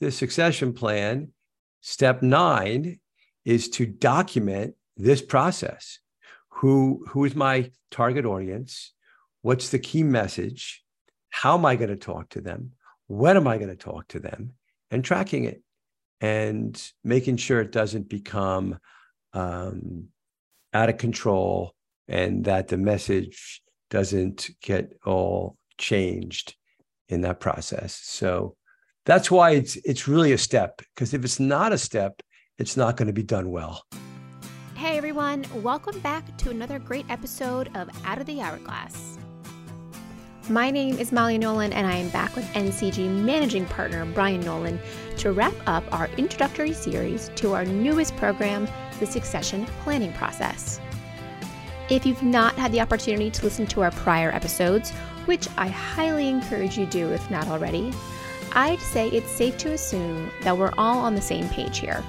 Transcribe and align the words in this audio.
the 0.00 0.10
succession 0.10 0.72
plan, 0.72 1.32
step 1.80 2.22
nine 2.22 3.00
is 3.44 3.68
to 3.70 3.86
document 3.86 4.74
this 4.96 5.22
process. 5.22 5.98
Who, 6.48 7.04
who 7.10 7.24
is 7.24 7.34
my 7.34 7.70
target 7.90 8.24
audience? 8.24 8.92
What's 9.42 9.70
the 9.70 9.78
key 9.78 10.02
message? 10.02 10.82
How 11.30 11.56
am 11.56 11.64
I 11.64 11.76
going 11.76 11.90
to 11.90 11.96
talk 11.96 12.30
to 12.30 12.40
them? 12.40 12.72
When 13.06 13.36
am 13.36 13.46
I 13.46 13.58
going 13.58 13.68
to 13.68 13.76
talk 13.76 14.08
to 14.08 14.18
them? 14.18 14.54
And 14.90 15.04
tracking 15.04 15.44
it 15.44 15.62
and 16.20 16.80
making 17.04 17.36
sure 17.36 17.60
it 17.60 17.72
doesn't 17.72 18.08
become 18.08 18.78
um, 19.32 20.08
out 20.72 20.88
of 20.88 20.98
control 20.98 21.74
and 22.08 22.44
that 22.44 22.68
the 22.68 22.76
message 22.76 23.62
doesn't 23.90 24.50
get 24.62 24.92
all 25.04 25.56
changed 25.78 26.54
in 27.08 27.22
that 27.22 27.40
process. 27.40 27.94
So 28.02 28.56
that's 29.06 29.30
why 29.30 29.52
it's 29.52 29.76
it's 29.76 30.06
really 30.06 30.32
a 30.32 30.38
step 30.38 30.82
because 30.94 31.14
if 31.14 31.24
it's 31.24 31.40
not 31.40 31.72
a 31.72 31.78
step, 31.78 32.20
it's 32.58 32.76
not 32.76 32.96
going 32.96 33.06
to 33.06 33.14
be 33.14 33.22
done 33.22 33.50
well. 33.50 33.84
Hey 34.74 34.98
everyone, 34.98 35.46
welcome 35.62 35.98
back 36.00 36.36
to 36.38 36.50
another 36.50 36.78
great 36.78 37.06
episode 37.08 37.70
of 37.74 37.88
Out 38.04 38.18
of 38.18 38.26
the 38.26 38.40
Hourglass. 38.42 39.16
My 40.48 40.70
name 40.70 40.98
is 40.98 41.12
Molly 41.12 41.38
Nolan, 41.38 41.72
and 41.72 41.86
I 41.86 41.96
am 41.96 42.08
back 42.10 42.36
with 42.36 42.44
NCG 42.46 43.08
managing 43.08 43.64
partner 43.66 44.04
Brian 44.06 44.40
Nolan 44.40 44.78
to 45.18 45.32
wrap 45.32 45.54
up 45.66 45.84
our 45.92 46.08
introductory 46.18 46.72
series 46.72 47.30
to 47.36 47.54
our 47.54 47.64
newest 47.64 48.16
program, 48.16 48.68
the 49.00 49.06
Succession 49.06 49.66
Planning 49.82 50.12
Process. 50.12 50.80
If 51.88 52.04
you've 52.04 52.22
not 52.22 52.54
had 52.54 52.72
the 52.72 52.80
opportunity 52.80 53.30
to 53.30 53.44
listen 53.44 53.66
to 53.68 53.82
our 53.82 53.92
prior 53.92 54.30
episodes, 54.30 54.90
which 55.26 55.48
I 55.56 55.68
highly 55.68 56.28
encourage 56.28 56.76
you 56.76 56.86
do 56.86 57.12
if 57.12 57.28
not 57.30 57.48
already, 57.48 57.92
I'd 58.56 58.80
say 58.80 59.08
it's 59.08 59.30
safe 59.30 59.58
to 59.58 59.72
assume 59.72 60.30
that 60.40 60.56
we're 60.56 60.72
all 60.78 60.98
on 61.00 61.14
the 61.14 61.20
same 61.20 61.46
page 61.50 61.78
here. 61.78 62.02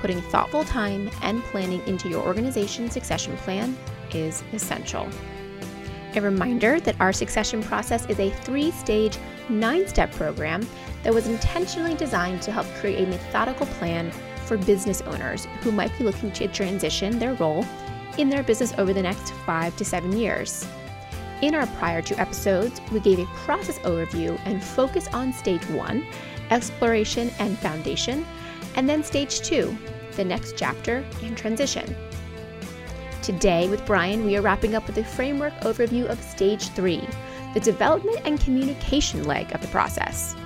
Putting 0.00 0.22
thoughtful 0.22 0.64
time 0.64 1.10
and 1.20 1.42
planning 1.44 1.86
into 1.86 2.08
your 2.08 2.24
organization's 2.26 2.94
succession 2.94 3.36
plan 3.36 3.76
is 4.10 4.42
essential. 4.54 5.06
A 6.14 6.20
reminder 6.22 6.80
that 6.80 6.98
our 6.98 7.12
succession 7.12 7.62
process 7.62 8.06
is 8.06 8.18
a 8.18 8.30
three 8.30 8.70
stage, 8.70 9.18
nine 9.50 9.86
step 9.86 10.10
program 10.12 10.66
that 11.02 11.12
was 11.12 11.26
intentionally 11.26 11.94
designed 11.94 12.40
to 12.40 12.52
help 12.52 12.66
create 12.76 13.06
a 13.06 13.10
methodical 13.10 13.66
plan 13.66 14.10
for 14.46 14.56
business 14.56 15.02
owners 15.02 15.46
who 15.60 15.70
might 15.70 15.96
be 15.98 16.04
looking 16.04 16.32
to 16.32 16.48
transition 16.48 17.18
their 17.18 17.34
role 17.34 17.66
in 18.16 18.30
their 18.30 18.42
business 18.42 18.72
over 18.78 18.94
the 18.94 19.02
next 19.02 19.32
five 19.44 19.76
to 19.76 19.84
seven 19.84 20.16
years. 20.16 20.66
In 21.42 21.54
our 21.54 21.66
prior 21.66 22.00
two 22.00 22.14
episodes, 22.16 22.80
we 22.90 22.98
gave 23.00 23.18
a 23.18 23.26
process 23.44 23.78
overview 23.80 24.40
and 24.46 24.64
focus 24.64 25.06
on 25.08 25.34
stage 25.34 25.68
one, 25.68 26.06
exploration 26.50 27.30
and 27.38 27.58
foundation, 27.58 28.24
and 28.74 28.88
then 28.88 29.04
stage 29.04 29.40
two, 29.40 29.76
the 30.12 30.24
next 30.24 30.56
chapter 30.56 31.04
and 31.22 31.36
transition. 31.36 31.94
Today, 33.20 33.68
with 33.68 33.84
Brian, 33.84 34.24
we 34.24 34.36
are 34.36 34.40
wrapping 34.40 34.74
up 34.74 34.86
with 34.86 34.96
a 34.96 35.04
framework 35.04 35.52
overview 35.60 36.06
of 36.06 36.22
Stage 36.22 36.68
3, 36.68 37.06
the 37.54 37.60
development 37.60 38.20
and 38.24 38.40
communication 38.40 39.24
leg 39.24 39.52
of 39.52 39.60
the 39.60 39.68
process. 39.68 40.36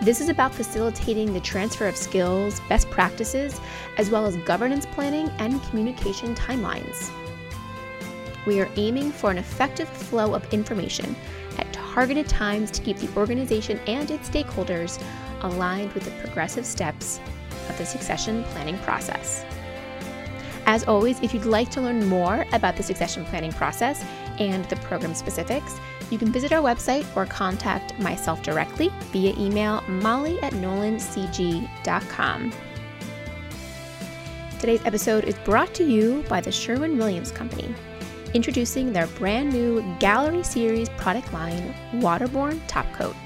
This 0.00 0.20
is 0.20 0.28
about 0.28 0.54
facilitating 0.54 1.34
the 1.34 1.40
transfer 1.40 1.88
of 1.88 1.96
skills, 1.96 2.60
best 2.68 2.88
practices, 2.90 3.60
as 3.98 4.10
well 4.10 4.26
as 4.26 4.36
governance 4.38 4.86
planning 4.86 5.28
and 5.38 5.62
communication 5.64 6.34
timelines. 6.34 7.10
We 8.46 8.60
are 8.60 8.70
aiming 8.76 9.10
for 9.10 9.30
an 9.30 9.38
effective 9.38 9.88
flow 9.88 10.34
of 10.34 10.52
information 10.54 11.16
at 11.58 11.72
targeted 11.72 12.28
times 12.28 12.70
to 12.72 12.82
keep 12.82 12.96
the 12.98 13.12
organization 13.18 13.78
and 13.86 14.10
its 14.10 14.30
stakeholders 14.30 15.02
aligned 15.42 15.92
with 15.92 16.04
the 16.04 16.12
progressive 16.22 16.64
steps 16.64 17.20
of 17.68 17.76
the 17.76 17.84
succession 17.84 18.44
planning 18.44 18.78
process. 18.78 19.44
As 20.66 20.84
always, 20.84 21.20
if 21.20 21.32
you'd 21.32 21.44
like 21.44 21.70
to 21.70 21.80
learn 21.80 22.06
more 22.08 22.44
about 22.52 22.76
the 22.76 22.82
succession 22.82 23.24
planning 23.26 23.52
process 23.52 24.04
and 24.38 24.64
the 24.66 24.76
program 24.76 25.14
specifics, 25.14 25.78
you 26.10 26.18
can 26.18 26.32
visit 26.32 26.52
our 26.52 26.62
website 26.62 27.06
or 27.16 27.24
contact 27.24 27.98
myself 28.00 28.42
directly 28.42 28.90
via 29.12 29.32
email 29.38 29.82
molly 29.88 30.40
at 30.40 30.52
nolancg.com. 30.54 32.52
Today's 34.58 34.84
episode 34.84 35.24
is 35.24 35.34
brought 35.44 35.72
to 35.74 35.84
you 35.84 36.24
by 36.28 36.40
the 36.40 36.50
Sherwin 36.50 36.96
Williams 36.98 37.30
Company, 37.30 37.74
introducing 38.36 38.92
their 38.92 39.06
brand 39.18 39.50
new 39.50 39.82
Gallery 39.98 40.42
Series 40.42 40.90
product 40.90 41.32
line, 41.32 41.74
Waterborne 41.92 42.60
Top 42.68 42.84
Coat, 42.92 43.16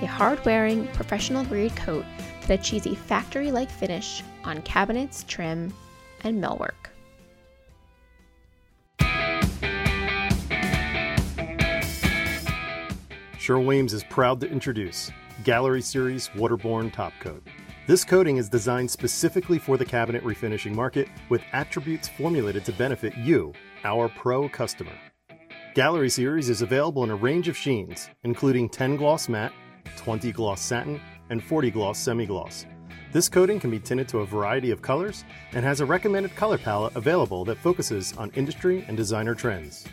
a 0.00 0.06
hard 0.06 0.42
wearing, 0.44 0.86
professional 0.92 1.44
grade 1.44 1.74
coat 1.74 2.04
that 2.42 2.60
achieves 2.60 2.86
a 2.86 2.94
factory 2.94 3.50
like 3.50 3.68
finish 3.68 4.22
on 4.44 4.62
cabinets, 4.62 5.24
trim, 5.26 5.74
and 6.20 6.40
millwork. 6.40 6.70
Sherwin-Williams 13.40 13.92
is 13.92 14.04
proud 14.04 14.40
to 14.40 14.48
introduce 14.48 15.10
Gallery 15.42 15.82
Series 15.82 16.28
Waterborne 16.28 16.92
Top 16.92 17.12
Coat. 17.18 17.42
This 17.88 18.04
coating 18.04 18.36
is 18.36 18.48
designed 18.48 18.88
specifically 18.88 19.58
for 19.58 19.76
the 19.76 19.84
cabinet 19.84 20.22
refinishing 20.22 20.76
market 20.76 21.08
with 21.28 21.42
attributes 21.52 22.08
formulated 22.08 22.64
to 22.66 22.72
benefit 22.72 23.16
you, 23.16 23.52
our 23.84 24.08
pro 24.08 24.48
customer. 24.48 24.92
Gallery 25.74 26.08
Series 26.08 26.48
is 26.48 26.62
available 26.62 27.04
in 27.04 27.10
a 27.10 27.16
range 27.16 27.48
of 27.48 27.56
sheens, 27.56 28.08
including 28.22 28.68
10 28.68 28.96
gloss 28.96 29.28
matte, 29.28 29.52
20 29.96 30.32
gloss 30.32 30.60
satin, 30.60 31.00
and 31.30 31.42
40 31.42 31.70
gloss 31.70 31.98
semi 31.98 32.26
gloss. 32.26 32.66
This 33.12 33.28
coating 33.28 33.60
can 33.60 33.70
be 33.70 33.78
tinted 33.78 34.08
to 34.08 34.18
a 34.18 34.26
variety 34.26 34.70
of 34.70 34.82
colors 34.82 35.24
and 35.52 35.64
has 35.64 35.80
a 35.80 35.86
recommended 35.86 36.34
color 36.34 36.58
palette 36.58 36.96
available 36.96 37.44
that 37.44 37.58
focuses 37.58 38.12
on 38.16 38.30
industry 38.34 38.84
and 38.88 38.96
designer 38.96 39.34
trends. 39.34 39.86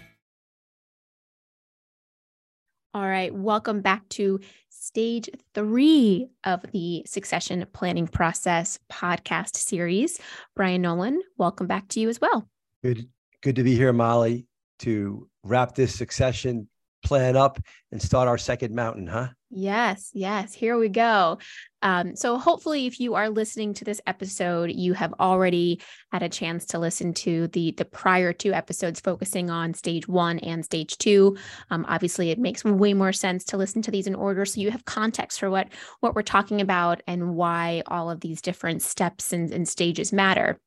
All 2.94 3.08
right, 3.08 3.34
welcome 3.34 3.82
back 3.82 4.10
to 4.10 4.42
stage 4.70 5.30
three 5.54 6.28
of 6.44 6.66
the 6.74 7.04
succession 7.06 7.66
planning 7.72 8.08
process 8.08 8.80
podcast 8.92 9.56
series. 9.56 10.20
Brian 10.56 10.82
Nolan, 10.82 11.22
welcome 11.38 11.68
back 11.68 11.88
to 11.90 12.02
you 12.02 12.10
as 12.10 12.20
well. 12.20 12.50
Good, 12.84 13.08
good 13.42 13.56
to 13.56 13.64
be 13.64 13.76
here, 13.76 13.94
Molly, 13.94 14.46
to 14.80 15.28
wrap 15.44 15.76
this 15.76 15.96
succession 15.96 16.68
plan 17.04 17.36
up 17.36 17.60
and 17.92 18.02
start 18.02 18.28
our 18.28 18.38
second 18.38 18.76
mountain, 18.76 19.08
huh? 19.08 19.30
Yes, 19.54 20.12
yes. 20.14 20.54
Here 20.54 20.78
we 20.78 20.88
go. 20.88 21.40
Um, 21.82 22.16
so, 22.16 22.38
hopefully, 22.38 22.86
if 22.86 23.02
you 23.02 23.16
are 23.16 23.30
listening 23.30 23.74
to 23.74 23.84
this 23.84 24.00
episode, 24.08 24.72
you 24.72 24.94
have 24.94 25.14
already 25.20 25.82
had 26.12 26.24
a 26.24 26.30
chance 26.30 26.66
to 26.68 26.80
listen 26.80 27.14
to 27.16 27.48
the 27.48 27.72
the 27.72 27.84
prior 27.84 28.32
two 28.32 28.54
episodes 28.54 29.02
focusing 29.02 29.50
on 29.50 29.74
stage 29.74 30.08
one 30.08 30.40
and 30.40 30.64
stage 30.64 30.98
two. 31.00 31.36
Um, 31.70 31.86
obviously, 31.90 32.30
it 32.30 32.40
makes 32.40 32.64
way 32.64 32.94
more 32.94 33.12
sense 33.12 33.44
to 33.46 33.58
listen 33.58 33.82
to 33.82 33.92
these 33.92 34.08
in 34.08 34.16
order, 34.16 34.46
so 34.46 34.62
you 34.62 34.72
have 34.72 34.86
context 34.86 35.40
for 35.40 35.50
what 35.50 35.68
what 36.00 36.16
we're 36.16 36.22
talking 36.22 36.62
about 36.62 37.02
and 37.06 37.36
why 37.36 37.84
all 37.88 38.10
of 38.10 38.22
these 38.22 38.42
different 38.42 38.82
steps 38.82 39.34
and, 39.34 39.52
and 39.52 39.68
stages 39.68 40.14
matter. 40.14 40.60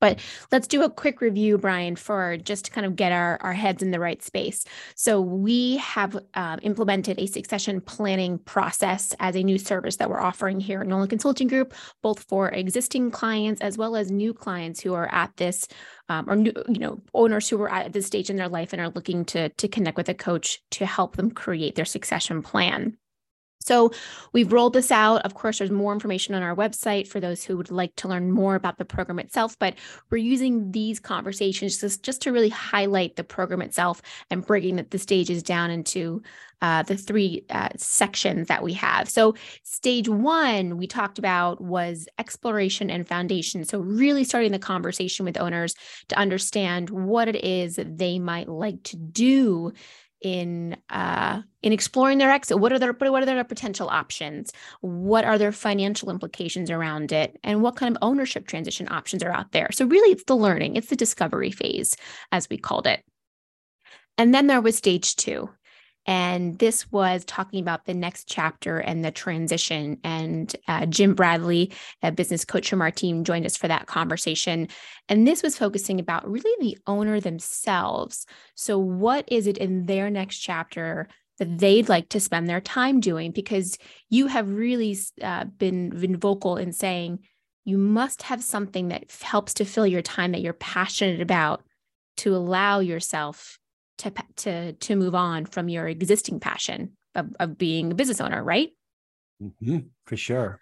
But 0.00 0.20
let's 0.52 0.66
do 0.66 0.82
a 0.82 0.90
quick 0.90 1.20
review, 1.20 1.58
Brian, 1.58 1.96
for 1.96 2.36
just 2.36 2.66
to 2.66 2.70
kind 2.70 2.86
of 2.86 2.96
get 2.96 3.12
our, 3.12 3.38
our 3.40 3.52
heads 3.52 3.82
in 3.82 3.90
the 3.90 4.00
right 4.00 4.22
space. 4.22 4.64
So, 4.94 5.20
we 5.20 5.76
have 5.78 6.16
uh, 6.34 6.58
implemented 6.62 7.18
a 7.18 7.26
succession 7.26 7.80
planning 7.80 8.38
process 8.38 9.14
as 9.20 9.36
a 9.36 9.42
new 9.42 9.58
service 9.58 9.96
that 9.96 10.10
we're 10.10 10.20
offering 10.20 10.60
here 10.60 10.80
at 10.82 10.86
Nolan 10.86 11.08
Consulting 11.08 11.48
Group, 11.48 11.74
both 12.02 12.24
for 12.24 12.48
existing 12.50 13.10
clients 13.10 13.60
as 13.60 13.78
well 13.78 13.96
as 13.96 14.10
new 14.10 14.34
clients 14.34 14.80
who 14.80 14.94
are 14.94 15.12
at 15.12 15.36
this, 15.36 15.66
um, 16.08 16.28
or 16.28 16.36
new, 16.36 16.52
you 16.68 16.78
know, 16.78 17.00
owners 17.14 17.48
who 17.48 17.60
are 17.62 17.72
at 17.72 17.92
this 17.92 18.06
stage 18.06 18.30
in 18.30 18.36
their 18.36 18.48
life 18.48 18.72
and 18.72 18.80
are 18.80 18.90
looking 18.90 19.24
to 19.26 19.48
to 19.48 19.68
connect 19.68 19.96
with 19.96 20.08
a 20.08 20.14
coach 20.14 20.60
to 20.70 20.86
help 20.86 21.16
them 21.16 21.30
create 21.30 21.74
their 21.74 21.84
succession 21.84 22.42
plan. 22.42 22.96
So 23.64 23.92
we've 24.32 24.52
rolled 24.52 24.74
this 24.74 24.92
out. 24.92 25.22
Of 25.22 25.34
course, 25.34 25.58
there's 25.58 25.70
more 25.70 25.92
information 25.92 26.34
on 26.34 26.42
our 26.42 26.54
website 26.54 27.08
for 27.08 27.18
those 27.18 27.42
who 27.42 27.56
would 27.56 27.70
like 27.70 27.96
to 27.96 28.08
learn 28.08 28.30
more 28.30 28.54
about 28.54 28.78
the 28.78 28.84
program 28.84 29.18
itself, 29.18 29.58
but 29.58 29.74
we're 30.10 30.18
using 30.18 30.70
these 30.70 31.00
conversations 31.00 31.80
just, 31.80 32.02
just 32.02 32.20
to 32.22 32.32
really 32.32 32.50
highlight 32.50 33.16
the 33.16 33.24
program 33.24 33.62
itself 33.62 34.02
and 34.30 34.46
breaking 34.46 34.76
the, 34.76 34.86
the 34.90 34.98
stages 34.98 35.42
down 35.42 35.70
into 35.70 36.22
uh, 36.64 36.82
the 36.82 36.96
three 36.96 37.44
uh, 37.50 37.68
sections 37.76 38.48
that 38.48 38.62
we 38.62 38.72
have. 38.72 39.08
So, 39.08 39.34
stage 39.64 40.08
one, 40.08 40.78
we 40.78 40.86
talked 40.86 41.18
about 41.18 41.60
was 41.60 42.08
exploration 42.18 42.88
and 42.90 43.06
foundation. 43.06 43.64
So, 43.64 43.80
really 43.80 44.24
starting 44.24 44.52
the 44.52 44.58
conversation 44.58 45.26
with 45.26 45.38
owners 45.38 45.74
to 46.08 46.18
understand 46.18 46.88
what 46.88 47.28
it 47.28 47.44
is 47.44 47.76
that 47.76 47.98
they 47.98 48.18
might 48.18 48.48
like 48.48 48.82
to 48.84 48.96
do 48.96 49.72
in 50.20 50.76
uh, 50.90 51.42
in 51.62 51.72
exploring 51.72 52.18
their 52.18 52.30
exit. 52.30 52.58
What 52.58 52.72
are 52.72 52.78
their 52.78 52.92
what 52.92 53.22
are 53.22 53.26
their 53.26 53.44
potential 53.44 53.88
options? 53.88 54.52
What 54.80 55.24
are 55.24 55.38
their 55.38 55.52
financial 55.52 56.10
implications 56.10 56.70
around 56.70 57.12
it? 57.12 57.38
And 57.44 57.62
what 57.62 57.76
kind 57.76 57.94
of 57.94 58.02
ownership 58.02 58.46
transition 58.46 58.88
options 58.90 59.22
are 59.22 59.32
out 59.32 59.52
there? 59.52 59.68
So 59.72 59.84
really 59.86 60.12
it's 60.12 60.24
the 60.24 60.36
learning. 60.36 60.76
It's 60.76 60.88
the 60.88 60.96
discovery 60.96 61.50
phase 61.50 61.96
as 62.32 62.48
we 62.48 62.56
called 62.56 62.86
it. 62.86 63.02
And 64.16 64.34
then 64.34 64.46
there 64.46 64.60
was 64.60 64.76
stage 64.76 65.16
two 65.16 65.50
And 66.06 66.58
this 66.58 66.90
was 66.92 67.24
talking 67.24 67.60
about 67.60 67.86
the 67.86 67.94
next 67.94 68.28
chapter 68.28 68.78
and 68.78 69.04
the 69.04 69.10
transition. 69.10 69.98
And 70.04 70.54
uh, 70.68 70.86
Jim 70.86 71.14
Bradley, 71.14 71.72
a 72.02 72.12
business 72.12 72.44
coach 72.44 72.68
from 72.68 72.82
our 72.82 72.90
team, 72.90 73.24
joined 73.24 73.46
us 73.46 73.56
for 73.56 73.68
that 73.68 73.86
conversation. 73.86 74.68
And 75.08 75.26
this 75.26 75.42
was 75.42 75.56
focusing 75.56 75.98
about 75.98 76.30
really 76.30 76.54
the 76.60 76.78
owner 76.86 77.20
themselves. 77.20 78.26
So, 78.54 78.78
what 78.78 79.24
is 79.28 79.46
it 79.46 79.58
in 79.58 79.86
their 79.86 80.10
next 80.10 80.38
chapter 80.40 81.08
that 81.38 81.58
they'd 81.58 81.88
like 81.88 82.10
to 82.10 82.20
spend 82.20 82.48
their 82.48 82.60
time 82.60 83.00
doing? 83.00 83.32
Because 83.32 83.78
you 84.10 84.26
have 84.26 84.48
really 84.48 84.98
uh, 85.22 85.44
been, 85.44 85.88
been 85.90 86.18
vocal 86.18 86.56
in 86.56 86.72
saying 86.72 87.20
you 87.64 87.78
must 87.78 88.24
have 88.24 88.44
something 88.44 88.88
that 88.88 89.10
helps 89.22 89.54
to 89.54 89.64
fill 89.64 89.86
your 89.86 90.02
time 90.02 90.32
that 90.32 90.42
you're 90.42 90.52
passionate 90.52 91.22
about 91.22 91.64
to 92.18 92.36
allow 92.36 92.80
yourself 92.80 93.58
to 93.98 94.12
to 94.36 94.72
to 94.72 94.96
move 94.96 95.14
on 95.14 95.46
from 95.46 95.68
your 95.68 95.88
existing 95.88 96.40
passion 96.40 96.92
of, 97.14 97.34
of 97.38 97.58
being 97.58 97.92
a 97.92 97.94
business 97.94 98.20
owner 98.20 98.42
right? 98.42 98.70
Mm-hmm, 99.42 99.78
for 100.06 100.16
sure. 100.16 100.60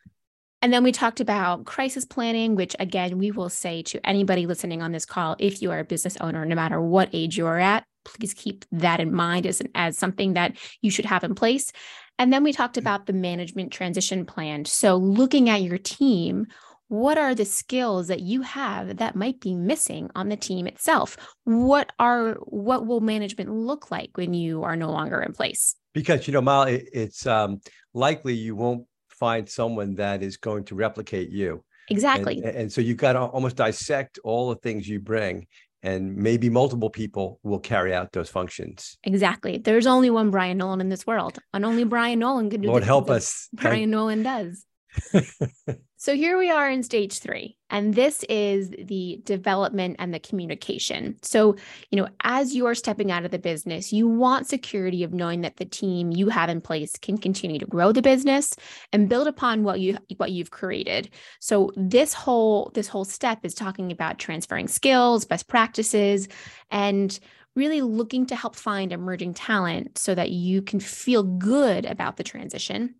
And 0.60 0.72
then 0.72 0.84
we 0.84 0.92
talked 0.92 1.20
about 1.20 1.64
crisis 1.64 2.04
planning 2.04 2.54
which 2.54 2.76
again 2.78 3.18
we 3.18 3.30
will 3.30 3.48
say 3.48 3.82
to 3.82 4.06
anybody 4.06 4.46
listening 4.46 4.82
on 4.82 4.92
this 4.92 5.04
call 5.04 5.36
if 5.38 5.60
you 5.60 5.70
are 5.70 5.80
a 5.80 5.84
business 5.84 6.16
owner 6.20 6.44
no 6.44 6.54
matter 6.54 6.80
what 6.80 7.08
age 7.12 7.36
you're 7.36 7.58
at 7.58 7.84
please 8.04 8.34
keep 8.34 8.64
that 8.72 9.00
in 9.00 9.14
mind 9.14 9.46
as, 9.46 9.62
as 9.74 9.98
something 9.98 10.34
that 10.34 10.56
you 10.80 10.90
should 10.90 11.04
have 11.04 11.24
in 11.24 11.34
place. 11.34 11.72
And 12.18 12.32
then 12.32 12.44
we 12.44 12.52
talked 12.52 12.76
mm. 12.76 12.80
about 12.80 13.06
the 13.06 13.12
management 13.12 13.72
transition 13.72 14.26
plan. 14.26 14.64
So 14.64 14.96
looking 14.96 15.48
at 15.48 15.62
your 15.62 15.78
team 15.78 16.46
what 16.92 17.16
are 17.16 17.34
the 17.34 17.46
skills 17.46 18.08
that 18.08 18.20
you 18.20 18.42
have 18.42 18.98
that 18.98 19.16
might 19.16 19.40
be 19.40 19.54
missing 19.54 20.10
on 20.14 20.28
the 20.28 20.36
team 20.36 20.66
itself 20.66 21.16
what 21.44 21.90
are 21.98 22.34
what 22.44 22.86
will 22.86 23.00
management 23.00 23.50
look 23.50 23.90
like 23.90 24.10
when 24.16 24.34
you 24.34 24.62
are 24.62 24.76
no 24.76 24.90
longer 24.90 25.22
in 25.22 25.32
place 25.32 25.74
because 25.94 26.26
you 26.26 26.34
know 26.34 26.42
mal 26.42 26.64
it's 26.68 27.26
um, 27.26 27.62
likely 27.94 28.34
you 28.34 28.54
won't 28.54 28.86
find 29.08 29.48
someone 29.48 29.94
that 29.94 30.22
is 30.22 30.36
going 30.36 30.64
to 30.64 30.74
replicate 30.74 31.30
you 31.30 31.64
exactly 31.88 32.36
and, 32.44 32.56
and 32.56 32.72
so 32.72 32.82
you've 32.82 32.98
got 32.98 33.14
to 33.14 33.20
almost 33.20 33.56
dissect 33.56 34.18
all 34.22 34.50
the 34.50 34.56
things 34.56 34.86
you 34.86 35.00
bring 35.00 35.46
and 35.82 36.14
maybe 36.14 36.50
multiple 36.50 36.90
people 36.90 37.40
will 37.42 37.58
carry 37.58 37.92
out 37.92 38.12
those 38.12 38.28
functions. 38.28 38.98
Exactly. 39.02 39.58
There's 39.58 39.84
only 39.84 40.10
one 40.10 40.30
Brian 40.30 40.58
Nolan 40.58 40.80
in 40.80 40.90
this 40.90 41.04
world, 41.08 41.40
and 41.52 41.64
only 41.64 41.82
Brian 41.82 42.20
Nolan 42.20 42.50
can 42.50 42.60
do. 42.60 42.68
Lord 42.68 42.84
help 42.84 43.10
us. 43.10 43.48
Brian 43.52 43.78
Thank- 43.78 43.90
Nolan 43.90 44.22
does. 44.22 44.64
so 46.02 46.16
here 46.16 46.36
we 46.36 46.50
are 46.50 46.68
in 46.68 46.82
stage 46.82 47.20
three, 47.20 47.56
and 47.70 47.94
this 47.94 48.24
is 48.28 48.70
the 48.70 49.20
development 49.22 49.94
and 50.00 50.12
the 50.12 50.18
communication. 50.18 51.16
So, 51.22 51.54
you 51.92 51.96
know, 51.96 52.08
as 52.24 52.56
you 52.56 52.66
are 52.66 52.74
stepping 52.74 53.12
out 53.12 53.24
of 53.24 53.30
the 53.30 53.38
business, 53.38 53.92
you 53.92 54.08
want 54.08 54.48
security 54.48 55.04
of 55.04 55.14
knowing 55.14 55.42
that 55.42 55.58
the 55.58 55.64
team 55.64 56.10
you 56.10 56.28
have 56.28 56.48
in 56.50 56.60
place 56.60 56.96
can 57.00 57.18
continue 57.18 57.60
to 57.60 57.66
grow 57.66 57.92
the 57.92 58.02
business 58.02 58.56
and 58.92 59.08
build 59.08 59.28
upon 59.28 59.62
what 59.62 59.78
you 59.78 59.96
what 60.16 60.32
you've 60.32 60.50
created. 60.50 61.08
So 61.38 61.70
this 61.76 62.14
whole 62.14 62.72
this 62.74 62.88
whole 62.88 63.04
step 63.04 63.38
is 63.44 63.54
talking 63.54 63.92
about 63.92 64.18
transferring 64.18 64.66
skills, 64.66 65.24
best 65.24 65.46
practices, 65.46 66.26
and 66.72 67.16
really 67.54 67.80
looking 67.80 68.26
to 68.26 68.34
help 68.34 68.56
find 68.56 68.92
emerging 68.92 69.34
talent 69.34 69.98
so 69.98 70.16
that 70.16 70.30
you 70.30 70.62
can 70.62 70.80
feel 70.80 71.22
good 71.22 71.86
about 71.86 72.16
the 72.16 72.24
transition 72.24 72.96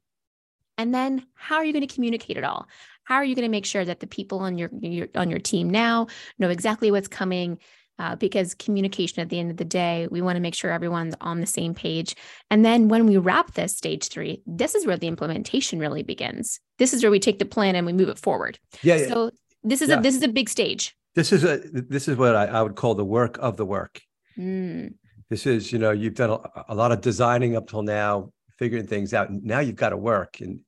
and 0.78 0.94
then 0.94 1.26
how 1.34 1.56
are 1.56 1.64
you 1.64 1.72
going 1.72 1.86
to 1.86 1.94
communicate 1.94 2.36
it 2.36 2.44
all? 2.44 2.66
How 3.04 3.16
are 3.16 3.24
you 3.24 3.34
going 3.34 3.46
to 3.46 3.50
make 3.50 3.66
sure 3.66 3.84
that 3.84 4.00
the 4.00 4.06
people 4.06 4.40
on 4.40 4.58
your, 4.58 4.70
your 4.80 5.08
on 5.14 5.28
your 5.28 5.38
team 5.38 5.68
now 5.68 6.06
know 6.38 6.50
exactly 6.50 6.90
what's 6.90 7.08
coming? 7.08 7.58
Uh, 7.98 8.16
because 8.16 8.54
communication 8.54 9.20
at 9.20 9.28
the 9.28 9.38
end 9.38 9.50
of 9.50 9.58
the 9.58 9.64
day, 9.64 10.08
we 10.10 10.22
want 10.22 10.34
to 10.34 10.40
make 10.40 10.54
sure 10.54 10.72
everyone's 10.72 11.14
on 11.20 11.40
the 11.40 11.46
same 11.46 11.74
page. 11.74 12.16
And 12.50 12.64
then 12.64 12.88
when 12.88 13.06
we 13.06 13.18
wrap 13.18 13.52
this 13.52 13.76
stage 13.76 14.08
three, 14.08 14.42
this 14.46 14.74
is 14.74 14.86
where 14.86 14.96
the 14.96 15.06
implementation 15.06 15.78
really 15.78 16.02
begins. 16.02 16.58
This 16.78 16.94
is 16.94 17.02
where 17.02 17.12
we 17.12 17.20
take 17.20 17.38
the 17.38 17.44
plan 17.44 17.76
and 17.76 17.86
we 17.86 17.92
move 17.92 18.08
it 18.08 18.18
forward. 18.18 18.58
Yeah. 18.82 19.06
So 19.08 19.30
this 19.62 19.82
is 19.82 19.90
yeah. 19.90 19.98
a 19.98 20.02
this 20.02 20.16
is 20.16 20.22
a 20.22 20.28
big 20.28 20.48
stage. 20.48 20.96
This 21.14 21.32
is 21.32 21.44
a 21.44 21.58
this 21.58 22.08
is 22.08 22.16
what 22.16 22.34
I, 22.34 22.46
I 22.46 22.62
would 22.62 22.76
call 22.76 22.94
the 22.94 23.04
work 23.04 23.38
of 23.38 23.56
the 23.56 23.66
work. 23.66 24.00
Mm. 24.38 24.94
This 25.28 25.46
is 25.46 25.70
you 25.70 25.78
know 25.78 25.90
you've 25.90 26.14
done 26.14 26.30
a, 26.30 26.64
a 26.70 26.74
lot 26.74 26.92
of 26.92 27.02
designing 27.02 27.56
up 27.56 27.68
till 27.68 27.82
now, 27.82 28.32
figuring 28.58 28.86
things 28.86 29.14
out. 29.14 29.30
Now 29.30 29.60
you've 29.60 29.76
got 29.76 29.90
to 29.90 29.96
work, 29.96 30.40
and 30.40 30.60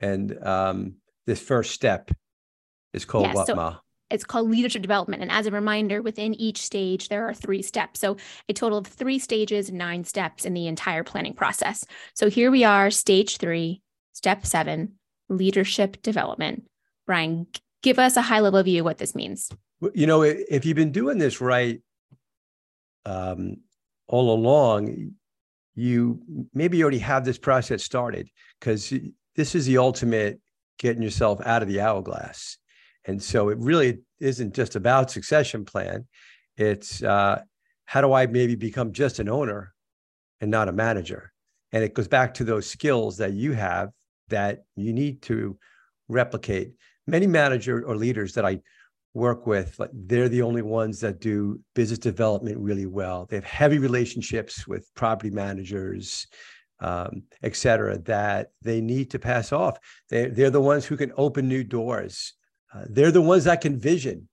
and 0.00 0.46
um, 0.46 0.94
this 1.26 1.40
first 1.40 1.72
step 1.72 2.10
is 2.92 3.04
called 3.04 3.26
yeah, 3.26 3.34
what, 3.34 3.46
so 3.46 3.54
Ma? 3.54 3.76
It's 4.10 4.24
called 4.24 4.50
leadership 4.50 4.80
development. 4.80 5.22
And 5.22 5.30
as 5.30 5.46
a 5.46 5.50
reminder, 5.50 6.00
within 6.00 6.32
each 6.34 6.62
stage, 6.62 7.10
there 7.10 7.28
are 7.28 7.34
three 7.34 7.60
steps. 7.60 8.00
So 8.00 8.16
a 8.48 8.54
total 8.54 8.78
of 8.78 8.86
three 8.86 9.18
stages, 9.18 9.70
nine 9.70 10.04
steps 10.04 10.46
in 10.46 10.54
the 10.54 10.66
entire 10.66 11.04
planning 11.04 11.34
process. 11.34 11.84
So 12.14 12.30
here 12.30 12.50
we 12.50 12.64
are, 12.64 12.90
stage 12.90 13.36
three, 13.36 13.82
step 14.14 14.46
seven, 14.46 14.94
leadership 15.28 16.00
development. 16.00 16.64
Brian, 17.06 17.46
give 17.82 17.98
us 17.98 18.16
a 18.16 18.22
high 18.22 18.40
level 18.40 18.62
view 18.62 18.80
of 18.80 18.86
what 18.86 18.98
this 18.98 19.14
means. 19.14 19.50
You 19.92 20.06
know, 20.06 20.22
if 20.22 20.64
you've 20.64 20.74
been 20.74 20.92
doing 20.92 21.18
this 21.18 21.40
right 21.40 21.82
um, 23.04 23.58
all 24.06 24.32
along, 24.32 25.12
you 25.78 26.20
maybe 26.52 26.82
already 26.82 26.98
have 26.98 27.24
this 27.24 27.38
process 27.38 27.84
started 27.84 28.28
because 28.58 28.92
this 29.36 29.54
is 29.54 29.66
the 29.66 29.78
ultimate 29.78 30.40
getting 30.78 31.02
yourself 31.02 31.40
out 31.46 31.62
of 31.62 31.68
the 31.68 31.80
hourglass. 31.80 32.58
And 33.04 33.22
so 33.22 33.48
it 33.48 33.58
really 33.58 33.98
isn't 34.20 34.54
just 34.54 34.76
about 34.76 35.10
succession 35.10 35.64
plan. 35.64 36.06
It's 36.56 37.02
uh, 37.02 37.42
how 37.86 38.00
do 38.00 38.12
I 38.12 38.26
maybe 38.26 38.56
become 38.56 38.92
just 38.92 39.18
an 39.18 39.28
owner 39.28 39.72
and 40.40 40.50
not 40.50 40.68
a 40.68 40.72
manager? 40.72 41.32
And 41.72 41.84
it 41.84 41.94
goes 41.94 42.08
back 42.08 42.34
to 42.34 42.44
those 42.44 42.68
skills 42.68 43.16
that 43.18 43.32
you 43.32 43.52
have 43.52 43.90
that 44.28 44.64
you 44.74 44.92
need 44.92 45.22
to 45.22 45.56
replicate. 46.08 46.72
Many 47.06 47.26
manager 47.26 47.84
or 47.86 47.96
leaders 47.96 48.34
that 48.34 48.44
I 48.44 48.60
work 49.18 49.46
with, 49.46 49.78
like 49.78 49.90
they're 49.92 50.30
the 50.30 50.42
only 50.42 50.62
ones 50.62 51.00
that 51.00 51.20
do 51.20 51.60
business 51.74 51.98
development 51.98 52.58
really 52.58 52.86
well. 52.86 53.26
They 53.26 53.36
have 53.36 53.44
heavy 53.44 53.78
relationships 53.78 54.66
with 54.66 54.88
property 54.94 55.30
managers, 55.30 56.26
um, 56.80 57.24
et 57.42 57.54
cetera, 57.56 57.98
that 58.14 58.52
they 58.62 58.80
need 58.80 59.10
to 59.10 59.18
pass 59.18 59.52
off. 59.52 59.78
They're, 60.10 60.30
they're 60.30 60.56
the 60.58 60.68
ones 60.72 60.86
who 60.86 60.96
can 60.96 61.12
open 61.16 61.48
new 61.48 61.64
doors. 61.64 62.34
Uh, 62.72 62.84
they're 62.88 63.12
the 63.12 63.28
ones 63.32 63.44
that 63.44 63.60
can 63.60 63.76
vision. 63.78 64.28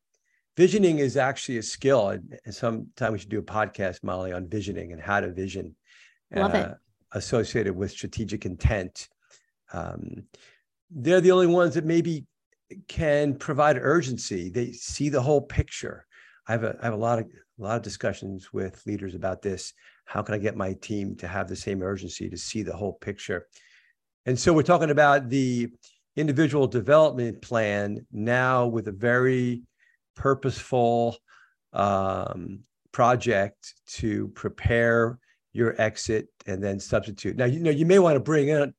Visioning 0.55 0.99
is 0.99 1.17
actually 1.17 1.57
a 1.57 1.63
skill. 1.63 2.09
And, 2.09 2.39
sometime 2.51 3.11
we 3.13 3.19
should 3.19 3.29
do 3.29 3.39
a 3.39 3.43
podcast, 3.59 4.03
Molly, 4.03 4.31
on 4.31 4.47
visioning 4.47 4.93
and 4.93 5.01
how 5.01 5.19
to 5.19 5.31
vision. 5.33 5.75
Love 6.33 6.55
uh, 6.55 6.57
it. 6.57 6.71
Associated 7.11 7.75
with 7.75 7.91
strategic 7.91 8.45
intent. 8.45 9.09
Um, 9.73 10.25
they're 10.89 11.21
the 11.21 11.31
only 11.31 11.47
ones 11.47 11.73
that 11.75 11.85
maybe 11.85 12.25
can 12.87 13.35
provide 13.35 13.77
urgency. 13.79 14.49
They 14.49 14.71
see 14.71 15.09
the 15.09 15.21
whole 15.21 15.41
picture. 15.41 16.05
I 16.47 16.53
have 16.53 16.63
a, 16.63 16.77
I 16.81 16.85
have 16.85 16.93
a 16.93 16.97
lot 16.97 17.19
of 17.19 17.25
a 17.25 17.63
lot 17.63 17.77
of 17.77 17.83
discussions 17.83 18.51
with 18.51 18.85
leaders 18.85 19.15
about 19.15 19.41
this. 19.41 19.73
How 20.05 20.21
can 20.21 20.35
I 20.35 20.39
get 20.39 20.57
my 20.57 20.73
team 20.73 21.15
to 21.17 21.27
have 21.27 21.47
the 21.47 21.55
same 21.55 21.81
urgency 21.81 22.29
to 22.29 22.37
see 22.37 22.63
the 22.63 22.75
whole 22.75 22.93
picture? 22.93 23.47
And 24.25 24.37
so 24.37 24.53
we're 24.53 24.63
talking 24.63 24.89
about 24.89 25.29
the 25.29 25.69
individual 26.15 26.67
development 26.67 27.41
plan 27.41 28.05
now 28.11 28.67
with 28.67 28.87
a 28.87 28.91
very 28.91 29.63
purposeful 30.15 31.17
um, 31.73 32.59
project 32.91 33.73
to 33.87 34.29
prepare 34.29 35.19
your 35.53 35.79
exit 35.81 36.27
and 36.45 36.63
then 36.63 36.79
substitute. 36.79 37.37
Now 37.37 37.45
you 37.45 37.59
know 37.59 37.71
you 37.71 37.85
may 37.85 37.99
want 37.99 38.15
to 38.15 38.19
bring 38.19 38.49
in 38.49 38.73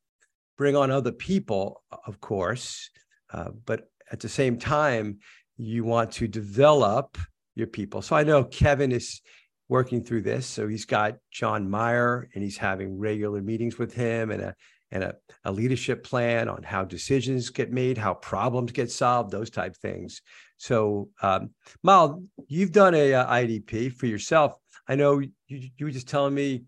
bring 0.56 0.76
on 0.76 0.90
other 0.90 1.12
people, 1.12 1.82
of 2.06 2.20
course, 2.20 2.90
uh, 3.32 3.50
but 3.64 3.88
at 4.12 4.20
the 4.20 4.28
same 4.28 4.58
time 4.58 5.18
you 5.56 5.84
want 5.84 6.12
to 6.12 6.28
develop 6.28 7.16
your 7.54 7.66
people. 7.66 8.02
So 8.02 8.14
I 8.14 8.24
know 8.24 8.44
Kevin 8.44 8.92
is 8.92 9.22
working 9.68 10.02
through 10.04 10.22
this. 10.22 10.46
So 10.46 10.68
he's 10.68 10.84
got 10.84 11.16
John 11.30 11.68
Meyer 11.68 12.28
and 12.34 12.44
he's 12.44 12.56
having 12.58 12.98
regular 12.98 13.42
meetings 13.42 13.78
with 13.78 13.94
him 13.94 14.30
and 14.30 14.42
a 14.42 14.54
and 14.92 15.02
a, 15.02 15.14
a 15.44 15.50
leadership 15.50 16.04
plan 16.04 16.48
on 16.48 16.62
how 16.62 16.84
decisions 16.84 17.50
get 17.50 17.72
made, 17.72 17.98
how 17.98 18.14
problems 18.14 18.70
get 18.70 18.90
solved, 18.90 19.32
those 19.32 19.50
type 19.50 19.76
things. 19.76 20.22
So, 20.58 21.08
um, 21.22 21.50
Mal, 21.82 22.22
you've 22.46 22.70
done 22.70 22.94
a, 22.94 23.10
a, 23.10 23.24
IDP 23.24 23.92
for 23.92 24.06
yourself. 24.06 24.54
I 24.88 24.94
know 24.94 25.18
you, 25.18 25.32
you 25.48 25.86
were 25.86 25.90
just 25.90 26.08
telling 26.08 26.34
me 26.34 26.62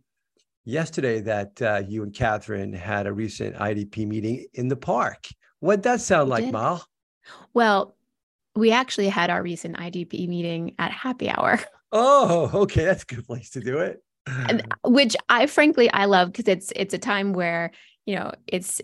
yesterday 0.65 1.21
that 1.21 1.62
uh, 1.62 1.83
you 1.87 2.03
and 2.03 2.12
Catherine 2.12 2.73
had 2.73 3.07
a 3.07 3.12
recent 3.12 3.57
IDP 3.57 4.07
meeting 4.07 4.47
in 4.55 4.67
the 4.67 4.77
park. 4.77 5.29
What'd 5.61 5.83
that 5.85 6.00
sound 6.00 6.31
like, 6.31 6.50
Mal? 6.53 6.85
Well, 7.55 7.97
we 8.55 8.73
actually 8.73 9.09
had 9.09 9.31
our 9.31 9.43
recent 9.43 9.77
IDP 9.77 10.29
meeting 10.29 10.75
at 10.79 10.93
happy 10.93 11.31
hour. 11.31 11.61
Oh, 11.91 12.50
okay. 12.53 12.85
That's 12.85 13.05
a 13.05 13.07
good 13.07 13.27
place 13.27 13.49
to 13.53 13.61
do 13.61 13.79
it. 13.79 14.03
And, 14.27 14.62
which 14.85 15.17
I 15.31 15.47
frankly 15.47 15.91
I 15.91 16.05
love 16.05 16.31
because 16.31 16.47
it's 16.47 16.71
it's 16.77 16.93
a 16.93 16.99
time 16.99 17.33
where, 17.33 17.71
you 18.05 18.15
know, 18.15 18.33
it's 18.47 18.83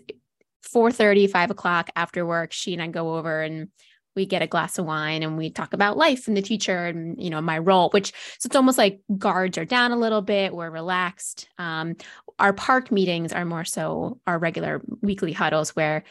4 0.63 0.91
30, 0.91 1.27
5 1.27 1.51
o'clock 1.51 1.91
after 1.95 2.25
work. 2.25 2.51
She 2.51 2.73
and 2.73 2.81
I 2.81 2.87
go 2.87 3.15
over 3.15 3.43
and 3.43 3.67
we 4.15 4.25
get 4.25 4.41
a 4.41 4.47
glass 4.47 4.79
of 4.79 4.85
wine 4.85 5.23
and 5.23 5.37
we 5.37 5.49
talk 5.49 5.73
about 5.73 5.97
life 5.97 6.27
and 6.27 6.35
the 6.35 6.41
future 6.41 6.85
and 6.87 7.21
you 7.21 7.29
know 7.29 7.41
my 7.41 7.57
role 7.57 7.89
which 7.89 8.13
so 8.39 8.47
it's 8.47 8.55
almost 8.55 8.77
like 8.77 9.01
guards 9.17 9.57
are 9.57 9.65
down 9.65 9.91
a 9.91 9.97
little 9.97 10.21
bit 10.21 10.55
we're 10.55 10.69
relaxed 10.69 11.49
um, 11.57 11.95
our 12.39 12.53
park 12.53 12.91
meetings 12.91 13.33
are 13.33 13.45
more 13.45 13.65
so 13.65 14.19
our 14.25 14.39
regular 14.39 14.81
weekly 15.01 15.33
huddles 15.33 15.75
where 15.75 16.03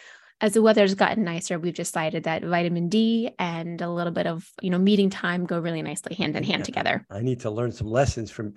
as 0.44 0.52
the 0.52 0.60
weather's 0.60 0.94
gotten 0.94 1.24
nicer 1.24 1.58
we've 1.58 1.74
decided 1.74 2.24
that 2.24 2.44
vitamin 2.44 2.88
d 2.88 3.30
and 3.38 3.80
a 3.80 3.88
little 3.88 4.12
bit 4.12 4.26
of 4.26 4.46
you 4.60 4.68
know 4.68 4.78
meeting 4.78 5.08
time 5.08 5.46
go 5.46 5.58
really 5.58 5.80
nicely 5.80 6.14
hand 6.14 6.36
in 6.36 6.44
hand 6.44 6.60
yeah. 6.60 6.64
together 6.64 7.06
i 7.10 7.20
need 7.20 7.40
to 7.40 7.50
learn 7.50 7.72
some 7.72 7.88
lessons 7.88 8.30
from 8.30 8.52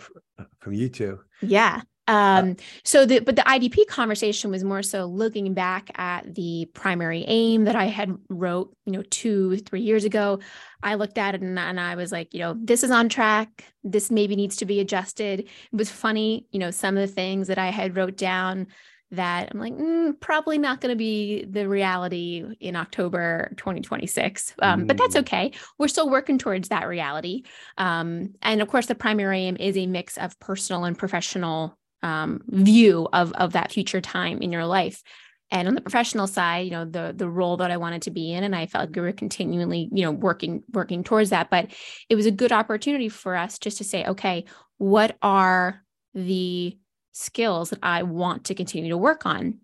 from 0.59 0.73
you 0.73 0.89
two 0.89 1.19
yeah 1.41 1.81
um, 2.09 2.55
so 2.85 3.05
the 3.05 3.19
but 3.19 3.35
the 3.35 3.41
IDP 3.41 3.85
conversation 3.87 4.49
was 4.49 4.63
more 4.63 4.81
so 4.81 5.05
looking 5.05 5.53
back 5.53 5.91
at 5.99 6.35
the 6.35 6.69
primary 6.73 7.25
aim 7.27 7.65
that 7.65 7.75
I 7.75 7.85
had 7.85 8.15
wrote, 8.29 8.73
you 8.85 8.93
know, 8.93 9.03
two, 9.09 9.57
three 9.57 9.81
years 9.81 10.05
ago. 10.05 10.39
I 10.81 10.95
looked 10.95 11.17
at 11.17 11.35
it 11.35 11.41
and, 11.41 11.59
and 11.59 11.79
I 11.79 11.95
was 11.95 12.13
like, 12.13 12.33
you 12.33 12.39
know, 12.39 12.55
this 12.57 12.83
is 12.83 12.91
on 12.91 13.09
track. 13.09 13.65
This 13.83 14.09
maybe 14.09 14.37
needs 14.37 14.55
to 14.57 14.65
be 14.65 14.79
adjusted. 14.79 15.41
It 15.41 15.49
was 15.73 15.91
funny, 15.91 16.47
you 16.51 16.59
know, 16.59 16.71
some 16.71 16.95
of 16.95 17.05
the 17.05 17.13
things 17.13 17.49
that 17.49 17.57
I 17.57 17.71
had 17.71 17.97
wrote 17.97 18.15
down 18.15 18.67
that 19.11 19.49
I'm 19.51 19.59
like, 19.59 19.73
mm, 19.73 20.19
probably 20.19 20.57
not 20.57 20.81
going 20.81 20.91
to 20.91 20.97
be 20.97 21.45
the 21.45 21.67
reality 21.67 22.43
in 22.59 22.75
October 22.75 23.53
2026. 23.57 24.53
Um, 24.61 24.83
mm. 24.83 24.87
But 24.87 24.97
that's 24.97 25.15
mm. 25.15 25.21
okay. 25.21 25.51
We're 25.77 25.87
still 25.87 26.09
working 26.09 26.37
towards 26.37 26.69
that 26.69 26.87
reality. 26.87 27.43
Um, 27.77 28.33
and 28.41 28.61
of 28.61 28.67
course, 28.67 28.87
the 28.87 28.95
primary 28.95 29.45
aim 29.45 29.57
is 29.57 29.77
a 29.77 29.87
mix 29.87 30.17
of 30.17 30.37
personal 30.39 30.83
and 30.83 30.97
professional 30.97 31.77
um, 32.03 32.41
view 32.47 33.07
of 33.13 33.33
of 33.33 33.53
that 33.53 33.71
future 33.71 34.01
time 34.01 34.39
in 34.41 34.51
your 34.51 34.65
life. 34.65 35.01
And 35.49 35.67
on 35.67 35.75
the 35.75 35.81
professional 35.81 36.27
side, 36.27 36.65
you 36.65 36.71
know, 36.71 36.83
the 36.83 37.13
the 37.15 37.29
role 37.29 37.57
that 37.57 37.71
I 37.71 37.77
wanted 37.77 38.01
to 38.03 38.11
be 38.11 38.33
in, 38.33 38.43
and 38.43 38.53
I 38.53 38.65
felt 38.67 38.89
like 38.89 38.95
we 38.95 39.01
were 39.01 39.13
continually, 39.13 39.89
you 39.93 40.03
know, 40.03 40.11
working 40.11 40.63
working 40.73 41.03
towards 41.03 41.29
that. 41.29 41.49
But 41.49 41.71
it 42.09 42.15
was 42.15 42.25
a 42.25 42.31
good 42.31 42.51
opportunity 42.51 43.07
for 43.07 43.35
us 43.35 43.57
just 43.57 43.77
to 43.77 43.85
say, 43.85 44.05
okay, 44.05 44.43
what 44.77 45.17
are 45.21 45.81
the 46.13 46.77
skills 47.17 47.71
that 47.71 47.79
I 47.83 48.03
want 48.03 48.45
to 48.45 48.55
continue 48.55 48.89
to 48.89 48.97
work 48.97 49.25
on. 49.25 49.59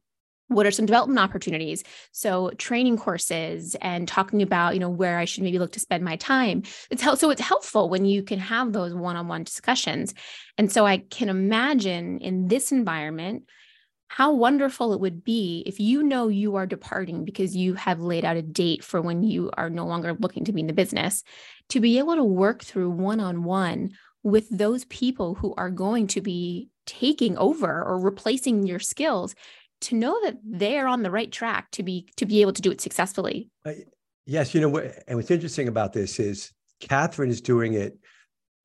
What 0.50 0.66
are 0.66 0.72
some 0.72 0.86
development 0.86 1.20
opportunities? 1.20 1.84
So 2.12 2.52
training 2.58 2.98
courses 2.98 3.76
and 3.82 4.08
talking 4.08 4.42
about 4.42 4.74
you 4.74 4.80
know 4.80 4.90
where 4.90 5.18
i 5.18 5.26
should 5.26 5.44
maybe 5.44 5.58
look 5.58 5.72
to 5.74 5.80
spend 5.80 6.04
my 6.04 6.16
time. 6.18 6.64
It's 6.92 7.02
help, 7.02 7.18
so 7.18 7.30
it's 7.30 7.42
helpful 7.42 7.90
when 7.90 8.06
you 8.06 8.24
can 8.24 8.40
have 8.40 8.74
those 8.74 8.94
one-on-one 8.94 9.44
discussions. 9.46 10.14
And 10.58 10.72
so 10.72 10.86
i 10.86 10.98
can 10.98 11.30
imagine 11.30 12.20
in 12.20 12.48
this 12.48 12.72
environment 12.72 13.44
how 14.10 14.32
wonderful 14.32 14.94
it 14.94 15.00
would 15.00 15.24
be 15.24 15.64
if 15.66 15.80
you 15.80 16.04
know 16.04 16.28
you 16.28 16.56
are 16.56 16.68
departing 16.68 17.26
because 17.26 17.56
you 17.56 17.74
have 17.74 18.00
laid 18.00 18.24
out 18.24 18.38
a 18.38 18.44
date 18.44 18.84
for 18.84 19.02
when 19.02 19.24
you 19.24 19.50
are 19.58 19.72
no 19.72 19.88
longer 19.88 20.14
looking 20.14 20.46
to 20.46 20.54
be 20.54 20.62
in 20.62 20.68
the 20.68 20.74
business 20.74 21.24
to 21.70 21.80
be 21.80 21.98
able 21.98 22.16
to 22.16 22.24
work 22.24 22.64
through 22.64 22.92
one-on-one 22.92 23.90
with 24.22 24.48
those 24.56 24.86
people 24.86 25.34
who 25.34 25.54
are 25.56 25.72
going 25.72 26.06
to 26.08 26.22
be 26.22 26.70
taking 26.86 27.38
over 27.38 27.84
or 27.84 27.98
replacing 28.00 28.66
your 28.66 28.80
skills 28.80 29.36
to 29.82 29.96
know 29.96 30.18
that 30.24 30.38
they're 30.44 30.88
on 30.88 31.04
the 31.04 31.12
right 31.12 31.32
track 31.32 31.70
to 31.72 31.84
be 31.84 32.08
to 32.16 32.25
be 32.25 32.42
able 32.42 32.54
to 32.54 32.62
do 32.62 32.72
it 32.72 32.82
successfully. 32.82 33.50
Uh, 33.66 33.74
yes, 34.25 34.54
you 34.54 34.62
know, 34.62 34.78
and 35.08 35.18
what's 35.18 35.32
interesting 35.32 35.68
about 35.68 35.94
this 35.94 36.20
is 36.20 36.52
Catherine 36.80 37.30
is 37.30 37.42
doing 37.42 37.74
it 37.74 37.98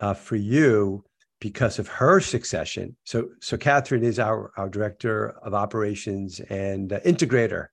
uh, 0.01 0.15
for 0.15 0.37
you 0.37 1.05
because 1.41 1.79
of 1.79 1.89
her 1.89 2.21
succession. 2.21 2.97
So, 3.05 3.29
so 3.41 3.57
Catherine 3.57 4.05
is 4.05 4.19
our 4.19 4.53
our 4.57 4.69
director 4.69 5.31
of 5.43 5.55
operations 5.55 6.41
and 6.41 6.93
uh, 6.93 7.01
integrator. 7.01 7.69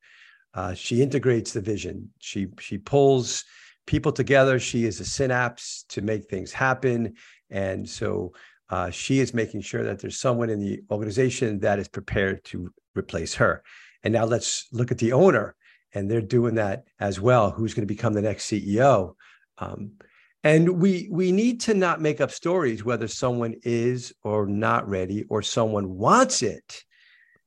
Uh, 0.54 0.74
she 0.74 1.02
integrates 1.02 1.54
the 1.54 1.62
vision. 1.62 2.10
She 2.20 2.48
she 2.60 2.78
pulls 2.78 3.44
people 3.86 4.12
together. 4.12 4.60
She 4.60 4.86
is 4.86 5.00
a 5.00 5.06
synapse 5.06 5.86
to 5.90 6.02
make 6.02 6.30
things 6.30 6.52
happen, 6.52 7.14
and 7.50 7.88
so 7.88 8.34
uh, 8.70 8.90
she 8.90 9.20
is 9.20 9.34
making 9.34 9.62
sure 9.62 9.84
that 9.84 10.00
there's 10.00 10.20
someone 10.20 10.50
in 10.50 10.60
the 10.60 10.82
organization 10.90 11.60
that 11.60 11.80
is 11.80 11.88
prepared 11.88 12.44
to 12.46 12.72
replace 12.96 13.36
her. 13.36 13.64
And 14.04 14.14
now 14.14 14.26
let's 14.26 14.68
look 14.72 14.92
at 14.92 14.98
the 14.98 15.14
owner, 15.14 15.56
and 15.94 16.10
they're 16.10 16.22
doing 16.22 16.56
that 16.56 16.84
as 17.00 17.20
well. 17.20 17.52
Who's 17.52 17.74
going 17.74 17.88
to 17.88 17.94
become 17.94 18.14
the 18.14 18.22
next 18.22 18.50
CEO? 18.50 19.14
Um, 19.58 19.94
and 20.44 20.80
we 20.80 21.08
we 21.12 21.32
need 21.32 21.62
to 21.62 21.74
not 21.74 22.02
make 22.02 22.22
up 22.22 22.30
stories 22.30 22.86
whether 22.86 23.08
someone 23.08 23.56
is 23.64 24.14
or 24.24 24.46
not 24.46 24.88
ready 24.88 25.24
or 25.30 25.42
someone 25.42 25.98
wants 25.98 26.44
it. 26.44 26.84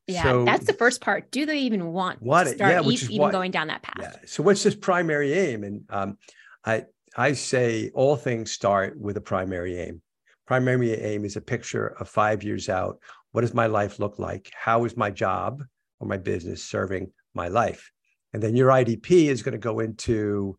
Yeah, 0.05 0.23
so, 0.23 0.43
that's 0.43 0.65
the 0.65 0.73
first 0.73 1.01
part. 1.01 1.29
Do 1.31 1.45
they 1.45 1.59
even 1.59 1.93
want, 1.93 2.21
want 2.21 2.47
to 2.47 2.55
start 2.55 2.71
yeah, 2.71 2.91
even 2.91 3.17
what, 3.17 3.31
going 3.31 3.51
down 3.51 3.67
that 3.67 3.83
path? 3.83 3.99
Yeah. 3.99 4.15
So 4.25 4.41
what's 4.41 4.63
this 4.63 4.75
primary 4.75 5.33
aim? 5.33 5.63
And 5.63 5.83
um, 5.89 6.17
I 6.65 6.85
I 7.15 7.33
say 7.33 7.91
all 7.93 8.15
things 8.15 8.51
start 8.51 8.99
with 8.99 9.17
a 9.17 9.21
primary 9.21 9.79
aim. 9.79 10.01
Primary 10.49 10.99
aim 10.99 11.25
is 11.25 11.35
a 11.35 11.41
picture 11.41 11.89
of 11.99 12.09
five 12.09 12.41
years 12.41 12.69
out. 12.69 12.97
What 13.33 13.41
does 13.41 13.53
my 13.53 13.67
life 13.67 13.99
look 13.99 14.17
like? 14.17 14.51
How 14.55 14.83
is 14.83 14.97
my 14.97 15.11
job 15.11 15.63
or 15.99 16.07
my 16.07 16.17
business 16.17 16.63
serving 16.63 17.11
my 17.35 17.49
life? 17.49 17.91
And 18.33 18.41
then 18.41 18.55
your 18.55 18.69
IDP 18.69 19.27
is 19.27 19.43
going 19.43 19.51
to 19.51 19.59
go 19.59 19.79
into 19.79 20.57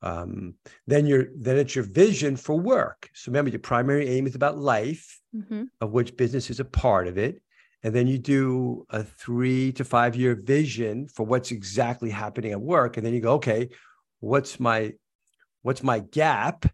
um, 0.00 0.54
then 0.86 1.06
your 1.06 1.24
then 1.36 1.58
it's 1.58 1.74
your 1.74 1.84
vision 1.84 2.36
for 2.36 2.56
work. 2.56 3.10
So 3.14 3.32
remember, 3.32 3.50
your 3.50 3.58
primary 3.58 4.08
aim 4.10 4.28
is 4.28 4.36
about 4.36 4.58
life, 4.58 5.20
mm-hmm. 5.34 5.64
of 5.80 5.90
which 5.90 6.16
business 6.16 6.48
is 6.48 6.60
a 6.60 6.64
part 6.64 7.08
of 7.08 7.18
it. 7.18 7.42
And 7.82 7.92
then 7.92 8.06
you 8.06 8.18
do 8.18 8.86
a 8.90 9.02
three 9.02 9.72
to 9.72 9.82
five 9.82 10.14
year 10.14 10.36
vision 10.36 11.08
for 11.08 11.26
what's 11.26 11.50
exactly 11.50 12.10
happening 12.10 12.52
at 12.52 12.60
work. 12.60 12.96
And 12.96 13.04
then 13.04 13.12
you 13.12 13.20
go, 13.20 13.32
okay, 13.34 13.70
what's 14.20 14.60
my 14.60 14.92
what's 15.62 15.82
my 15.82 15.98
gap 15.98 16.64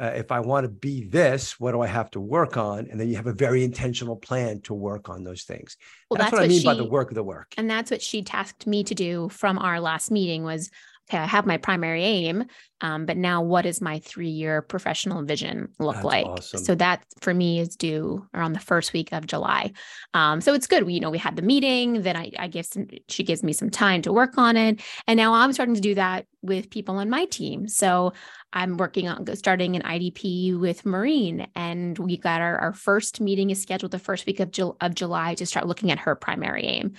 uh, 0.00 0.12
if 0.14 0.32
I 0.32 0.40
want 0.40 0.64
to 0.64 0.68
be 0.68 1.04
this, 1.04 1.58
what 1.60 1.72
do 1.72 1.80
I 1.80 1.86
have 1.86 2.10
to 2.12 2.20
work 2.20 2.56
on? 2.56 2.88
And 2.90 2.98
then 2.98 3.08
you 3.08 3.16
have 3.16 3.26
a 3.26 3.32
very 3.32 3.62
intentional 3.62 4.16
plan 4.16 4.60
to 4.62 4.74
work 4.74 5.08
on 5.08 5.22
those 5.22 5.44
things. 5.44 5.76
Well, 6.10 6.18
that's, 6.18 6.30
that's 6.30 6.32
what, 6.32 6.38
what, 6.40 6.44
I 6.44 6.48
mean 6.48 6.60
she, 6.60 6.66
by 6.66 6.74
the 6.74 6.84
work 6.84 7.10
of 7.10 7.14
the 7.14 7.22
work. 7.22 7.54
And 7.56 7.70
that's 7.70 7.90
what 7.90 8.02
she 8.02 8.22
tasked 8.22 8.66
me 8.66 8.82
to 8.84 8.94
do 8.94 9.28
from 9.28 9.58
our 9.58 9.80
last 9.80 10.10
meeting 10.10 10.42
was 10.42 10.70
okay, 11.08 11.18
I 11.18 11.26
have 11.26 11.46
my 11.46 11.58
primary 11.58 12.02
aim, 12.02 12.44
um, 12.80 13.06
but 13.06 13.16
now 13.16 13.42
what 13.42 13.62
does 13.62 13.80
my 13.80 13.98
three 13.98 14.30
year 14.30 14.62
professional 14.62 15.22
vision 15.22 15.68
look 15.78 15.96
That's 15.96 16.04
like? 16.04 16.26
Awesome. 16.26 16.64
So 16.64 16.74
that 16.76 17.04
for 17.20 17.34
me 17.34 17.60
is 17.60 17.76
due 17.76 18.26
around 18.34 18.54
the 18.54 18.60
first 18.60 18.92
week 18.92 19.12
of 19.12 19.26
July. 19.26 19.72
Um, 20.14 20.40
so 20.40 20.54
it's 20.54 20.66
good. 20.66 20.84
We, 20.84 20.94
you 20.94 21.00
know, 21.00 21.10
we 21.10 21.18
had 21.18 21.36
the 21.36 21.42
meeting, 21.42 22.02
then 22.02 22.16
I, 22.16 22.30
I 22.38 22.48
give 22.48 22.66
some, 22.66 22.86
she 23.08 23.22
gives 23.22 23.42
me 23.42 23.52
some 23.52 23.70
time 23.70 24.02
to 24.02 24.12
work 24.12 24.38
on 24.38 24.56
it. 24.56 24.80
And 25.06 25.16
now 25.16 25.34
I'm 25.34 25.52
starting 25.52 25.74
to 25.74 25.80
do 25.80 25.94
that 25.94 26.26
with 26.42 26.70
people 26.70 26.96
on 26.96 27.10
my 27.10 27.24
team. 27.26 27.68
So 27.68 28.12
I'm 28.52 28.76
working 28.76 29.08
on 29.08 29.26
starting 29.36 29.74
an 29.74 29.82
IDP 29.82 30.58
with 30.58 30.86
Marine, 30.86 31.48
and 31.56 31.98
we 31.98 32.16
got 32.16 32.40
our, 32.40 32.56
our 32.58 32.72
first 32.72 33.20
meeting 33.20 33.50
is 33.50 33.60
scheduled 33.60 33.90
the 33.90 33.98
first 33.98 34.26
week 34.26 34.38
of, 34.38 34.52
Ju- 34.52 34.76
of 34.80 34.94
July 34.94 35.34
to 35.34 35.46
start 35.46 35.66
looking 35.66 35.90
at 35.90 35.98
her 35.98 36.14
primary 36.14 36.64
aim. 36.64 36.94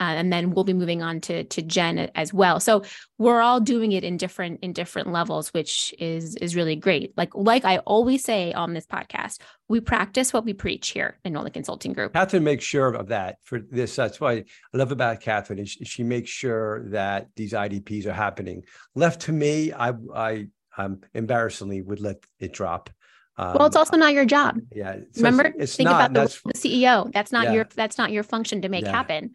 Uh, 0.00 0.14
and 0.16 0.32
then 0.32 0.50
we'll 0.50 0.64
be 0.64 0.72
moving 0.72 1.02
on 1.02 1.20
to 1.20 1.44
to 1.44 1.60
Jen 1.60 1.98
as 2.14 2.32
well. 2.32 2.58
So 2.58 2.82
we're 3.18 3.42
all 3.42 3.60
doing 3.60 3.92
it 3.92 4.02
in 4.02 4.16
different 4.16 4.60
in 4.60 4.72
different 4.72 5.12
levels, 5.12 5.50
which 5.50 5.94
is 5.98 6.36
is 6.36 6.56
really 6.56 6.74
great. 6.74 7.12
Like 7.18 7.34
like 7.34 7.66
I 7.66 7.78
always 7.78 8.24
say 8.24 8.52
on 8.54 8.72
this 8.72 8.86
podcast, 8.86 9.40
we 9.68 9.80
practice 9.80 10.32
what 10.32 10.44
we 10.44 10.54
preach 10.54 10.88
here 10.88 11.18
in 11.24 11.34
Nolan 11.34 11.52
Consulting 11.52 11.92
Group. 11.92 12.14
Catherine 12.14 12.44
makes 12.44 12.64
sure 12.64 12.94
of 12.94 13.08
that 13.08 13.36
for 13.42 13.60
this. 13.60 13.94
That's 13.94 14.20
why 14.20 14.32
I 14.32 14.44
love 14.72 14.90
about 14.90 15.20
Catherine 15.20 15.58
is 15.58 15.70
she 15.82 16.02
makes 16.02 16.30
sure 16.30 16.88
that 16.90 17.28
these 17.36 17.52
IDPs 17.52 18.06
are 18.06 18.12
happening. 18.12 18.64
Left 18.94 19.20
to 19.22 19.32
me, 19.32 19.72
I 19.72 19.92
I 20.14 20.46
um, 20.78 21.00
embarrassingly 21.12 21.82
would 21.82 22.00
let 22.00 22.24
it 22.38 22.54
drop. 22.54 22.88
Um, 23.36 23.54
well, 23.58 23.66
it's 23.66 23.76
also 23.76 23.96
not 23.96 24.12
your 24.12 24.24
job. 24.24 24.60
Yeah. 24.72 24.96
So 25.12 25.22
Remember, 25.22 25.44
it's, 25.44 25.56
it's 25.58 25.76
think 25.76 25.88
not, 25.88 26.10
about 26.10 26.30
the, 26.30 26.52
the, 26.52 26.58
CEO. 26.58 27.10
That's 27.12 27.32
not 27.32 27.46
yeah. 27.46 27.52
your 27.52 27.68
that's 27.74 27.98
not 27.98 28.12
your 28.12 28.22
function 28.22 28.62
to 28.62 28.68
make 28.68 28.84
yeah. 28.84 28.92
happen. 28.92 29.34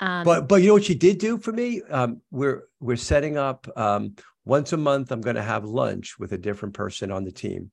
Um, 0.00 0.24
but 0.24 0.48
but 0.48 0.56
you 0.56 0.68
know 0.68 0.74
what 0.74 0.84
she 0.84 0.94
did 0.94 1.18
do 1.18 1.38
for 1.38 1.52
me? 1.52 1.82
Um, 1.90 2.20
we're 2.30 2.64
we're 2.80 2.96
setting 2.96 3.36
up 3.36 3.66
um, 3.76 4.16
once 4.44 4.72
a 4.72 4.76
month. 4.76 5.12
I'm 5.12 5.20
going 5.20 5.36
to 5.36 5.42
have 5.42 5.64
lunch 5.64 6.18
with 6.18 6.32
a 6.32 6.38
different 6.38 6.74
person 6.74 7.10
on 7.10 7.24
the 7.24 7.32
team, 7.32 7.70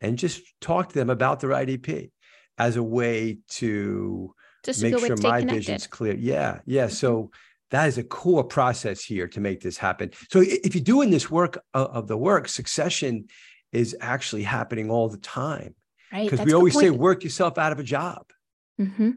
and 0.00 0.18
just 0.18 0.42
talk 0.60 0.88
to 0.88 0.94
them 0.94 1.10
about 1.10 1.40
their 1.40 1.50
IDP 1.50 2.10
as 2.56 2.76
a 2.76 2.82
way 2.82 3.38
to 3.48 4.34
just 4.64 4.82
make 4.82 4.98
sure 4.98 5.16
my 5.18 5.40
connected. 5.40 5.54
vision's 5.54 5.86
clear. 5.86 6.14
Yeah, 6.14 6.60
yeah. 6.66 6.86
Mm-hmm. 6.86 6.92
So 6.92 7.30
that 7.70 7.86
is 7.86 7.98
a 7.98 8.04
core 8.04 8.44
process 8.44 9.02
here 9.02 9.28
to 9.28 9.40
make 9.40 9.60
this 9.60 9.76
happen. 9.76 10.10
So 10.30 10.42
if 10.42 10.74
you're 10.74 10.84
doing 10.84 11.10
this 11.10 11.30
work 11.30 11.62
of 11.74 12.08
the 12.08 12.16
work, 12.16 12.48
succession 12.48 13.26
is 13.72 13.96
actually 14.00 14.42
happening 14.42 14.90
all 14.90 15.08
the 15.08 15.18
time. 15.18 15.74
Right. 16.12 16.30
Because 16.30 16.46
we 16.46 16.54
always 16.54 16.78
say 16.78 16.90
work 16.90 17.22
yourself 17.22 17.58
out 17.58 17.72
of 17.72 17.78
a 17.78 17.82
job. 17.82 18.30
Mm-hmm. 18.80 19.10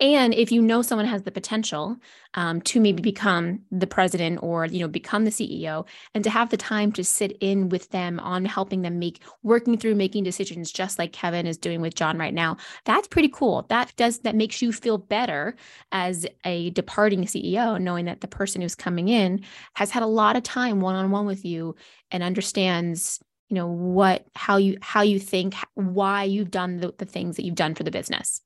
And 0.00 0.34
if 0.34 0.50
you 0.52 0.60
know 0.62 0.82
someone 0.82 1.06
has 1.06 1.22
the 1.22 1.30
potential 1.30 1.96
um, 2.34 2.60
to 2.62 2.80
maybe 2.80 3.02
become 3.02 3.60
the 3.70 3.86
president 3.86 4.40
or 4.42 4.66
you 4.66 4.80
know 4.80 4.88
become 4.88 5.24
the 5.24 5.30
CEO, 5.30 5.86
and 6.14 6.24
to 6.24 6.30
have 6.30 6.50
the 6.50 6.56
time 6.56 6.92
to 6.92 7.04
sit 7.04 7.36
in 7.40 7.68
with 7.68 7.90
them 7.90 8.20
on 8.20 8.44
helping 8.44 8.82
them 8.82 8.98
make 8.98 9.22
working 9.42 9.76
through 9.78 9.94
making 9.94 10.24
decisions, 10.24 10.72
just 10.72 10.98
like 10.98 11.12
Kevin 11.12 11.46
is 11.46 11.56
doing 11.56 11.80
with 11.80 11.94
John 11.94 12.18
right 12.18 12.34
now, 12.34 12.56
that's 12.84 13.08
pretty 13.08 13.28
cool. 13.28 13.66
That 13.68 13.92
does 13.96 14.18
that 14.20 14.34
makes 14.34 14.60
you 14.62 14.72
feel 14.72 14.98
better 14.98 15.56
as 15.92 16.26
a 16.44 16.70
departing 16.70 17.24
CEO, 17.24 17.80
knowing 17.80 18.04
that 18.06 18.20
the 18.20 18.28
person 18.28 18.62
who's 18.62 18.74
coming 18.74 19.08
in 19.08 19.44
has 19.74 19.90
had 19.90 20.02
a 20.02 20.06
lot 20.06 20.36
of 20.36 20.42
time 20.42 20.80
one 20.80 20.94
on 20.94 21.10
one 21.10 21.26
with 21.26 21.44
you 21.44 21.76
and 22.10 22.22
understands 22.22 23.20
you 23.48 23.56
know 23.56 23.66
what 23.66 24.26
how 24.34 24.56
you 24.56 24.78
how 24.80 25.02
you 25.02 25.18
think 25.18 25.54
why 25.74 26.24
you've 26.24 26.50
done 26.50 26.78
the, 26.80 26.92
the 26.98 27.04
things 27.04 27.36
that 27.36 27.44
you've 27.44 27.54
done 27.54 27.74
for 27.74 27.82
the 27.82 27.90
business 27.90 28.40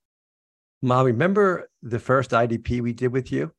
Mom, 0.83 1.07
remember 1.07 1.71
the 1.83 1.99
first 1.99 2.31
IDP 2.31 2.81
we 2.81 2.93
did 2.93 3.13
with 3.13 3.33
you? 3.33 3.53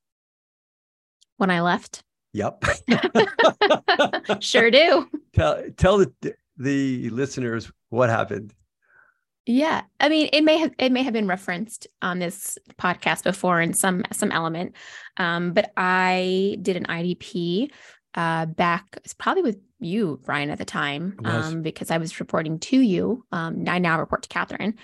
When 1.37 1.51
I 1.51 1.61
left? 1.61 2.03
Yep. 2.33 2.63
sure 4.39 4.71
do. 4.71 5.09
Tell 5.33 5.63
tell 5.77 5.97
the 5.97 6.35
the 6.57 7.09
listeners 7.09 7.71
what 7.89 8.09
happened. 8.09 8.53
Yeah, 9.45 9.81
I 9.99 10.09
mean, 10.09 10.29
it 10.31 10.43
may 10.43 10.57
have 10.57 10.73
it 10.77 10.91
may 10.91 11.01
have 11.03 11.13
been 11.13 11.27
referenced 11.27 11.87
on 12.01 12.19
this 12.19 12.57
podcast 12.79 13.23
before 13.23 13.59
in 13.59 13.73
some 13.73 14.03
some 14.11 14.31
element, 14.31 14.75
um, 15.17 15.53
but 15.53 15.71
I 15.75 16.57
did 16.61 16.77
an 16.77 16.85
IDP 16.85 17.71
uh, 18.15 18.45
back 18.45 18.99
probably 19.17 19.43
with 19.43 19.57
you, 19.79 20.19
Brian, 20.23 20.49
at 20.49 20.57
the 20.57 20.65
time, 20.65 21.17
um, 21.23 21.61
because 21.61 21.89
I 21.89 21.97
was 21.97 22.19
reporting 22.19 22.59
to 22.59 22.79
you. 22.79 23.25
Um, 23.31 23.63
I 23.67 23.79
now 23.79 23.99
report 23.99 24.23
to 24.23 24.29
Catherine, 24.29 24.75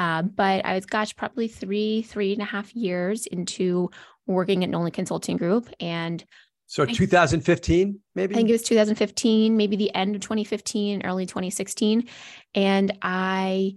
uh, 0.00 0.22
but 0.22 0.64
I 0.64 0.74
was, 0.76 0.86
gosh, 0.86 1.14
probably 1.14 1.46
three, 1.46 2.00
three 2.00 2.32
and 2.32 2.40
a 2.40 2.46
half 2.46 2.74
years 2.74 3.26
into 3.26 3.90
working 4.26 4.64
at 4.64 4.70
Nolan 4.70 4.92
Consulting 4.92 5.36
Group. 5.36 5.68
And 5.78 6.24
so 6.66 6.86
2015, 6.86 8.00
maybe? 8.14 8.34
I 8.34 8.36
think 8.36 8.48
it 8.48 8.52
was 8.52 8.62
2015, 8.62 9.58
maybe 9.58 9.76
the 9.76 9.94
end 9.94 10.14
of 10.14 10.22
2015, 10.22 11.04
early 11.04 11.26
2016. 11.26 12.08
And 12.54 12.96
I, 13.02 13.74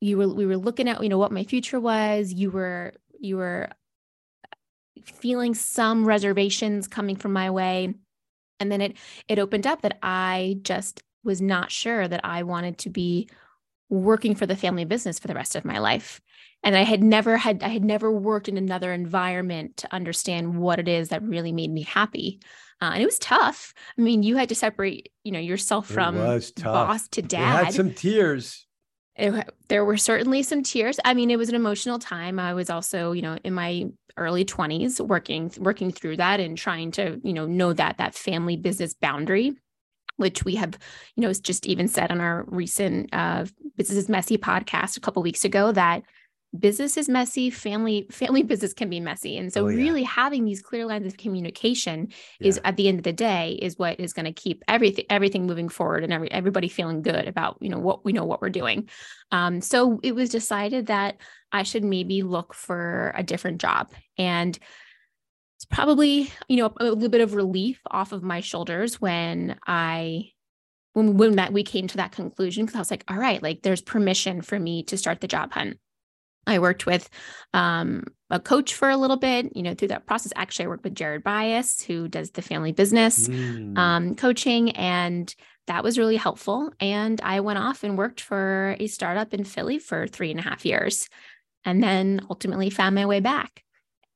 you 0.00 0.16
were, 0.16 0.28
we 0.28 0.46
were 0.46 0.56
looking 0.56 0.88
at, 0.88 1.02
you 1.02 1.10
know, 1.10 1.18
what 1.18 1.30
my 1.30 1.44
future 1.44 1.78
was. 1.78 2.32
You 2.32 2.50
were, 2.50 2.94
you 3.18 3.36
were 3.36 3.68
feeling 5.04 5.52
some 5.54 6.06
reservations 6.06 6.88
coming 6.88 7.16
from 7.16 7.34
my 7.34 7.50
way. 7.50 7.92
And 8.60 8.72
then 8.72 8.80
it, 8.80 8.96
it 9.28 9.38
opened 9.38 9.66
up 9.66 9.82
that 9.82 9.98
I 10.02 10.56
just 10.62 11.02
was 11.22 11.42
not 11.42 11.70
sure 11.70 12.08
that 12.08 12.24
I 12.24 12.44
wanted 12.44 12.78
to 12.78 12.88
be 12.88 13.28
working 13.90 14.34
for 14.34 14.46
the 14.46 14.56
family 14.56 14.84
business 14.84 15.18
for 15.18 15.28
the 15.28 15.34
rest 15.34 15.56
of 15.56 15.64
my 15.64 15.78
life. 15.78 16.20
And 16.62 16.76
i 16.76 16.84
had 16.84 17.02
never 17.02 17.36
had 17.36 17.62
i 17.62 17.68
had 17.68 17.84
never 17.84 18.10
worked 18.12 18.48
in 18.48 18.56
another 18.56 18.92
environment 18.92 19.78
to 19.78 19.94
understand 19.94 20.56
what 20.58 20.78
it 20.78 20.88
is 20.88 21.08
that 21.08 21.22
really 21.22 21.52
made 21.52 21.70
me 21.70 21.82
happy. 21.82 22.40
Uh, 22.82 22.92
and 22.94 23.02
it 23.02 23.06
was 23.06 23.18
tough. 23.18 23.74
I 23.98 24.02
mean 24.02 24.22
you 24.22 24.36
had 24.36 24.48
to 24.50 24.54
separate 24.54 25.10
you 25.24 25.32
know 25.32 25.38
yourself 25.38 25.86
from 25.88 26.16
boss 26.62 27.08
to 27.08 27.22
dad 27.22 27.56
I 27.56 27.64
had 27.64 27.74
some 27.74 27.92
tears. 27.92 28.66
It, 29.16 29.50
there 29.68 29.84
were 29.84 29.98
certainly 29.98 30.42
some 30.42 30.62
tears. 30.62 30.98
I 31.04 31.14
mean 31.14 31.30
it 31.30 31.36
was 31.36 31.48
an 31.48 31.54
emotional 31.54 31.98
time. 31.98 32.38
I 32.38 32.54
was 32.54 32.70
also 32.70 33.12
you 33.12 33.22
know 33.22 33.38
in 33.42 33.54
my 33.54 33.86
early 34.16 34.44
20s 34.44 35.00
working 35.00 35.50
working 35.58 35.90
through 35.90 36.18
that 36.18 36.40
and 36.40 36.56
trying 36.56 36.90
to 36.92 37.20
you 37.24 37.32
know 37.32 37.46
know 37.46 37.72
that 37.72 37.98
that 37.98 38.14
family 38.14 38.56
business 38.56 38.94
boundary 38.94 39.56
which 40.20 40.44
we 40.44 40.54
have, 40.54 40.78
you 41.16 41.22
know, 41.22 41.32
just 41.32 41.66
even 41.66 41.88
said 41.88 42.10
on 42.10 42.20
our 42.20 42.44
recent 42.46 43.08
uh, 43.12 43.46
Business 43.76 43.98
is 43.98 44.08
Messy 44.08 44.38
podcast 44.38 44.96
a 44.96 45.00
couple 45.00 45.22
weeks 45.22 45.44
ago 45.44 45.72
that 45.72 46.02
business 46.58 46.96
is 46.96 47.08
messy 47.08 47.48
family 47.48 48.06
family 48.10 48.42
business 48.50 48.72
can 48.72 48.90
be 48.90 48.98
messy 48.98 49.36
and 49.36 49.52
so 49.52 49.66
oh, 49.66 49.68
yeah. 49.68 49.76
really 49.76 50.02
having 50.02 50.44
these 50.44 50.60
clear 50.60 50.84
lines 50.84 51.06
of 51.06 51.16
communication 51.16 52.08
yeah. 52.40 52.48
is 52.48 52.60
at 52.64 52.76
the 52.76 52.88
end 52.88 52.98
of 52.98 53.04
the 53.04 53.12
day 53.12 53.58
is 53.62 53.78
what 53.78 54.00
is 54.00 54.12
going 54.12 54.24
to 54.24 54.32
keep 54.32 54.64
everything 54.66 55.04
everything 55.10 55.46
moving 55.46 55.68
forward 55.68 56.02
and 56.02 56.12
every, 56.12 56.30
everybody 56.32 56.68
feeling 56.68 57.02
good 57.02 57.28
about 57.28 57.56
you 57.60 57.68
know 57.68 57.78
what 57.78 58.04
we 58.04 58.12
know 58.12 58.24
what 58.24 58.42
we're 58.42 58.50
doing 58.50 58.88
um, 59.30 59.60
so 59.60 60.00
it 60.02 60.14
was 60.14 60.28
decided 60.28 60.86
that 60.86 61.16
i 61.52 61.62
should 61.62 61.84
maybe 61.84 62.22
look 62.22 62.52
for 62.52 63.12
a 63.14 63.22
different 63.22 63.60
job 63.60 63.92
and 64.18 64.58
it's 65.60 65.66
probably 65.66 66.32
you 66.48 66.56
know 66.56 66.72
a, 66.80 66.84
a 66.84 66.92
little 66.92 67.10
bit 67.10 67.20
of 67.20 67.34
relief 67.34 67.82
off 67.90 68.12
of 68.12 68.22
my 68.22 68.40
shoulders 68.40 68.98
when 68.98 69.58
I 69.66 70.30
when 70.94 71.18
when 71.18 71.36
that 71.36 71.52
we 71.52 71.62
came 71.62 71.86
to 71.88 71.98
that 71.98 72.12
conclusion 72.12 72.64
because 72.64 72.76
I 72.76 72.78
was 72.78 72.90
like, 72.90 73.04
all 73.08 73.18
right, 73.18 73.42
like 73.42 73.60
there's 73.60 73.82
permission 73.82 74.40
for 74.40 74.58
me 74.58 74.84
to 74.84 74.96
start 74.96 75.20
the 75.20 75.28
job 75.28 75.52
hunt. 75.52 75.78
I 76.46 76.60
worked 76.60 76.86
with 76.86 77.10
um, 77.52 78.04
a 78.30 78.40
coach 78.40 78.72
for 78.72 78.88
a 78.88 78.96
little 78.96 79.18
bit, 79.18 79.54
you 79.54 79.62
know, 79.62 79.74
through 79.74 79.88
that 79.88 80.06
process. 80.06 80.32
Actually, 80.34 80.64
I 80.64 80.68
worked 80.68 80.84
with 80.84 80.94
Jared 80.94 81.22
Bias, 81.22 81.82
who 81.82 82.08
does 82.08 82.30
the 82.30 82.40
family 82.40 82.72
business 82.72 83.28
mm. 83.28 83.76
um, 83.76 84.14
coaching, 84.14 84.70
and 84.70 85.32
that 85.66 85.84
was 85.84 85.98
really 85.98 86.16
helpful. 86.16 86.72
And 86.80 87.20
I 87.20 87.40
went 87.40 87.58
off 87.58 87.84
and 87.84 87.98
worked 87.98 88.22
for 88.22 88.76
a 88.80 88.86
startup 88.86 89.34
in 89.34 89.44
Philly 89.44 89.78
for 89.78 90.06
three 90.06 90.30
and 90.30 90.40
a 90.40 90.42
half 90.42 90.64
years, 90.64 91.10
and 91.66 91.82
then 91.82 92.22
ultimately 92.30 92.70
found 92.70 92.94
my 92.94 93.04
way 93.04 93.20
back. 93.20 93.62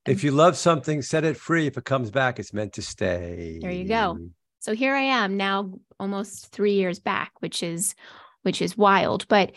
If 0.05 0.23
you 0.23 0.31
love 0.31 0.55
something, 0.55 1.01
set 1.01 1.23
it 1.23 1.35
free. 1.35 1.67
If 1.67 1.77
it 1.77 1.85
comes 1.85 2.11
back, 2.11 2.39
it's 2.39 2.53
meant 2.53 2.73
to 2.73 2.81
stay. 2.81 3.59
There 3.61 3.71
you 3.71 3.87
go. 3.87 4.17
So 4.59 4.73
here 4.73 4.95
I 4.95 5.01
am 5.01 5.37
now 5.37 5.73
almost 5.99 6.51
3 6.51 6.73
years 6.73 6.99
back, 6.99 7.31
which 7.39 7.63
is 7.63 7.95
which 8.43 8.61
is 8.61 8.77
wild, 8.77 9.27
but 9.27 9.53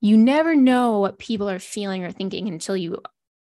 you 0.00 0.16
never 0.16 0.54
know 0.54 0.98
what 0.98 1.18
people 1.18 1.48
are 1.50 1.58
feeling 1.58 2.04
or 2.04 2.10
thinking 2.10 2.48
until 2.48 2.74
you 2.74 2.98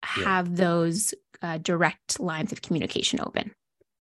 have 0.03 0.49
yeah. 0.49 0.55
those 0.55 1.15
uh, 1.43 1.59
direct 1.59 2.19
lines 2.19 2.51
of 2.51 2.63
communication 2.63 3.21
open. 3.21 3.53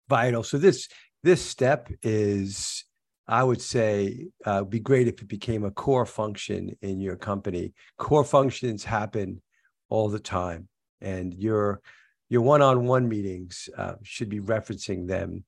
Vital. 0.07 0.43
So 0.43 0.57
this 0.57 0.87
this 1.23 1.41
step 1.41 1.89
is 2.03 2.85
I 3.27 3.43
would 3.43 3.61
say 3.61 4.27
uh, 4.45 4.63
be 4.63 4.79
great 4.79 5.07
if 5.07 5.21
it 5.21 5.27
became 5.27 5.63
a 5.63 5.71
core 5.71 6.05
function 6.05 6.75
in 6.81 6.99
your 6.99 7.15
company. 7.15 7.73
Core 7.97 8.23
functions 8.23 8.83
happen 8.83 9.41
all 9.89 10.09
the 10.09 10.19
time, 10.19 10.67
and 11.01 11.33
you're 11.33 11.81
your 12.29 12.41
one-on-one 12.41 13.07
meetings 13.07 13.69
uh, 13.77 13.95
should 14.03 14.29
be 14.29 14.39
referencing 14.39 15.07
them 15.07 15.43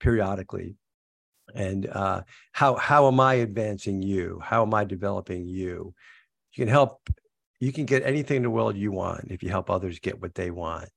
periodically. 0.00 0.76
And 1.54 1.86
uh, 1.86 2.22
how 2.52 2.74
how 2.74 3.06
am 3.06 3.20
i 3.20 3.34
advancing 3.34 4.02
you? 4.02 4.40
How 4.42 4.62
am 4.62 4.74
i 4.74 4.84
developing 4.84 5.46
you? 5.46 5.94
You 6.52 6.64
can 6.64 6.68
help 6.68 7.08
you 7.60 7.72
can 7.72 7.86
get 7.86 8.02
anything 8.04 8.38
in 8.38 8.42
the 8.42 8.50
world 8.50 8.76
you 8.76 8.92
want 8.92 9.30
if 9.30 9.42
you 9.42 9.48
help 9.48 9.70
others 9.70 9.98
get 9.98 10.20
what 10.20 10.34
they 10.34 10.50
want. 10.50 10.88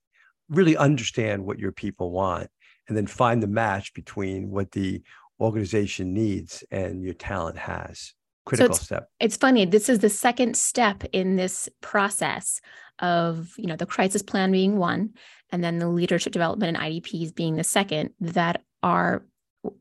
Really 0.50 0.76
understand 0.76 1.46
what 1.46 1.60
your 1.60 1.72
people 1.72 2.12
want 2.12 2.50
and 2.88 2.98
then 2.98 3.06
find 3.06 3.42
the 3.42 3.48
match 3.48 3.94
between 3.94 4.50
what 4.50 4.72
the 4.72 5.04
organization 5.40 6.14
needs 6.14 6.64
and 6.72 7.04
your 7.04 7.14
talent 7.14 7.58
has 7.58 8.14
critical 8.50 8.76
so 8.76 8.78
it's, 8.78 8.86
step. 8.86 9.10
it's 9.20 9.38
funny 9.38 9.66
this 9.66 9.90
is 9.90 10.00
the 10.00 10.10
second 10.10 10.58
step 10.58 11.04
in 11.14 11.36
this 11.36 11.70
process 11.82 12.62
of 13.00 13.54
you 13.58 13.68
know 13.68 13.76
the 13.76 13.86
crisis 13.86 14.22
plan 14.22 14.52
being 14.52 14.78
one 14.78 15.12
and 15.52 15.64
then 15.64 15.80
the 15.80 15.88
leadership 15.88 16.34
development 16.34 16.78
and 16.78 16.86
idps 16.86 17.34
being 17.34 17.56
the 17.56 17.64
second 17.64 18.10
that 18.20 18.64
are 18.84 19.24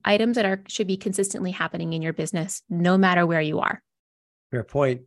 items 0.04 0.36
that 0.36 0.44
are 0.44 0.62
should 0.68 0.86
be 0.86 0.96
consistently 0.96 1.50
happening 1.50 1.92
in 1.92 2.02
your 2.02 2.12
business 2.12 2.62
no 2.68 2.98
matter 2.98 3.26
where 3.26 3.40
you 3.40 3.60
are. 3.60 3.82
Fair 4.50 4.64
point 4.64 5.02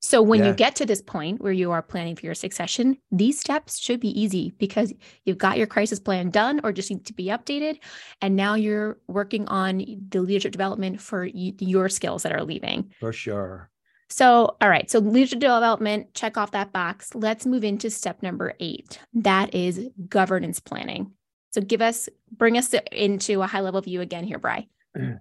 so 0.00 0.22
when 0.22 0.40
yeah. 0.40 0.48
you 0.48 0.54
get 0.54 0.76
to 0.76 0.86
this 0.86 1.02
point 1.02 1.40
where 1.40 1.52
you 1.52 1.70
are 1.70 1.82
planning 1.82 2.14
for 2.14 2.26
your 2.26 2.34
succession 2.34 2.96
these 3.10 3.38
steps 3.38 3.78
should 3.78 4.00
be 4.00 4.20
easy 4.20 4.52
because 4.58 4.92
you've 5.24 5.38
got 5.38 5.58
your 5.58 5.66
crisis 5.66 5.98
plan 5.98 6.30
done 6.30 6.60
or 6.64 6.72
just 6.72 6.90
need 6.90 7.04
to 7.04 7.12
be 7.12 7.26
updated 7.26 7.78
and 8.20 8.36
now 8.36 8.54
you're 8.54 8.98
working 9.08 9.46
on 9.48 9.84
the 10.08 10.20
leadership 10.20 10.52
development 10.52 11.00
for 11.00 11.24
your 11.24 11.88
skills 11.88 12.22
that 12.22 12.32
are 12.32 12.44
leaving 12.44 12.92
for 13.00 13.12
sure 13.12 13.70
so, 14.08 14.56
all 14.60 14.68
right. 14.68 14.88
So, 14.90 15.00
leadership 15.00 15.40
development, 15.40 16.14
check 16.14 16.36
off 16.36 16.52
that 16.52 16.72
box. 16.72 17.14
Let's 17.14 17.44
move 17.44 17.64
into 17.64 17.90
step 17.90 18.22
number 18.22 18.54
eight. 18.60 19.00
That 19.14 19.52
is 19.54 19.88
governance 20.08 20.60
planning. 20.60 21.12
So, 21.50 21.60
give 21.60 21.82
us, 21.82 22.08
bring 22.30 22.56
us 22.56 22.72
into 22.92 23.42
a 23.42 23.46
high 23.46 23.60
level 23.60 23.80
view 23.80 24.00
again 24.00 24.24
here, 24.24 24.38
Bry. 24.38 24.68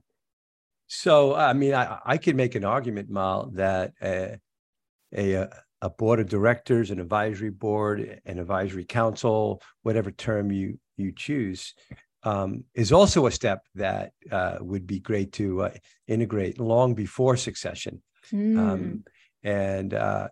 So, 0.88 1.34
I 1.34 1.54
mean, 1.54 1.74
I, 1.74 1.98
I 2.06 2.18
could 2.18 2.36
make 2.36 2.54
an 2.54 2.64
argument, 2.64 3.10
Mal, 3.10 3.50
that 3.56 3.94
a, 4.04 4.40
a, 5.15 5.49
a 5.82 5.89
board 5.89 6.19
of 6.19 6.30
directors, 6.30 6.91
an 6.91 6.99
advisory 6.99 7.49
board, 7.49 8.21
an 8.25 8.39
advisory 8.39 8.86
council, 8.86 9.62
whatever 9.84 10.12
term 10.12 10.51
you 10.51 10.80
you 10.97 11.12
choose, 11.12 11.73
um, 12.23 12.63
is 12.73 12.91
also 12.91 13.28
a 13.28 13.32
step 13.32 13.62
that 13.75 14.12
uh, 14.32 14.58
would 14.62 14.88
be 14.88 14.99
great 14.99 15.32
to 15.34 15.63
uh, 15.63 15.71
integrate 16.08 16.60
long 16.60 16.93
before 16.95 17.38
succession. 17.38 18.01
Mm. 18.32 18.58
Um, 18.58 19.04
and 19.43 19.93
uh, 19.93 20.30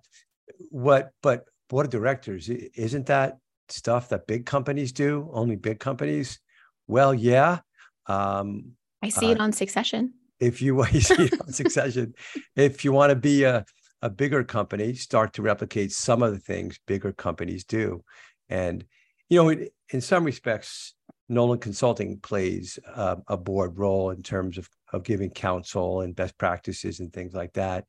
what, 0.69 1.11
but 1.21 1.45
board 1.69 1.85
of 1.85 1.91
directors, 1.91 2.49
isn't 2.49 3.05
that 3.05 3.37
stuff 3.69 4.09
that 4.09 4.25
big 4.27 4.45
companies 4.45 4.91
do? 4.91 5.29
Only 5.31 5.55
big 5.55 5.79
companies? 5.79 6.39
Well, 6.87 7.13
yeah. 7.13 7.59
Um, 8.07 8.71
I 9.03 9.09
see 9.09 9.27
uh, 9.27 9.31
it 9.31 9.39
on 9.39 9.51
Succession. 9.51 10.13
If 10.39 10.61
you, 10.61 10.83
you 10.91 11.01
see 11.01 11.25
it 11.25 11.41
on 11.41 11.53
Succession, 11.53 12.15
if 12.55 12.83
you 12.83 12.91
want 12.91 13.11
to 13.11 13.15
be 13.15 13.43
a, 13.43 13.65
a 14.03 14.09
bigger 14.09 14.43
company 14.43 14.93
start 14.93 15.31
to 15.31 15.41
replicate 15.41 15.89
some 15.93 16.21
of 16.21 16.33
the 16.33 16.39
things 16.39 16.77
bigger 16.85 17.13
companies 17.13 17.63
do. 17.63 18.03
And, 18.49 18.83
you 19.29 19.41
know, 19.41 19.67
in, 19.89 20.01
some 20.01 20.25
respects, 20.25 20.93
Nolan 21.29 21.59
Consulting 21.59 22.19
plays 22.19 22.77
uh, 22.93 23.15
a 23.29 23.37
board 23.37 23.79
role 23.79 24.09
in 24.09 24.21
terms 24.21 24.57
of, 24.57 24.69
of 24.91 25.05
giving 25.05 25.29
counsel 25.29 26.01
and 26.01 26.13
best 26.13 26.37
practices 26.37 26.99
and 26.99 27.13
things 27.13 27.33
like 27.33 27.53
that. 27.53 27.85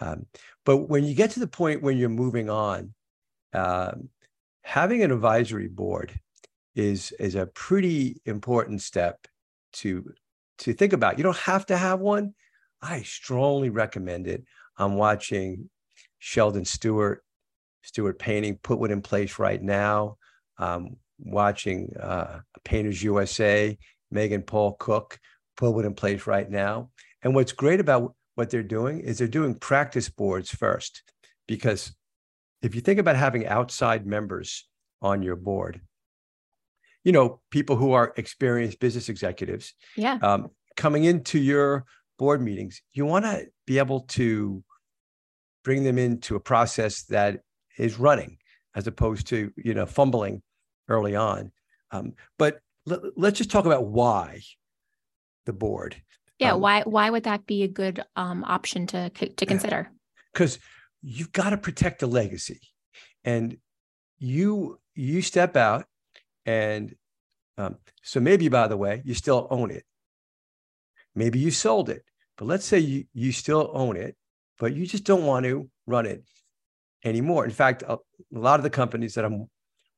Um, 0.00 0.26
but 0.64 0.88
when 0.88 1.02
you 1.02 1.16
get 1.16 1.32
to 1.32 1.40
the 1.40 1.48
point 1.48 1.82
when 1.82 1.98
you're 1.98 2.10
moving 2.10 2.48
on, 2.48 2.94
um, 3.52 4.08
having 4.62 5.02
an 5.02 5.10
advisory 5.10 5.68
board 5.68 6.12
is 6.76 7.10
is 7.12 7.34
a 7.34 7.46
pretty 7.46 8.20
important 8.24 8.82
step 8.82 9.26
to 9.72 10.12
to 10.58 10.72
think 10.72 10.92
about. 10.92 11.18
You 11.18 11.24
don't 11.24 11.36
have 11.38 11.66
to 11.66 11.76
have 11.76 11.98
one. 11.98 12.34
I 12.80 13.02
strongly 13.02 13.70
recommend 13.70 14.28
it. 14.28 14.44
I'm 14.78 14.96
watching 14.96 15.70
Sheldon 16.18 16.64
Stewart, 16.64 17.22
Stewart 17.82 18.18
Painting 18.18 18.58
put 18.62 18.78
one 18.78 18.90
in 18.90 19.02
place 19.02 19.38
right 19.38 19.62
now. 19.62 20.16
Um, 20.58 20.96
watching 21.18 21.94
uh, 22.00 22.40
Painters 22.64 23.02
USA, 23.02 23.76
Megan 24.10 24.42
Paul 24.42 24.72
Cook 24.78 25.18
put 25.56 25.70
one 25.70 25.84
in 25.84 25.94
place 25.94 26.26
right 26.26 26.48
now. 26.48 26.90
And 27.22 27.34
what's 27.34 27.52
great 27.52 27.80
about 27.80 28.14
what 28.34 28.50
they're 28.50 28.62
doing 28.62 29.00
is 29.00 29.18
they're 29.18 29.28
doing 29.28 29.54
practice 29.54 30.08
boards 30.08 30.50
first, 30.50 31.02
because 31.46 31.94
if 32.62 32.74
you 32.74 32.80
think 32.80 32.98
about 32.98 33.16
having 33.16 33.46
outside 33.46 34.06
members 34.06 34.68
on 35.00 35.22
your 35.22 35.36
board, 35.36 35.80
you 37.04 37.12
know, 37.12 37.40
people 37.50 37.76
who 37.76 37.92
are 37.92 38.12
experienced 38.16 38.80
business 38.80 39.08
executives, 39.08 39.74
yeah, 39.96 40.18
um, 40.22 40.50
coming 40.76 41.04
into 41.04 41.38
your 41.38 41.84
board 42.18 42.42
meetings, 42.42 42.82
you 42.92 43.06
want 43.06 43.24
to 43.24 43.46
be 43.66 43.78
able 43.78 44.00
to 44.00 44.62
bring 45.66 45.82
them 45.82 45.98
into 45.98 46.36
a 46.36 46.40
process 46.40 47.02
that 47.06 47.40
is 47.76 47.98
running, 47.98 48.38
as 48.76 48.86
opposed 48.86 49.26
to 49.26 49.52
you 49.56 49.74
know 49.74 49.84
fumbling 49.84 50.40
early 50.88 51.16
on. 51.16 51.50
Um, 51.90 52.14
but 52.38 52.60
let, 52.86 53.00
us 53.20 53.32
just 53.32 53.50
talk 53.50 53.66
about 53.66 53.88
why 53.88 54.42
the 55.44 55.52
board. 55.52 55.96
Yeah, 56.38 56.52
um, 56.52 56.60
why 56.60 56.82
why 56.82 57.10
would 57.10 57.24
that 57.24 57.46
be 57.46 57.64
a 57.64 57.68
good 57.68 58.00
um, 58.14 58.44
option 58.44 58.86
to 58.86 59.10
to 59.10 59.44
consider? 59.44 59.90
Because 60.32 60.60
you've 61.02 61.32
got 61.32 61.50
to 61.50 61.56
protect 61.56 61.98
the 61.98 62.06
legacy, 62.06 62.60
and 63.24 63.56
you 64.20 64.78
you 64.94 65.20
step 65.20 65.56
out, 65.56 65.86
and 66.46 66.94
um, 67.58 67.78
so 68.04 68.20
maybe 68.20 68.48
by 68.48 68.68
the 68.68 68.76
way, 68.76 69.02
you 69.04 69.14
still 69.14 69.48
own 69.50 69.72
it. 69.72 69.82
Maybe 71.16 71.40
you 71.40 71.50
sold 71.50 71.90
it, 71.90 72.04
but 72.38 72.44
let's 72.44 72.64
say 72.64 72.78
you 72.78 73.06
you 73.14 73.32
still 73.32 73.68
own 73.74 73.96
it, 73.96 74.14
but 74.58 74.74
you 74.74 74.86
just 74.86 75.04
don't 75.04 75.24
want 75.24 75.44
to 75.44 75.68
run 75.86 76.06
it 76.06 76.24
anymore. 77.04 77.44
In 77.44 77.50
fact, 77.50 77.82
a, 77.82 77.94
a 77.94 77.98
lot 78.30 78.60
of 78.60 78.64
the 78.64 78.70
companies 78.70 79.14
that 79.14 79.24
I'm 79.24 79.48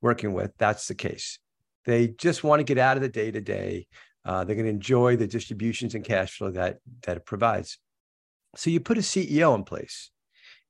working 0.00 0.32
with, 0.32 0.52
that's 0.58 0.88
the 0.88 0.94
case. 0.94 1.38
They 1.84 2.08
just 2.08 2.44
want 2.44 2.60
to 2.60 2.64
get 2.64 2.78
out 2.78 2.96
of 2.96 3.02
the 3.02 3.08
day 3.08 3.30
to 3.30 3.40
day. 3.40 3.86
They're 4.24 4.44
going 4.44 4.64
to 4.64 4.68
enjoy 4.68 5.16
the 5.16 5.26
distributions 5.26 5.94
and 5.94 6.04
cash 6.04 6.36
flow 6.36 6.50
that 6.50 6.78
that 7.04 7.16
it 7.16 7.24
provides. 7.24 7.78
So 8.56 8.68
you 8.68 8.78
put 8.78 8.98
a 8.98 9.02
CEO 9.02 9.54
in 9.54 9.64
place, 9.64 10.10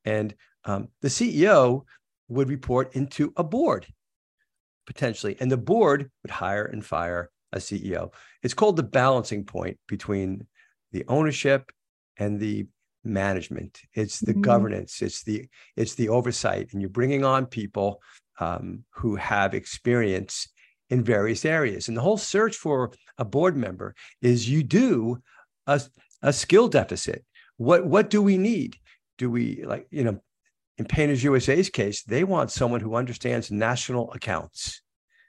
and 0.04 0.34
um, 0.64 0.88
the 1.02 1.08
CEO 1.08 1.82
would 2.28 2.48
report 2.48 2.94
into 2.94 3.32
a 3.36 3.42
board 3.42 3.86
potentially, 4.88 5.36
and 5.38 5.52
the 5.52 5.58
board 5.58 6.10
would 6.22 6.30
hire 6.30 6.64
and 6.64 6.84
fire 6.84 7.30
a 7.52 7.58
CEO. 7.58 8.10
It's 8.42 8.54
called 8.54 8.76
the 8.76 8.82
balancing 8.82 9.44
point 9.44 9.78
between 9.86 10.46
the 10.92 11.04
ownership 11.08 11.70
and 12.16 12.40
the 12.40 12.66
management. 13.04 13.80
It's 13.94 14.20
the 14.20 14.32
mm-hmm. 14.32 14.42
governance. 14.42 15.02
It's 15.02 15.22
the 15.22 15.46
it's 15.76 15.94
the 15.94 16.08
oversight, 16.08 16.72
and 16.72 16.80
you're 16.80 16.90
bringing 16.90 17.24
on 17.24 17.46
people 17.46 18.00
um, 18.40 18.84
who 18.90 19.16
have 19.16 19.54
experience 19.54 20.48
in 20.90 21.02
various 21.02 21.44
areas. 21.44 21.88
And 21.88 21.96
the 21.96 22.02
whole 22.02 22.16
search 22.16 22.56
for 22.56 22.92
a 23.18 23.24
board 23.24 23.56
member 23.56 23.94
is 24.22 24.48
you 24.48 24.62
do 24.62 25.18
a, 25.66 25.80
a 26.22 26.32
skill 26.32 26.68
deficit. 26.68 27.24
What 27.56 27.86
what 27.86 28.10
do 28.10 28.22
we 28.22 28.38
need? 28.38 28.76
Do 29.16 29.30
we 29.30 29.64
like 29.64 29.86
you 29.90 30.04
know? 30.04 30.20
In 30.76 30.84
Painters 30.84 31.24
USA's 31.24 31.70
case, 31.70 32.04
they 32.04 32.22
want 32.22 32.52
someone 32.52 32.80
who 32.80 32.94
understands 32.94 33.50
national 33.50 34.12
accounts 34.12 34.80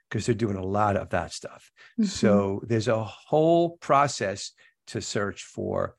because 0.08 0.24
they're 0.24 0.34
doing 0.34 0.56
a 0.56 0.64
lot 0.64 0.96
of 0.96 1.10
that 1.10 1.32
stuff. 1.32 1.72
Mm-hmm. 1.98 2.04
So 2.04 2.62
there's 2.68 2.86
a 2.86 3.02
whole 3.02 3.70
process 3.78 4.52
to 4.88 5.00
search 5.00 5.42
for 5.42 5.96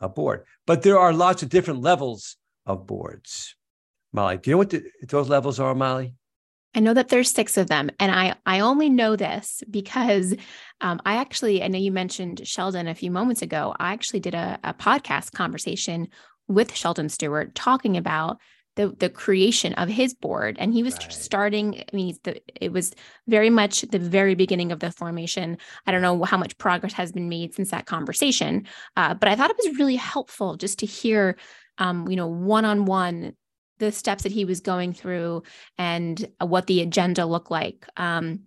a 0.00 0.08
board. 0.08 0.44
But 0.66 0.82
there 0.82 0.98
are 0.98 1.12
lots 1.12 1.42
of 1.42 1.48
different 1.48 1.80
levels 1.80 2.36
of 2.66 2.86
boards. 2.86 3.56
Molly, 4.12 4.38
do 4.38 4.50
you 4.50 4.54
know 4.54 4.58
what 4.58 4.70
the, 4.70 4.82
those 5.08 5.28
levels 5.28 5.60
are, 5.60 5.74
Molly? 5.74 6.14
I 6.74 6.80
know 6.80 6.94
that 6.94 7.08
there's 7.08 7.30
six 7.30 7.56
of 7.56 7.66
them, 7.66 7.90
and 7.98 8.12
I 8.12 8.36
I 8.44 8.60
only 8.60 8.90
know 8.90 9.16
this 9.16 9.62
because 9.70 10.34
um, 10.80 11.00
I 11.04 11.16
actually 11.16 11.62
I 11.62 11.68
know 11.68 11.78
you 11.78 11.90
mentioned 11.90 12.46
Sheldon 12.46 12.86
a 12.86 12.94
few 12.94 13.10
moments 13.10 13.42
ago. 13.42 13.74
I 13.78 13.92
actually 13.92 14.20
did 14.20 14.34
a, 14.34 14.58
a 14.62 14.74
podcast 14.74 15.32
conversation 15.32 16.08
with 16.46 16.74
Sheldon 16.74 17.08
Stewart 17.08 17.54
talking 17.54 17.96
about 17.96 18.38
the 18.78 18.94
the 19.00 19.10
creation 19.10 19.74
of 19.74 19.88
his 19.88 20.14
board, 20.14 20.56
and 20.60 20.72
he 20.72 20.84
was 20.84 20.94
right. 20.94 21.12
starting. 21.12 21.80
I 21.80 21.96
mean, 21.96 22.16
the, 22.22 22.40
it 22.54 22.72
was 22.72 22.94
very 23.26 23.50
much 23.50 23.80
the 23.82 23.98
very 23.98 24.36
beginning 24.36 24.70
of 24.70 24.78
the 24.78 24.92
formation. 24.92 25.58
I 25.86 25.90
don't 25.90 26.00
know 26.00 26.22
how 26.22 26.36
much 26.36 26.56
progress 26.58 26.92
has 26.92 27.10
been 27.10 27.28
made 27.28 27.54
since 27.54 27.72
that 27.72 27.86
conversation, 27.86 28.66
uh, 28.96 29.14
but 29.14 29.28
I 29.28 29.34
thought 29.34 29.50
it 29.50 29.58
was 29.64 29.78
really 29.78 29.96
helpful 29.96 30.56
just 30.56 30.78
to 30.78 30.86
hear, 30.86 31.36
um, 31.78 32.06
you 32.08 32.14
know, 32.14 32.28
one 32.28 32.64
on 32.64 32.84
one 32.84 33.34
the 33.78 33.90
steps 33.90 34.22
that 34.22 34.32
he 34.32 34.44
was 34.44 34.60
going 34.60 34.92
through 34.92 35.42
and 35.76 36.28
uh, 36.40 36.46
what 36.46 36.66
the 36.66 36.80
agenda 36.80 37.26
looked 37.26 37.50
like. 37.50 37.86
Um, 37.96 38.40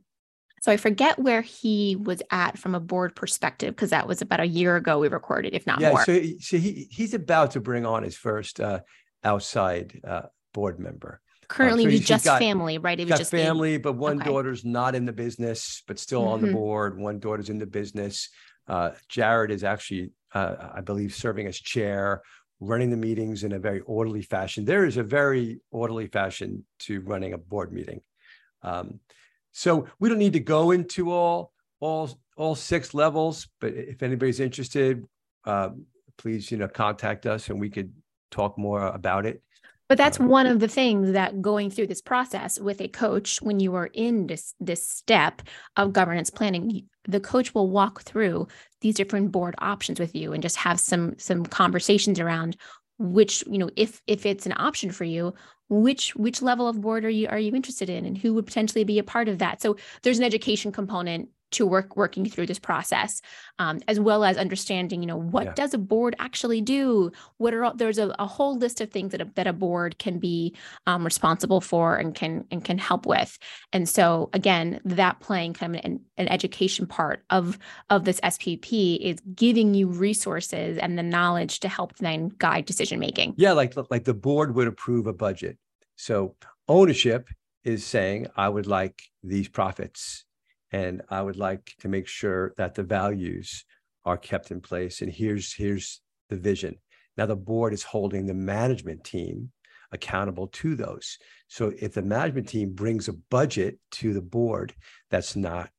so 0.61 0.71
I 0.71 0.77
forget 0.77 1.17
where 1.17 1.41
he 1.41 1.95
was 1.95 2.21
at 2.31 2.57
from 2.57 2.75
a 2.75 2.79
board 2.79 3.15
perspective 3.15 3.75
because 3.75 3.89
that 3.89 4.07
was 4.07 4.21
about 4.21 4.39
a 4.39 4.45
year 4.45 4.75
ago 4.75 4.99
we 4.99 5.07
recorded, 5.07 5.55
if 5.55 5.65
not 5.65 5.79
yeah, 5.79 5.89
more. 5.89 6.05
So, 6.05 6.21
so 6.39 6.57
he 6.57 6.87
he's 6.89 7.13
about 7.13 7.51
to 7.51 7.59
bring 7.59 7.85
on 7.85 8.03
his 8.03 8.15
first 8.15 8.59
uh, 8.59 8.81
outside 9.23 9.99
uh, 10.05 10.23
board 10.53 10.79
member. 10.79 11.21
Currently, 11.47 11.85
um, 11.85 11.91
so 11.91 11.97
just 11.99 12.25
got, 12.25 12.39
family, 12.39 12.77
right? 12.77 12.99
It 12.99 13.09
was 13.09 13.19
just 13.19 13.31
family, 13.31 13.71
being... 13.71 13.81
but 13.81 13.93
one 13.93 14.21
okay. 14.21 14.29
daughter's 14.29 14.63
not 14.63 14.95
in 14.95 15.05
the 15.05 15.11
business, 15.11 15.83
but 15.87 15.99
still 15.99 16.21
mm-hmm. 16.21 16.31
on 16.31 16.41
the 16.41 16.47
mm-hmm. 16.47 16.55
board. 16.55 16.97
One 16.97 17.19
daughter's 17.19 17.49
in 17.49 17.59
the 17.59 17.65
business. 17.65 18.29
Uh, 18.67 18.91
Jared 19.09 19.51
is 19.51 19.63
actually, 19.63 20.11
uh, 20.33 20.55
I 20.75 20.81
believe, 20.81 21.13
serving 21.13 21.47
as 21.47 21.57
chair 21.57 22.21
running 22.61 22.91
the 22.91 22.97
meetings 22.97 23.43
in 23.43 23.51
a 23.51 23.59
very 23.59 23.81
orderly 23.81 24.21
fashion. 24.21 24.63
There 24.63 24.85
is 24.85 24.97
a 24.97 25.03
very 25.03 25.59
orderly 25.71 26.07
fashion 26.07 26.63
to 26.81 27.01
running 27.01 27.33
a 27.33 27.37
board 27.37 27.73
meeting. 27.73 28.01
Um, 28.61 28.99
so 29.51 29.87
we 29.99 30.07
don't 30.07 30.19
need 30.19 30.33
to 30.33 30.39
go 30.39 30.71
into 30.71 31.11
all 31.11 31.51
all 31.79 32.11
all 32.37 32.55
six 32.55 32.93
levels, 32.93 33.47
but 33.59 33.73
if 33.73 34.03
anybody's 34.03 34.39
interested, 34.39 35.03
uh, 35.45 35.69
please 36.17 36.51
you 36.51 36.57
know 36.57 36.67
contact 36.67 37.25
us 37.25 37.49
and 37.49 37.59
we 37.59 37.69
could 37.69 37.91
talk 38.31 38.57
more 38.57 38.87
about 38.87 39.25
it. 39.25 39.41
But 39.87 39.97
that's 39.97 40.19
uh, 40.19 40.23
one 40.23 40.47
of 40.47 40.59
the 40.59 40.67
things 40.67 41.11
that 41.11 41.41
going 41.41 41.69
through 41.69 41.87
this 41.87 42.01
process 42.01 42.59
with 42.59 42.79
a 42.81 42.87
coach, 42.87 43.41
when 43.41 43.59
you 43.59 43.75
are 43.75 43.89
in 43.93 44.27
this 44.27 44.53
this 44.59 44.87
step 44.87 45.41
of 45.75 45.93
governance 45.93 46.29
planning, 46.29 46.87
the 47.07 47.19
coach 47.19 47.53
will 47.53 47.69
walk 47.69 48.03
through 48.03 48.47
these 48.79 48.95
different 48.95 49.31
board 49.31 49.55
options 49.59 49.99
with 49.99 50.15
you 50.15 50.33
and 50.33 50.41
just 50.41 50.57
have 50.57 50.79
some 50.79 51.15
some 51.17 51.45
conversations 51.45 52.19
around 52.19 52.57
which 52.99 53.43
you 53.47 53.57
know 53.57 53.69
if 53.75 54.01
if 54.05 54.25
it's 54.25 54.45
an 54.45 54.53
option 54.57 54.91
for 54.91 55.03
you 55.03 55.33
which 55.69 56.15
which 56.15 56.41
level 56.41 56.67
of 56.67 56.81
board 56.81 57.03
are 57.03 57.09
you 57.09 57.27
are 57.29 57.39
you 57.39 57.53
interested 57.55 57.89
in 57.89 58.05
and 58.05 58.17
who 58.17 58.33
would 58.33 58.45
potentially 58.45 58.83
be 58.83 58.99
a 58.99 59.03
part 59.03 59.27
of 59.27 59.39
that 59.39 59.61
so 59.61 59.75
there's 60.03 60.19
an 60.19 60.23
education 60.23 60.71
component 60.71 61.27
to 61.51 61.65
work 61.65 61.95
working 61.95 62.25
through 62.25 62.45
this 62.45 62.59
process 62.59 63.21
um, 63.59 63.79
as 63.87 63.99
well 63.99 64.23
as 64.23 64.37
understanding 64.37 65.01
you 65.01 65.07
know 65.07 65.17
what 65.17 65.45
yeah. 65.45 65.53
does 65.53 65.73
a 65.73 65.77
board 65.77 66.15
actually 66.19 66.61
do? 66.61 67.11
What 67.37 67.53
are 67.53 67.65
all, 67.65 67.73
there's 67.73 67.97
a, 67.97 68.13
a, 68.19 68.25
whole 68.25 68.57
list 68.57 68.81
of 68.81 68.89
things 68.89 69.11
that 69.11 69.21
a, 69.21 69.25
that 69.35 69.47
a 69.47 69.53
board 69.53 69.97
can 69.99 70.19
be 70.19 70.55
um, 70.87 71.03
responsible 71.03 71.61
for 71.61 71.97
and 71.97 72.15
can 72.15 72.45
and 72.51 72.63
can 72.63 72.77
help 72.77 73.05
with. 73.05 73.37
And 73.73 73.87
so 73.87 74.29
again 74.33 74.79
that 74.85 75.19
playing 75.19 75.53
kind 75.53 75.75
of 75.75 75.81
an, 75.83 76.01
an 76.17 76.27
education 76.29 76.87
part 76.87 77.23
of 77.29 77.57
of 77.89 78.05
this 78.05 78.19
spp 78.21 78.97
is 78.99 79.19
giving 79.35 79.73
you 79.73 79.87
resources 79.87 80.77
and 80.77 80.97
the 80.97 81.03
knowledge 81.03 81.59
to 81.61 81.67
help 81.67 81.97
then 81.97 82.29
guide 82.37 82.65
decision 82.65 82.99
making. 82.99 83.33
Yeah 83.37 83.53
like 83.53 83.75
like 83.89 84.05
the 84.05 84.13
board 84.13 84.55
would 84.55 84.67
approve 84.67 85.07
a 85.07 85.13
budget. 85.13 85.57
So 85.95 86.35
ownership 86.67 87.29
is 87.63 87.85
saying 87.85 88.27
i 88.35 88.47
would 88.47 88.67
like 88.67 89.03
these 89.23 89.47
profits 89.47 90.25
and 90.71 91.01
I 91.09 91.21
would 91.21 91.37
like 91.37 91.73
to 91.79 91.89
make 91.89 92.07
sure 92.07 92.53
that 92.57 92.75
the 92.75 92.83
values 92.83 93.65
are 94.05 94.17
kept 94.17 94.51
in 94.51 94.61
place. 94.61 95.01
And 95.01 95.11
here's 95.11 95.53
here's 95.53 96.01
the 96.29 96.37
vision. 96.37 96.75
Now 97.17 97.25
the 97.25 97.35
board 97.35 97.73
is 97.73 97.83
holding 97.83 98.25
the 98.25 98.33
management 98.33 99.03
team 99.03 99.51
accountable 99.91 100.47
to 100.47 100.75
those. 100.75 101.17
So 101.47 101.73
if 101.77 101.93
the 101.93 102.01
management 102.01 102.47
team 102.47 102.73
brings 102.73 103.07
a 103.07 103.13
budget 103.29 103.77
to 103.91 104.13
the 104.13 104.21
board 104.21 104.73
that's 105.09 105.35
not 105.35 105.69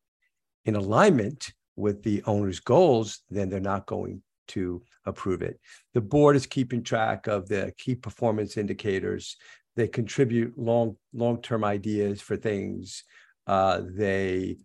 in 0.65 0.77
alignment 0.77 1.53
with 1.77 2.03
the 2.03 2.23
owner's 2.27 2.61
goals, 2.61 3.23
then 3.31 3.49
they're 3.49 3.61
not 3.61 3.87
going 3.87 4.23
to 4.49 4.83
approve 5.07 5.41
it. 5.41 5.59
The 5.95 6.03
board 6.03 6.37
is 6.37 6.47
keeping 6.47 6.83
track 6.83 7.27
of 7.27 7.49
the 7.49 7.73
key 7.79 7.95
performance 7.95 8.57
indicators. 8.59 9.37
They 9.77 9.89
contribute 9.89 10.59
long 10.59 10.97
long-term 11.15 11.65
ideas 11.65 12.21
for 12.21 12.37
things. 12.37 13.05
Uh, 13.47 13.81
they 13.95 14.59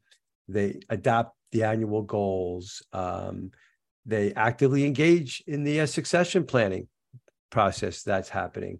they 0.47 0.79
adopt 0.89 1.35
the 1.51 1.63
annual 1.63 2.01
goals. 2.01 2.81
Um, 2.93 3.51
they 4.05 4.33
actively 4.33 4.85
engage 4.85 5.43
in 5.47 5.63
the 5.63 5.81
uh, 5.81 5.85
succession 5.85 6.45
planning 6.45 6.87
process 7.49 8.03
that's 8.03 8.29
happening. 8.29 8.79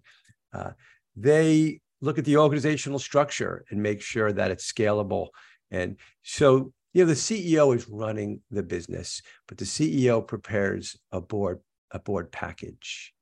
Uh, 0.52 0.70
they 1.16 1.80
look 2.00 2.18
at 2.18 2.24
the 2.24 2.36
organizational 2.36 2.98
structure 2.98 3.64
and 3.70 3.82
make 3.82 4.00
sure 4.00 4.32
that 4.32 4.50
it's 4.50 4.70
scalable. 4.70 5.28
And 5.70 5.96
so, 6.22 6.72
you 6.92 7.04
know, 7.04 7.06
the 7.06 7.14
CEO 7.14 7.74
is 7.74 7.88
running 7.88 8.40
the 8.50 8.62
business, 8.62 9.20
but 9.46 9.58
the 9.58 9.64
CEO 9.64 10.26
prepares 10.26 10.96
a 11.12 11.20
board 11.20 11.60
a 11.90 11.98
board 11.98 12.30
package, 12.30 13.14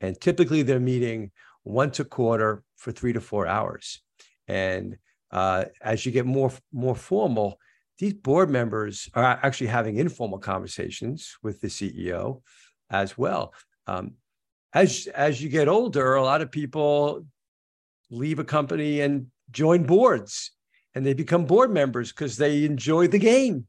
and 0.00 0.18
typically 0.18 0.62
they're 0.62 0.80
meeting 0.80 1.30
once 1.64 2.00
a 2.00 2.04
quarter 2.04 2.62
for 2.76 2.92
three 2.92 3.12
to 3.12 3.20
four 3.20 3.46
hours. 3.46 4.00
And 4.48 4.96
uh, 5.30 5.66
as 5.82 6.06
you 6.06 6.12
get 6.12 6.24
more 6.24 6.52
more 6.72 6.94
formal, 6.94 7.58
these 7.98 8.14
board 8.14 8.50
members 8.50 9.08
are 9.14 9.24
actually 9.42 9.68
having 9.68 9.96
informal 9.96 10.38
conversations 10.38 11.36
with 11.42 11.60
the 11.60 11.68
CEO 11.68 12.42
as 12.90 13.16
well. 13.16 13.54
Um, 13.86 14.12
as 14.74 15.06
as 15.14 15.42
you 15.42 15.48
get 15.48 15.68
older, 15.68 16.14
a 16.14 16.22
lot 16.22 16.42
of 16.42 16.50
people 16.50 17.24
leave 18.10 18.38
a 18.38 18.44
company 18.44 19.00
and 19.00 19.28
join 19.50 19.84
boards, 19.84 20.52
and 20.94 21.06
they 21.06 21.14
become 21.14 21.46
board 21.46 21.70
members 21.70 22.12
because 22.12 22.36
they 22.36 22.64
enjoy 22.64 23.08
the 23.08 23.18
game. 23.18 23.66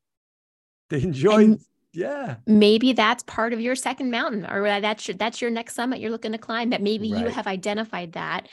They 0.89 1.01
enjoy. 1.01 1.43
And 1.43 1.59
yeah. 1.93 2.35
Maybe 2.45 2.93
that's 2.93 3.23
part 3.23 3.53
of 3.53 3.61
your 3.61 3.75
second 3.75 4.11
mountain, 4.11 4.45
or 4.45 4.81
that's 4.81 5.07
your 5.07 5.15
that's 5.15 5.41
your 5.41 5.49
next 5.49 5.75
summit 5.75 5.99
you're 5.99 6.11
looking 6.11 6.33
to 6.33 6.37
climb. 6.37 6.71
That 6.71 6.81
maybe 6.81 7.11
right. 7.13 7.23
you 7.23 7.27
have 7.29 7.47
identified 7.47 8.13
that 8.13 8.47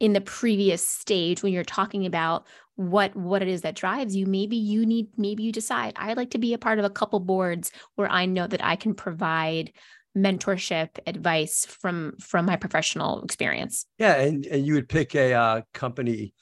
in 0.00 0.12
the 0.12 0.20
previous 0.20 0.84
stage 0.84 1.44
when 1.44 1.52
you're 1.52 1.62
talking 1.62 2.06
about 2.06 2.46
what 2.76 3.14
what 3.14 3.42
it 3.42 3.48
is 3.48 3.62
that 3.62 3.74
drives 3.74 4.16
you 4.16 4.26
maybe 4.26 4.56
you 4.56 4.86
need 4.86 5.08
maybe 5.16 5.42
you 5.42 5.52
decide 5.52 5.92
i'd 5.96 6.16
like 6.16 6.30
to 6.30 6.38
be 6.38 6.54
a 6.54 6.58
part 6.58 6.78
of 6.78 6.84
a 6.84 6.90
couple 6.90 7.20
boards 7.20 7.70
where 7.96 8.10
i 8.10 8.24
know 8.24 8.46
that 8.46 8.64
i 8.64 8.76
can 8.76 8.94
provide 8.94 9.72
mentorship 10.16 10.88
advice 11.06 11.66
from 11.66 12.14
from 12.18 12.46
my 12.46 12.56
professional 12.56 13.22
experience 13.22 13.86
yeah 13.98 14.14
and, 14.14 14.46
and 14.46 14.66
you 14.66 14.74
would 14.74 14.88
pick 14.88 15.14
a 15.14 15.32
uh, 15.32 15.60
company 15.72 16.32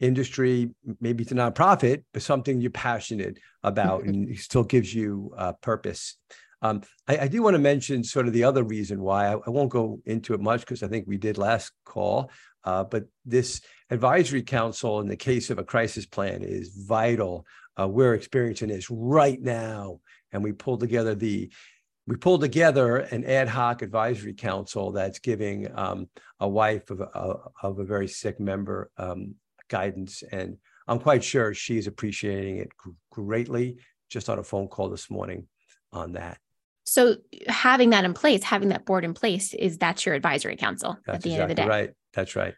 industry 0.00 0.70
maybe 1.00 1.22
it's 1.22 1.32
a 1.32 1.34
nonprofit 1.34 2.04
but 2.12 2.22
something 2.22 2.60
you're 2.60 2.70
passionate 2.70 3.38
about 3.62 4.00
mm-hmm. 4.00 4.08
and 4.10 4.28
it 4.30 4.38
still 4.38 4.64
gives 4.64 4.94
you 4.94 5.32
uh, 5.36 5.52
purpose 5.54 6.16
um, 6.60 6.82
I, 7.06 7.18
I, 7.18 7.28
do 7.28 7.40
want 7.42 7.54
to 7.54 7.60
mention 7.60 8.02
sort 8.02 8.26
of 8.26 8.32
the 8.32 8.44
other 8.44 8.64
reason 8.64 9.00
why 9.00 9.28
I, 9.28 9.34
I 9.34 9.50
won't 9.50 9.70
go 9.70 10.00
into 10.06 10.34
it 10.34 10.40
much 10.40 10.60
because 10.60 10.82
I 10.82 10.88
think 10.88 11.06
we 11.06 11.16
did 11.16 11.38
last 11.38 11.70
call. 11.84 12.32
Uh, 12.64 12.82
but 12.84 13.04
this 13.24 13.60
advisory 13.90 14.42
council, 14.42 15.00
in 15.00 15.08
the 15.08 15.16
case 15.16 15.50
of 15.50 15.58
a 15.58 15.64
crisis 15.64 16.06
plan, 16.06 16.42
is 16.42 16.70
vital. 16.86 17.46
Uh, 17.78 17.88
we're 17.88 18.14
experiencing 18.14 18.68
this 18.68 18.90
right 18.90 19.40
now, 19.40 20.00
and 20.32 20.42
we 20.42 20.52
pulled 20.52 20.80
together 20.80 21.14
the 21.14 21.50
we 22.06 22.16
pulled 22.16 22.40
together 22.40 22.96
an 22.96 23.22
ad 23.26 23.48
hoc 23.48 23.82
advisory 23.82 24.32
council 24.32 24.92
that's 24.92 25.18
giving 25.18 25.70
um, 25.78 26.08
a 26.40 26.48
wife 26.48 26.88
of 26.88 27.02
a, 27.02 27.34
of 27.62 27.78
a 27.78 27.84
very 27.84 28.08
sick 28.08 28.40
member 28.40 28.90
um, 28.96 29.34
guidance, 29.68 30.22
and 30.32 30.56
I'm 30.86 31.00
quite 31.00 31.22
sure 31.22 31.52
she's 31.52 31.86
appreciating 31.86 32.58
it 32.58 32.70
greatly. 33.10 33.76
Just 34.08 34.30
on 34.30 34.38
a 34.38 34.42
phone 34.42 34.68
call 34.68 34.88
this 34.88 35.10
morning 35.10 35.48
on 35.92 36.12
that. 36.12 36.38
So 36.86 37.16
having 37.46 37.90
that 37.90 38.06
in 38.06 38.14
place, 38.14 38.42
having 38.42 38.70
that 38.70 38.86
board 38.86 39.04
in 39.04 39.12
place, 39.12 39.52
is 39.52 39.76
that's 39.76 40.06
your 40.06 40.14
advisory 40.14 40.56
council 40.56 40.96
that's 41.04 41.16
at 41.16 41.22
the 41.22 41.34
exactly 41.34 41.42
end 41.42 41.50
of 41.50 41.56
the 41.56 41.62
day. 41.62 41.68
Right. 41.68 41.90
That's 42.14 42.34
right. 42.34 42.54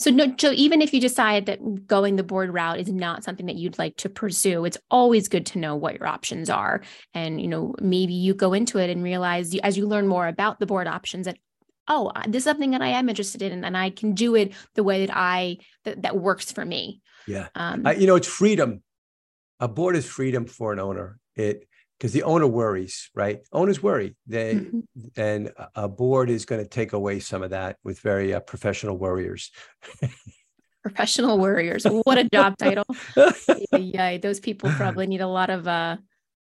So 0.00 0.10
no, 0.10 0.34
so 0.38 0.50
even 0.52 0.82
if 0.82 0.92
you 0.92 1.00
decide 1.00 1.46
that 1.46 1.86
going 1.86 2.16
the 2.16 2.24
board 2.24 2.52
route 2.52 2.80
is 2.80 2.90
not 2.90 3.22
something 3.22 3.46
that 3.46 3.56
you'd 3.56 3.78
like 3.78 3.96
to 3.98 4.08
pursue, 4.08 4.64
it's 4.64 4.78
always 4.90 5.28
good 5.28 5.46
to 5.46 5.58
know 5.58 5.76
what 5.76 5.94
your 5.94 6.08
options 6.08 6.50
are. 6.50 6.82
And 7.14 7.40
you 7.40 7.46
know, 7.46 7.74
maybe 7.80 8.12
you 8.12 8.34
go 8.34 8.52
into 8.52 8.78
it 8.78 8.90
and 8.90 9.04
realize 9.04 9.54
you, 9.54 9.60
as 9.62 9.76
you 9.76 9.86
learn 9.86 10.08
more 10.08 10.26
about 10.26 10.58
the 10.58 10.66
board 10.66 10.86
options 10.88 11.26
that 11.26 11.38
oh, 11.86 12.10
this 12.26 12.40
is 12.40 12.44
something 12.44 12.70
that 12.70 12.82
I 12.82 12.88
am 12.88 13.08
interested 13.08 13.42
in, 13.42 13.64
and 13.64 13.76
I 13.76 13.90
can 13.90 14.14
do 14.14 14.34
it 14.34 14.52
the 14.74 14.82
way 14.82 15.06
that 15.06 15.16
I 15.16 15.58
that, 15.84 16.02
that 16.02 16.16
works 16.16 16.50
for 16.50 16.64
me. 16.64 17.00
Yeah, 17.26 17.48
um, 17.54 17.86
I, 17.86 17.94
you 17.94 18.06
know, 18.06 18.16
it's 18.16 18.28
freedom. 18.28 18.82
A 19.60 19.68
board 19.68 19.96
is 19.96 20.04
freedom 20.04 20.46
for 20.46 20.72
an 20.72 20.80
owner. 20.80 21.18
It 21.36 21.68
because 21.98 22.12
the 22.12 22.24
owner 22.24 22.46
worries, 22.46 23.10
right? 23.14 23.40
Owners 23.52 23.82
worry. 23.82 24.16
They 24.26 24.56
mm-hmm. 24.56 24.80
and 25.16 25.52
a 25.74 25.88
board 25.88 26.30
is 26.30 26.44
going 26.44 26.62
to 26.62 26.68
take 26.68 26.92
away 26.92 27.20
some 27.20 27.42
of 27.42 27.50
that 27.50 27.76
with 27.84 28.00
very 28.00 28.34
uh, 28.34 28.40
professional 28.40 28.98
warriors. 28.98 29.50
professional 30.82 31.38
warriors. 31.38 31.84
What 31.84 32.18
a 32.18 32.24
job 32.24 32.58
title. 32.58 32.84
yeah, 33.72 34.18
those 34.18 34.38
people 34.38 34.70
probably 34.76 35.06
need 35.06 35.22
a 35.22 35.26
lot 35.26 35.50
of 35.50 35.66
uh 35.66 35.96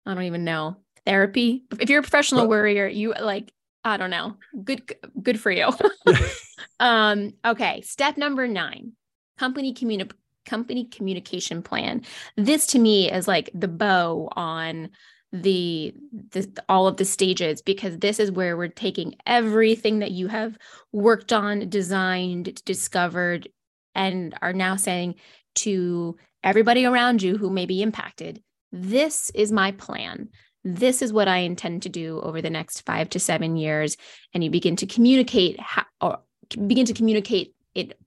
I 0.06 0.14
don't 0.14 0.24
even 0.24 0.46
know, 0.46 0.78
therapy. 1.06 1.66
If 1.80 1.90
you're 1.90 2.00
a 2.00 2.04
professional 2.04 2.42
well, 2.42 2.50
warrior, 2.50 2.88
you 2.88 3.14
like 3.20 3.52
I 3.84 3.98
don't 3.98 4.12
know. 4.12 4.38
Good 4.64 4.94
good 5.22 5.40
for 5.40 5.52
you. 5.52 5.70
um 6.80 7.34
okay, 7.46 7.82
step 7.82 8.18
number 8.18 8.48
9. 8.48 8.92
Company 9.38 9.74
communi- 9.74 10.12
company 10.46 10.86
communication 10.86 11.62
plan. 11.64 12.04
This 12.36 12.68
to 12.68 12.80
me 12.80 13.12
is 13.12 13.28
like 13.28 13.50
the 13.54 13.68
bow 13.68 14.30
on 14.36 14.90
the, 15.32 15.94
the 16.32 16.50
all 16.70 16.88
of 16.88 16.98
the 16.98 17.06
stages 17.06 17.62
because 17.62 17.98
this 17.98 18.20
is 18.20 18.32
where 18.32 18.56
we're 18.56 18.68
taking 18.68 19.16
everything 19.26 20.00
that 20.00 20.12
you 20.12 20.28
have 20.28 20.58
worked 20.92 21.34
on 21.34 21.70
designed 21.70 22.64
discovered 22.64 23.50
and 23.94 24.36
are 24.42 24.54
now 24.54 24.76
saying 24.76 25.16
to 25.56 26.16
everybody 26.44 26.86
around 26.86 27.22
you 27.22 27.38
who 27.38 27.50
may 27.50 27.66
be 27.66 27.82
impacted 27.82 28.42
this 28.72 29.32
is 29.34 29.52
my 29.52 29.72
plan. 29.72 30.30
This 30.64 31.02
is 31.02 31.14
what 31.14 31.28
i 31.28 31.38
intend 31.38 31.84
to 31.84 31.90
do 31.90 32.20
over 32.22 32.42
the 32.42 32.50
next 32.50 32.82
5 32.82 33.10
to 33.12 33.20
7 33.20 33.56
years. 33.56 33.98
And 34.34 34.44
you 34.44 34.50
begin 34.50 34.76
to 34.78 34.86
communicate 34.86 35.60
how, 35.60 35.86
or 36.02 36.20
begin 36.68 36.86
to 36.86 36.94
communicate 36.94 37.54
it 37.74 37.98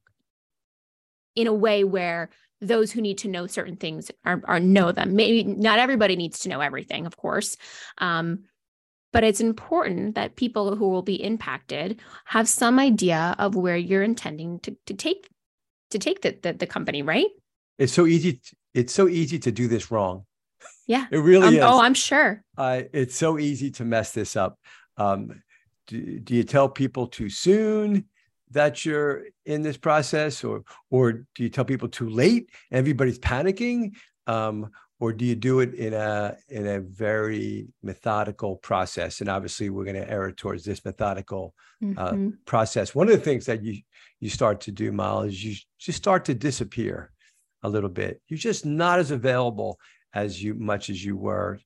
in 1.35 1.47
a 1.47 1.53
way 1.53 1.85
where 1.85 2.31
those 2.61 2.93
who 2.93 3.01
need 3.01 3.19
to 3.19 3.29
know 3.29 3.47
certain 3.47 3.77
things 3.77 4.11
are, 4.25 4.43
are 4.45 4.61
know 4.61 4.93
them. 4.93 5.17
Maybe 5.17 5.45
not 5.45 5.79
everybody 5.79 6.17
needs 6.17 6.41
to 6.41 6.49
know 6.49 6.61
everything, 6.61 7.07
of 7.07 7.17
course. 7.17 7.57
Um, 7.99 8.45
but 9.13 9.25
it's 9.25 9.41
important 9.41 10.15
that 10.15 10.37
people 10.37 10.77
who 10.77 10.89
will 10.89 11.03
be 11.03 11.23
impacted 11.23 12.01
have 12.27 12.49
some 12.49 12.79
idea 12.79 13.35
of 13.39 13.57
where 13.57 13.77
you're 13.77 14.03
intending 14.03 14.61
to, 14.61 14.77
to 14.87 14.95
take 14.95 15.29
to 15.91 15.99
take 15.99 16.23
the, 16.23 16.39
the, 16.43 16.53
the 16.53 16.67
company, 16.67 17.03
right? 17.03 17.27
It's 17.79 17.93
so 17.93 18.07
easy. 18.07 18.35
To, 18.35 18.57
it's 18.75 18.93
so 18.93 19.09
easy 19.09 19.41
to 19.41 19.51
do 19.51 19.67
this 19.67 19.91
wrong. 19.91 20.25
Yeah, 20.87 21.07
it 21.11 21.19
really 21.19 21.49
um, 21.49 21.55
is. 21.55 21.61
Oh, 21.63 21.81
I'm 21.81 21.95
sure. 21.95 22.45
Uh, 22.57 22.83
it's 22.93 23.17
so 23.17 23.39
easy 23.39 23.71
to 23.73 23.85
mess 23.85 24.13
this 24.13 24.37
up. 24.37 24.59
Um, 24.97 25.43
do, 25.89 26.21
do 26.21 26.35
you 26.35 26.45
tell 26.45 26.69
people 26.69 27.09
too 27.09 27.29
soon? 27.29 28.05
That 28.51 28.85
you're 28.85 29.25
in 29.47 29.63
this 29.63 29.77
process 29.77 30.45
or 30.45 30.63
or 30.91 31.13
do 31.13 31.43
you 31.43 31.49
tell 31.49 31.65
people 31.65 31.89
too 31.89 32.09
late 32.09 32.51
everybody's 32.71 33.19
panicking? 33.19 33.95
Um, 34.27 34.71
or 35.01 35.15
do 35.15 35.25
you 35.25 35.35
do 35.35 35.61
it 35.61 35.75
in 35.75 35.95
a 35.95 36.37
in 36.49 36.67
a 36.67 36.81
very 36.81 37.69
methodical 37.83 38.57
process? 38.57 39.21
And 39.21 39.31
obviously 39.31 39.71
we're 39.71 39.85
going 39.85 39.97
to 39.97 40.11
err 40.11 40.31
towards 40.31 40.63
this 40.63 40.85
methodical 40.85 41.55
uh, 41.83 41.87
mm-hmm. 41.87 42.29
process. 42.45 42.95
One 42.95 43.09
of 43.09 43.15
the 43.15 43.25
things 43.25 43.47
that 43.47 43.63
you 43.63 43.81
you 44.21 44.29
start 44.29 44.61
to 44.63 44.73
do 44.73 44.93
Mal 44.93 45.23
is 45.23 45.43
you 45.43 45.57
just 45.79 45.97
start 45.97 46.27
to 46.27 46.35
disappear 46.35 47.11
a 47.63 47.69
little 47.69 47.89
bit. 47.89 48.21
You're 48.29 48.39
just 48.39 48.67
not 48.67 48.99
as 48.99 49.11
available 49.11 49.79
as 50.13 50.43
you 50.43 50.55
much 50.55 50.91
as 50.91 51.03
you 51.03 51.17
were 51.17 51.59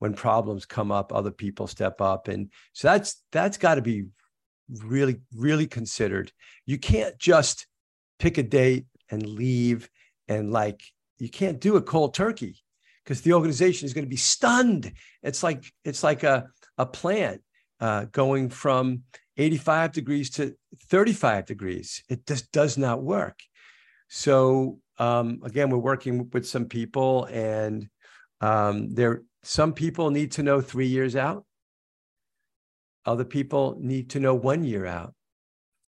when 0.00 0.14
problems 0.14 0.66
come 0.66 0.90
up 0.90 1.12
other 1.12 1.30
people 1.30 1.66
step 1.66 2.00
up. 2.00 2.26
And 2.26 2.50
so 2.72 2.88
that's 2.88 3.22
that's 3.30 3.58
got 3.58 3.76
to 3.76 3.82
be 3.82 4.06
really, 4.84 5.20
really 5.34 5.66
considered. 5.66 6.32
You 6.66 6.78
can't 6.78 7.18
just 7.18 7.66
pick 8.18 8.38
a 8.38 8.42
date 8.42 8.86
and 9.10 9.26
leave 9.26 9.88
and 10.28 10.52
like, 10.52 10.82
you 11.18 11.28
can't 11.28 11.60
do 11.60 11.76
a 11.76 11.82
cold 11.82 12.14
turkey 12.14 12.56
because 13.04 13.22
the 13.22 13.32
organization 13.32 13.86
is 13.86 13.94
going 13.94 14.04
to 14.04 14.10
be 14.10 14.16
stunned. 14.16 14.92
It's 15.22 15.42
like, 15.42 15.64
it's 15.84 16.02
like 16.02 16.22
a, 16.22 16.48
a 16.78 16.86
plant 16.86 17.42
uh, 17.80 18.06
going 18.12 18.50
from 18.50 19.02
85 19.36 19.92
degrees 19.92 20.30
to 20.30 20.54
35 20.88 21.46
degrees. 21.46 22.02
It 22.08 22.26
just 22.26 22.52
does 22.52 22.78
not 22.78 23.02
work. 23.02 23.40
So 24.08 24.78
um, 24.98 25.40
again, 25.44 25.70
we're 25.70 25.78
working 25.78 26.28
with 26.32 26.46
some 26.46 26.66
people 26.66 27.24
and 27.24 27.88
um, 28.40 28.94
there, 28.94 29.22
some 29.42 29.72
people 29.72 30.10
need 30.10 30.32
to 30.32 30.42
know 30.42 30.60
three 30.60 30.86
years 30.86 31.16
out 31.16 31.44
other 33.06 33.24
people 33.24 33.76
need 33.80 34.10
to 34.10 34.20
know 34.20 34.34
one 34.34 34.64
year 34.64 34.86
out. 34.86 35.14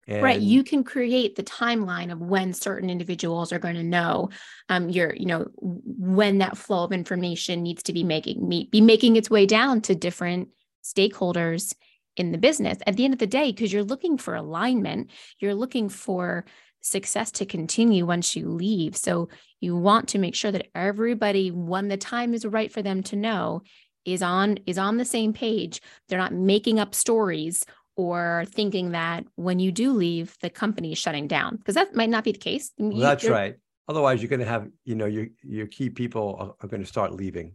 And 0.08 0.22
right. 0.22 0.40
You 0.40 0.64
can 0.64 0.84
create 0.84 1.36
the 1.36 1.44
timeline 1.44 2.12
of 2.12 2.20
when 2.20 2.54
certain 2.54 2.92
individuals 2.92 3.52
are 3.52 3.58
going 3.58 3.76
to 3.76 3.84
know 3.84 4.30
um, 4.70 4.90
your, 4.90 5.16
you 5.16 5.26
know, 5.26 5.48
when 5.58 6.38
that 6.40 6.58
flow 6.58 6.84
of 6.84 6.92
information 6.92 7.64
needs 7.64 7.82
to 7.84 7.94
be 7.94 8.04
making 8.04 8.48
meet 8.48 8.70
be 8.72 8.82
making 8.82 9.16
its 9.16 9.30
way 9.30 9.48
down 9.48 9.82
to 9.82 9.96
different 9.96 10.50
stakeholders 10.84 11.74
in 12.16 12.32
the 12.32 12.38
business 12.38 12.78
at 12.86 12.96
the 12.96 13.06
end 13.06 13.14
of 13.14 13.20
the 13.20 13.28
day 13.28 13.52
because 13.52 13.74
you're 13.74 13.84
looking 13.84 14.18
for 14.18 14.36
alignment 14.36 15.10
you're 15.40 15.56
looking 15.56 15.90
for 15.90 16.46
success 16.82 17.32
to 17.32 17.46
continue 17.46 18.06
once 18.06 18.36
you 18.36 18.48
leave 18.48 18.96
so 18.96 19.28
you 19.60 19.76
want 19.76 20.08
to 20.08 20.20
make 20.20 20.36
sure 20.36 20.52
that 20.52 20.68
everybody 20.76 21.50
when 21.50 21.88
the 21.88 21.98
time 21.98 22.34
is 22.34 22.46
right 22.46 22.72
for 22.72 22.82
them 22.82 23.02
to 23.02 23.16
know 23.16 23.62
is 24.06 24.22
on 24.22 24.58
is 24.66 24.78
on 24.78 24.98
the 24.98 25.06
same 25.06 25.34
page. 25.34 25.82
They're 26.08 26.20
not 26.20 26.34
making 26.34 26.80
up 26.80 26.96
stories 26.96 27.66
or 27.98 28.46
thinking 28.50 28.92
that 28.92 29.26
when 29.36 29.60
you 29.60 29.72
do 29.72 29.94
leave 29.94 30.38
the 30.42 30.50
company 30.50 30.92
is 30.92 30.98
shutting 30.98 31.28
down 31.28 31.56
because 31.58 31.76
that 31.76 31.96
might 31.96 32.10
not 32.10 32.24
be 32.24 32.32
the 32.32 32.40
case. 32.40 32.72
Well, 32.78 32.98
that's 32.98 33.26
right. 33.26 33.56
Otherwise 33.88 34.22
you're 34.22 34.30
going 34.30 34.40
to 34.40 34.46
have 34.46 34.68
you 34.84 34.96
know 34.96 35.06
your 35.06 35.28
your 35.44 35.68
key 35.68 35.90
people 35.90 36.36
are, 36.40 36.56
are 36.62 36.70
going 36.70 36.82
to 36.82 36.88
start 36.88 37.14
leaving. 37.14 37.54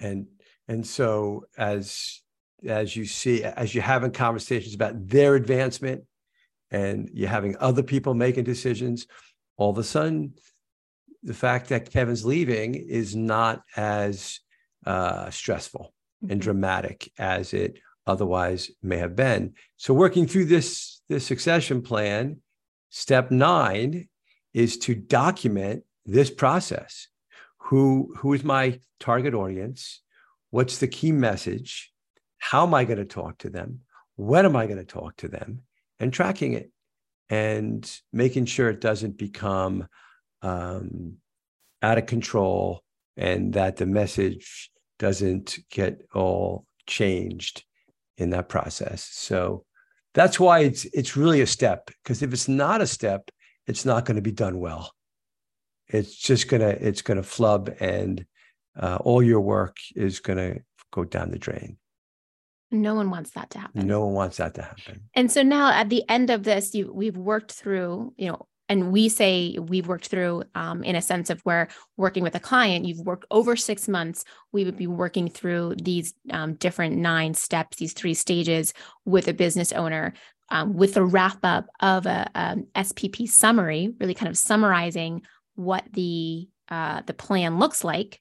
And 0.00 0.26
and 0.68 0.86
so 0.86 1.44
as 1.56 2.20
as 2.66 2.96
you 2.96 3.04
see 3.04 3.44
as 3.44 3.74
you're 3.74 3.84
having 3.84 4.10
conversations 4.10 4.74
about 4.74 5.08
their 5.08 5.34
advancement 5.34 6.04
and 6.70 7.08
you're 7.12 7.28
having 7.28 7.56
other 7.60 7.82
people 7.82 8.14
making 8.14 8.44
decisions 8.44 9.06
all 9.56 9.70
of 9.70 9.78
a 9.78 9.84
sudden 9.84 10.34
the 11.22 11.34
fact 11.34 11.68
that 11.68 11.90
kevin's 11.90 12.24
leaving 12.24 12.74
is 12.74 13.14
not 13.14 13.62
as 13.76 14.40
uh, 14.88 15.30
stressful 15.30 15.92
mm-hmm. 16.24 16.32
and 16.32 16.40
dramatic 16.40 17.12
as 17.18 17.52
it 17.52 17.78
otherwise 18.06 18.70
may 18.82 18.96
have 18.96 19.14
been. 19.14 19.52
So 19.76 19.92
working 19.92 20.26
through 20.26 20.46
this 20.46 21.00
this 21.08 21.26
succession 21.26 21.82
plan 21.82 22.38
step 22.90 23.30
nine 23.30 24.08
is 24.54 24.78
to 24.78 24.94
document 24.94 25.84
this 26.06 26.30
process. 26.30 27.08
Who 27.58 28.14
who 28.18 28.32
is 28.32 28.42
my 28.42 28.80
target 28.98 29.34
audience? 29.34 30.00
What's 30.50 30.78
the 30.78 30.88
key 30.88 31.12
message? 31.12 31.92
How 32.38 32.66
am 32.66 32.72
i 32.72 32.84
going 32.84 32.98
to 32.98 33.04
talk 33.04 33.38
to 33.38 33.50
them? 33.50 33.80
When 34.16 34.46
am 34.46 34.56
i 34.56 34.66
going 34.66 34.78
to 34.78 34.84
talk 34.84 35.16
to 35.18 35.28
them? 35.28 35.62
And 36.00 36.12
tracking 36.12 36.54
it 36.54 36.70
and 37.28 38.00
making 38.12 38.46
sure 38.46 38.70
it 38.70 38.80
doesn't 38.80 39.18
become 39.18 39.86
um, 40.42 41.16
out 41.82 41.98
of 41.98 42.06
control 42.06 42.82
and 43.16 43.52
that 43.54 43.76
the 43.76 43.84
message 43.84 44.70
doesn't 44.98 45.58
get 45.70 46.02
all 46.14 46.66
changed 46.86 47.64
in 48.16 48.30
that 48.30 48.48
process. 48.48 49.08
So 49.12 49.64
that's 50.14 50.40
why 50.40 50.60
it's 50.60 50.84
it's 50.86 51.16
really 51.16 51.40
a 51.40 51.46
step 51.46 51.90
because 52.02 52.22
if 52.22 52.32
it's 52.32 52.48
not 52.48 52.80
a 52.80 52.86
step 52.86 53.30
it's 53.68 53.84
not 53.84 54.06
going 54.06 54.16
to 54.16 54.22
be 54.22 54.32
done 54.32 54.58
well. 54.58 54.92
It's 55.88 56.16
just 56.16 56.48
gonna 56.48 56.68
it's 56.68 57.02
gonna 57.02 57.22
flub 57.22 57.74
and 57.80 58.26
uh, 58.78 58.98
all 59.00 59.22
your 59.22 59.40
work 59.40 59.76
is 59.94 60.20
gonna 60.20 60.56
go 60.90 61.04
down 61.04 61.30
the 61.30 61.38
drain. 61.38 61.78
No 62.70 62.94
one 62.94 63.08
wants 63.08 63.30
that 63.30 63.48
to 63.50 63.58
happen. 63.58 63.86
No 63.86 64.04
one 64.04 64.14
wants 64.14 64.36
that 64.36 64.54
to 64.54 64.62
happen. 64.62 65.08
And 65.14 65.32
so 65.32 65.42
now 65.42 65.70
at 65.70 65.88
the 65.88 66.02
end 66.08 66.28
of 66.28 66.42
this 66.42 66.74
you 66.74 66.92
we've 66.92 67.16
worked 67.16 67.52
through 67.52 68.12
you 68.18 68.28
know 68.28 68.46
and 68.68 68.92
we 68.92 69.08
say 69.08 69.56
we've 69.60 69.88
worked 69.88 70.08
through 70.08 70.44
um, 70.54 70.84
in 70.84 70.96
a 70.96 71.02
sense 71.02 71.30
of 71.30 71.40
where 71.42 71.68
working 71.96 72.22
with 72.22 72.34
a 72.34 72.40
client 72.40 72.84
you've 72.84 73.06
worked 73.06 73.24
over 73.30 73.56
six 73.56 73.88
months 73.88 74.24
we 74.52 74.64
would 74.64 74.76
be 74.76 74.86
working 74.86 75.28
through 75.28 75.74
these 75.82 76.14
um, 76.30 76.54
different 76.54 76.96
nine 76.96 77.34
steps 77.34 77.76
these 77.76 77.92
three 77.92 78.14
stages 78.14 78.72
with 79.04 79.28
a 79.28 79.34
business 79.34 79.72
owner 79.72 80.12
um, 80.50 80.74
with 80.74 80.96
a 80.96 81.04
wrap 81.04 81.38
up 81.42 81.66
of 81.80 82.06
a, 82.06 82.30
a 82.34 82.40
um, 82.40 82.66
spp 82.76 83.28
summary 83.28 83.94
really 84.00 84.14
kind 84.14 84.28
of 84.28 84.38
summarizing 84.38 85.22
what 85.54 85.84
the 85.92 86.48
uh, 86.70 87.00
the 87.06 87.14
plan 87.14 87.58
looks 87.58 87.82
like 87.82 88.20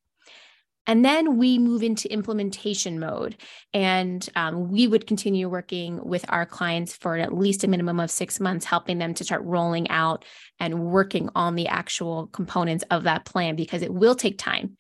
and 0.88 1.04
then 1.04 1.38
we 1.38 1.60
move 1.60 1.84
into 1.84 2.12
implementation 2.12 3.00
mode. 3.00 3.36
And 3.74 4.28
um, 4.36 4.72
we 4.72 4.88
would 4.88 5.06
continue 5.06 5.50
working 5.50 6.04
with 6.04 6.26
our 6.30 6.46
clients 6.46 6.96
for 6.96 7.18
at 7.18 7.38
least 7.38 7.66
a 7.66 7.68
minimum 7.68 8.00
of 8.00 8.10
six 8.10 8.40
months, 8.40 8.66
helping 8.66 8.98
them 8.98 9.14
to 9.16 9.24
start 9.26 9.44
rolling 9.44 9.90
out 9.90 10.24
and 10.60 10.86
working 10.86 11.30
on 11.36 11.56
the 11.56 11.68
actual 11.68 12.28
components 12.28 12.86
of 12.90 13.04
that 13.04 13.26
plan 13.26 13.58
because 13.58 13.82
it 13.82 13.94
will 13.94 14.16
take 14.16 14.38
time. 14.38 14.78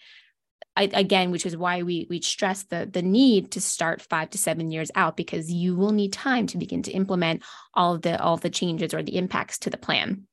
I, 0.78 0.90
again, 0.94 1.32
which 1.32 1.46
is 1.46 1.58
why 1.58 1.82
we 1.82 2.06
we 2.08 2.22
stress 2.22 2.64
the 2.64 2.88
the 2.92 3.02
need 3.02 3.52
to 3.52 3.62
start 3.62 4.00
five 4.04 4.30
to 4.30 4.38
seven 4.38 4.70
years 4.70 4.92
out 4.94 5.18
because 5.18 5.52
you 5.52 5.76
will 5.76 5.92
need 5.92 6.14
time 6.14 6.46
to 6.48 6.58
begin 6.60 6.84
to 6.84 6.92
implement 6.92 7.42
all 7.74 7.96
of 7.96 8.04
the 8.04 8.22
all 8.22 8.36
of 8.36 8.42
the 8.42 8.52
changes 8.52 8.94
or 8.94 9.02
the 9.02 9.18
impacts 9.18 9.58
to 9.60 9.72
the 9.72 9.78
plan. 9.78 10.28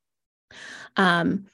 Um, 0.96 1.46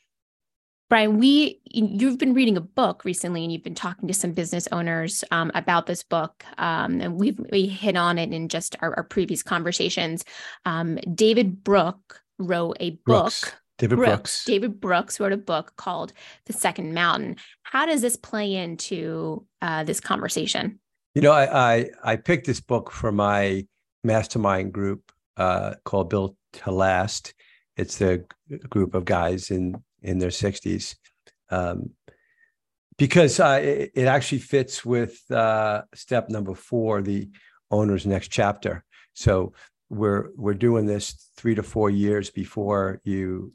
Brian, 0.90 1.18
we 1.18 1.61
you've 1.72 2.18
been 2.18 2.35
reading 2.35 2.57
a 2.57 2.61
book 2.61 3.05
recently, 3.05 3.44
and 3.44 3.53
you've 3.53 3.62
been 3.62 3.76
talking 3.76 4.09
to 4.09 4.12
some 4.12 4.33
business 4.33 4.66
owners 4.72 5.22
um, 5.31 5.53
about 5.55 5.87
this 5.87 6.03
book, 6.03 6.44
um, 6.59 7.00
and 7.00 7.14
we've 7.14 7.40
we 7.53 7.66
hit 7.66 7.96
on 7.96 8.18
it 8.18 8.33
in 8.33 8.48
just 8.48 8.74
our, 8.83 8.92
our 8.96 9.05
previous 9.05 9.40
conversations. 9.40 10.24
Um, 10.66 10.96
David 11.14 11.62
Brooke 11.62 12.20
wrote 12.40 12.76
a 12.81 12.90
book. 12.90 13.05
Brooks. 13.07 13.53
David 13.79 13.96
Brooks. 13.96 14.11
Brooks. 14.11 14.44
David 14.44 14.81
Brooks 14.81 15.20
wrote 15.20 15.33
a 15.33 15.38
book 15.38 15.74
called 15.76 16.12
The 16.46 16.53
Second 16.53 16.92
Mountain. 16.92 17.37
How 17.62 17.87
does 17.87 18.03
this 18.03 18.16
play 18.16 18.57
into 18.57 19.46
uh, 19.62 19.85
this 19.85 20.00
conversation? 20.00 20.81
You 21.14 21.22
know, 21.22 21.33
I, 21.33 21.76
I, 21.76 21.90
I 22.03 22.16
picked 22.16 22.46
this 22.46 22.61
book 22.61 22.90
for 22.90 23.11
my 23.12 23.64
mastermind 24.05 24.72
group 24.72 25.12
uh, 25.37 25.74
called 25.85 26.11
Built 26.11 26.37
to 26.55 26.72
Last. 26.72 27.33
It's 27.76 27.96
the 27.96 28.24
group 28.68 28.94
of 28.94 29.07
guys 29.07 29.50
in 29.50 29.83
in 30.02 30.18
their 30.18 30.30
60s 30.30 30.96
um, 31.50 31.90
because 32.96 33.40
uh, 33.40 33.58
it, 33.62 33.92
it, 33.94 34.06
actually 34.06 34.38
fits 34.38 34.84
with 34.84 35.18
uh, 35.30 35.82
step 35.94 36.28
number 36.28 36.54
four 36.54 37.02
the 37.02 37.28
owner's 37.70 38.06
next 38.06 38.28
chapter. 38.28 38.84
So 39.14 39.52
we're 39.88 40.30
we're 40.36 40.54
doing 40.54 40.86
this 40.86 41.30
three 41.36 41.54
to 41.54 41.62
four 41.62 41.90
years 41.90 42.30
before 42.30 43.00
you 43.04 43.52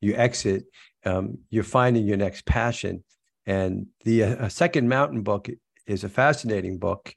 you 0.00 0.14
exit. 0.14 0.64
Um, 1.04 1.38
you're 1.50 1.64
finding 1.64 2.06
your 2.06 2.16
next 2.16 2.44
passion. 2.44 3.04
And 3.46 3.86
the 4.04 4.24
uh, 4.24 4.48
second 4.48 4.88
mountain 4.88 5.22
book 5.22 5.48
is 5.86 6.04
a 6.04 6.08
fascinating 6.08 6.78
book 6.78 7.14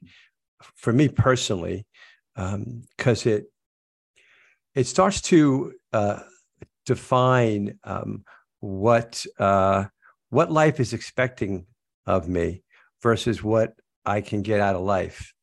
for 0.76 0.92
me 0.92 1.08
personally 1.08 1.84
because 2.34 3.26
um, 3.26 3.32
it 3.32 3.44
it 4.74 4.86
starts 4.86 5.20
to 5.20 5.74
uh, 5.92 6.20
define 6.86 7.78
um, 7.84 8.24
what 8.62 9.26
uh, 9.40 9.86
what 10.30 10.50
life 10.50 10.78
is 10.78 10.92
expecting 10.92 11.66
of 12.06 12.28
me 12.28 12.62
versus 13.02 13.42
what 13.42 13.74
I 14.06 14.20
can 14.20 14.42
get 14.42 14.60
out 14.60 14.76
of 14.76 14.82
life. 14.82 15.34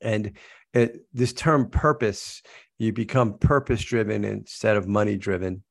And 0.00 0.32
it, 0.72 1.00
this 1.12 1.32
term 1.32 1.70
purpose, 1.70 2.42
you 2.78 2.92
become 2.92 3.38
purpose 3.38 3.82
driven 3.82 4.24
instead 4.24 4.76
of 4.76 4.86
money 4.86 5.16
driven. 5.16 5.64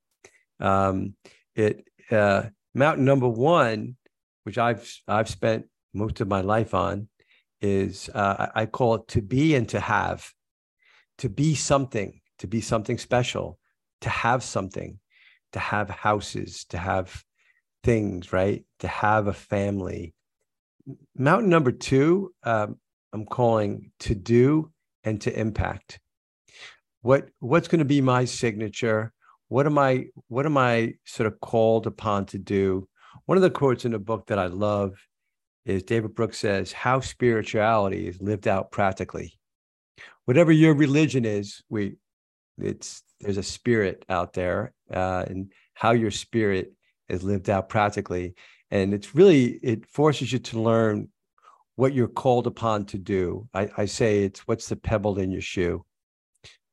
Um, 0.60 1.16
it 1.56 1.88
uh, 2.12 2.44
mountain 2.74 3.06
number 3.06 3.30
one, 3.30 3.96
which 4.44 4.58
I've 4.58 4.86
I've 5.08 5.30
spent 5.30 5.68
most 5.94 6.20
of 6.20 6.28
my 6.28 6.42
life 6.42 6.74
on, 6.74 7.08
is 7.62 8.10
uh, 8.14 8.48
I 8.54 8.66
call 8.66 8.96
it 8.96 9.08
to 9.10 9.22
be 9.22 9.56
and 9.56 9.70
to 9.70 9.80
have, 9.80 10.30
to 11.20 11.30
be 11.30 11.56
something, 11.56 12.20
to 12.40 12.48
be 12.48 12.60
something 12.60 12.98
special, 12.98 13.60
to 14.02 14.10
have 14.10 14.44
something 14.44 15.00
to 15.56 15.60
have 15.60 15.90
houses, 15.90 16.66
to 16.66 16.78
have 16.78 17.24
things, 17.82 18.34
right? 18.34 18.66
To 18.80 18.90
have 18.90 19.28
a 19.28 19.34
family. 19.34 20.14
Mountain 21.16 21.50
number 21.50 21.72
two, 21.72 22.34
um, 22.44 22.78
I'm 23.14 23.26
calling 23.26 23.92
to 24.02 24.14
do 24.14 24.70
and 25.06 25.22
to 25.22 25.40
impact. 25.40 26.02
What 27.04 27.30
what's 27.40 27.70
going 27.70 27.80
to 27.80 27.86
be 27.86 28.02
my 28.02 28.26
signature? 28.26 29.14
What 29.48 29.66
am 29.66 29.78
I 29.78 30.08
what 30.28 30.46
am 30.46 30.58
I 30.58 30.96
sort 31.06 31.28
of 31.28 31.40
called 31.40 31.88
upon 31.88 32.26
to 32.28 32.38
do? 32.38 32.90
One 33.26 33.38
of 33.38 33.42
the 33.42 33.50
quotes 33.50 33.86
in 33.86 33.94
the 33.94 34.00
book 34.00 34.28
that 34.28 34.40
I 34.40 34.48
love 34.48 34.92
is 35.66 35.84
David 35.84 36.16
Brooks 36.16 36.40
says, 36.40 36.74
"How 36.74 37.00
spirituality 37.00 38.10
is 38.10 38.20
lived 38.20 38.50
out 38.50 38.72
practically." 38.72 39.40
Whatever 40.26 40.52
your 40.52 40.74
religion 40.74 41.24
is, 41.24 41.64
we 41.70 41.96
it's 42.58 43.04
there's 43.26 43.38
a 43.38 43.44
spirit 43.44 44.06
out 44.08 44.34
there 44.34 44.74
uh, 44.94 45.26
and 45.28 45.52
how 45.74 45.92
your 45.92 46.12
spirit 46.12 46.74
is 47.10 47.24
lived 47.24 47.50
out 47.50 47.70
practically. 47.70 48.36
And 48.72 48.94
it's 48.94 49.16
really 49.16 49.60
it 49.64 49.86
forces 49.88 50.32
you 50.32 50.40
to 50.40 50.62
learn 50.62 51.10
what 51.76 51.94
you're 51.94 52.08
called 52.08 52.48
upon 52.48 52.86
to 52.86 52.98
do. 52.98 53.48
I, 53.54 53.70
I 53.78 53.86
say 53.86 54.24
it's 54.24 54.48
what's 54.48 54.70
the 54.70 54.76
pebble 54.76 55.20
in 55.20 55.32
your 55.32 55.42
shoe 55.42 55.84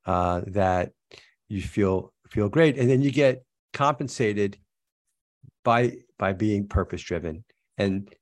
uh, 0.05 0.41
that 0.47 0.91
you 1.49 1.61
feel 1.61 2.13
feel 2.29 2.49
great. 2.49 2.77
And 2.77 2.89
then 2.89 3.01
you 3.01 3.11
get 3.11 3.43
compensated 3.73 4.57
by 5.63 5.97
by 6.19 6.33
being 6.33 6.67
purpose 6.67 7.01
driven 7.01 7.43
and 7.77 8.13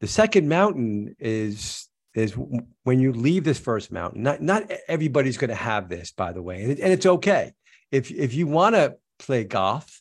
the 0.00 0.06
second 0.06 0.48
mountain 0.48 1.16
is 1.18 1.87
is 2.18 2.36
when 2.84 3.00
you 3.00 3.12
leave 3.12 3.44
this 3.44 3.58
first 3.58 3.92
mountain 3.92 4.22
not 4.22 4.40
not 4.40 4.70
everybody's 4.88 5.36
going 5.36 5.48
to 5.48 5.54
have 5.54 5.88
this 5.88 6.12
by 6.12 6.32
the 6.32 6.42
way 6.42 6.62
and, 6.62 6.72
it, 6.72 6.80
and 6.80 6.92
it's 6.92 7.06
okay 7.06 7.52
if 7.90 8.10
if 8.10 8.34
you 8.34 8.46
want 8.46 8.74
to 8.74 8.96
play 9.18 9.44
golf 9.44 10.00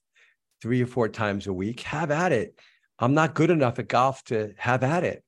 three 0.62 0.82
or 0.82 0.88
four 0.88 1.08
times 1.08 1.48
a 1.48 1.54
week, 1.54 1.82
have 1.82 2.12
at 2.12 2.32
it. 2.32 2.58
I'm 3.00 3.14
not 3.14 3.36
good 3.36 3.52
enough 3.52 3.80
at 3.80 3.88
golf 3.88 4.24
to 4.26 4.54
have 4.58 4.84
at 4.84 5.04
it. 5.04 5.24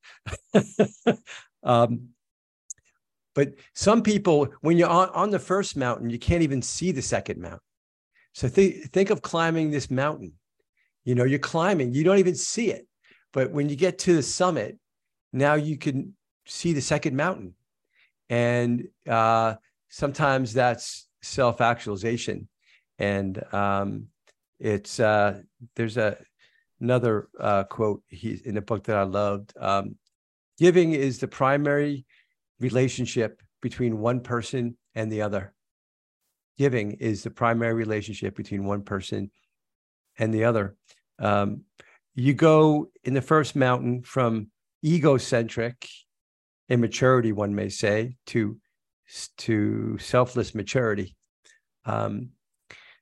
um, 1.63 2.09
but 3.35 3.53
some 3.75 4.01
people, 4.01 4.49
when 4.61 4.77
you're 4.77 4.89
on, 4.89 5.09
on 5.09 5.29
the 5.29 5.39
first 5.39 5.77
mountain, 5.77 6.09
you 6.09 6.17
can't 6.19 6.41
even 6.41 6.61
see 6.61 6.91
the 6.91 7.01
second 7.01 7.39
mountain. 7.39 7.59
So 8.33 8.47
think 8.47 8.91
think 8.91 9.09
of 9.09 9.21
climbing 9.21 9.71
this 9.71 9.91
mountain. 9.91 10.33
You 11.03 11.15
know, 11.15 11.23
you're 11.23 11.39
climbing, 11.39 11.93
you 11.93 12.03
don't 12.03 12.19
even 12.19 12.35
see 12.35 12.71
it. 12.71 12.87
But 13.33 13.51
when 13.51 13.69
you 13.69 13.75
get 13.75 13.99
to 13.99 14.15
the 14.15 14.23
summit, 14.23 14.77
now 15.31 15.53
you 15.53 15.77
can 15.77 16.15
see 16.49 16.73
the 16.73 16.81
second 16.81 17.15
mountain. 17.15 17.53
And 18.29 18.87
uh, 19.07 19.55
sometimes 19.87 20.53
that's 20.53 21.07
self-actualization. 21.21 22.47
And 22.97 23.41
um, 23.53 24.07
it's 24.59 24.99
uh, 24.99 25.41
there's 25.75 25.97
a 25.97 26.17
another 26.81 27.29
uh, 27.39 27.63
quote 27.63 28.03
he 28.07 28.39
in 28.43 28.57
a 28.57 28.61
book 28.61 28.83
that 28.85 28.97
I 28.97 29.03
loved. 29.03 29.53
Um, 29.59 29.95
Giving 30.57 30.91
is 30.91 31.19
the 31.19 31.27
primary 31.27 32.05
relationship 32.59 33.41
between 33.61 33.99
one 33.99 34.19
person 34.19 34.77
and 34.93 35.09
the 35.09 35.21
other. 35.21 35.53
Giving 36.57 36.91
is 36.91 37.23
the 37.23 37.31
primary 37.31 37.73
relationship 37.73 38.35
between 38.35 38.65
one 38.65 38.81
person 38.81 39.31
and 40.17 40.33
the 40.33 40.43
other. 40.43 40.75
Um, 41.17 41.61
you 42.13 42.33
go 42.33 42.89
in 43.05 43.13
the 43.13 43.21
first 43.21 43.55
mountain 43.55 44.03
from 44.03 44.51
egocentric 44.83 45.87
immaturity, 46.69 47.31
one 47.31 47.55
may 47.55 47.69
say, 47.69 48.15
to 48.27 48.57
to 49.37 49.97
selfless 49.97 50.53
maturity. 50.53 51.15
Um, 51.85 52.29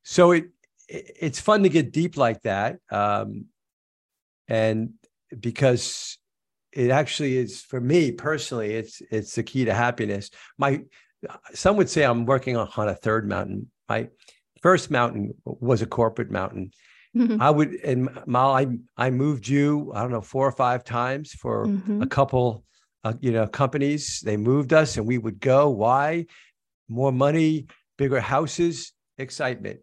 so 0.03 0.32
it 0.32 0.45
it's 0.88 1.39
fun 1.39 1.63
to 1.63 1.70
get 1.70 1.91
deep 1.91 2.15
like 2.18 2.41
that, 2.43 2.78
um, 2.91 3.45
and 4.47 4.93
because 5.38 6.18
it 6.72 6.91
actually 6.91 7.38
is 7.38 7.61
for 7.61 7.82
me 7.82 8.11
personally, 8.11 8.76
it's 8.76 9.01
it's 9.11 9.36
the 9.36 9.43
key 9.43 9.65
to 9.65 9.74
happiness. 9.74 10.30
My 10.57 10.84
some 11.53 11.76
would 11.78 11.89
say 11.89 12.03
I'm 12.03 12.26
working 12.26 12.55
on, 12.55 12.70
on 12.78 12.88
a 12.88 12.95
third 12.95 13.28
mountain. 13.28 13.70
My 13.89 14.09
first 14.61 14.91
mountain 14.91 15.34
was 15.43 15.82
a 15.82 15.88
corporate 15.88 16.32
mountain. 16.32 16.72
Mm-hmm. 17.15 17.41
I 17.41 17.49
would 17.49 17.74
and 17.84 18.09
Mal, 18.28 18.55
I 18.55 18.68
I 18.95 19.09
moved 19.09 19.47
you, 19.47 19.91
I 19.93 20.01
don't 20.01 20.11
know, 20.11 20.22
four 20.22 20.47
or 20.47 20.51
five 20.51 20.84
times 20.84 21.34
for 21.34 21.65
mm-hmm. 21.65 22.01
a 22.01 22.07
couple 22.07 22.63
uh, 23.04 23.14
you 23.20 23.32
know, 23.32 23.48
companies. 23.48 24.22
They 24.22 24.38
moved 24.38 24.74
us 24.74 24.98
and 24.98 25.08
we 25.08 25.18
would 25.18 25.39
go. 25.39 25.70
Why? 25.70 26.26
More 26.89 27.12
money, 27.12 27.68
bigger 27.98 28.20
houses, 28.20 28.93
excitement. 29.18 29.80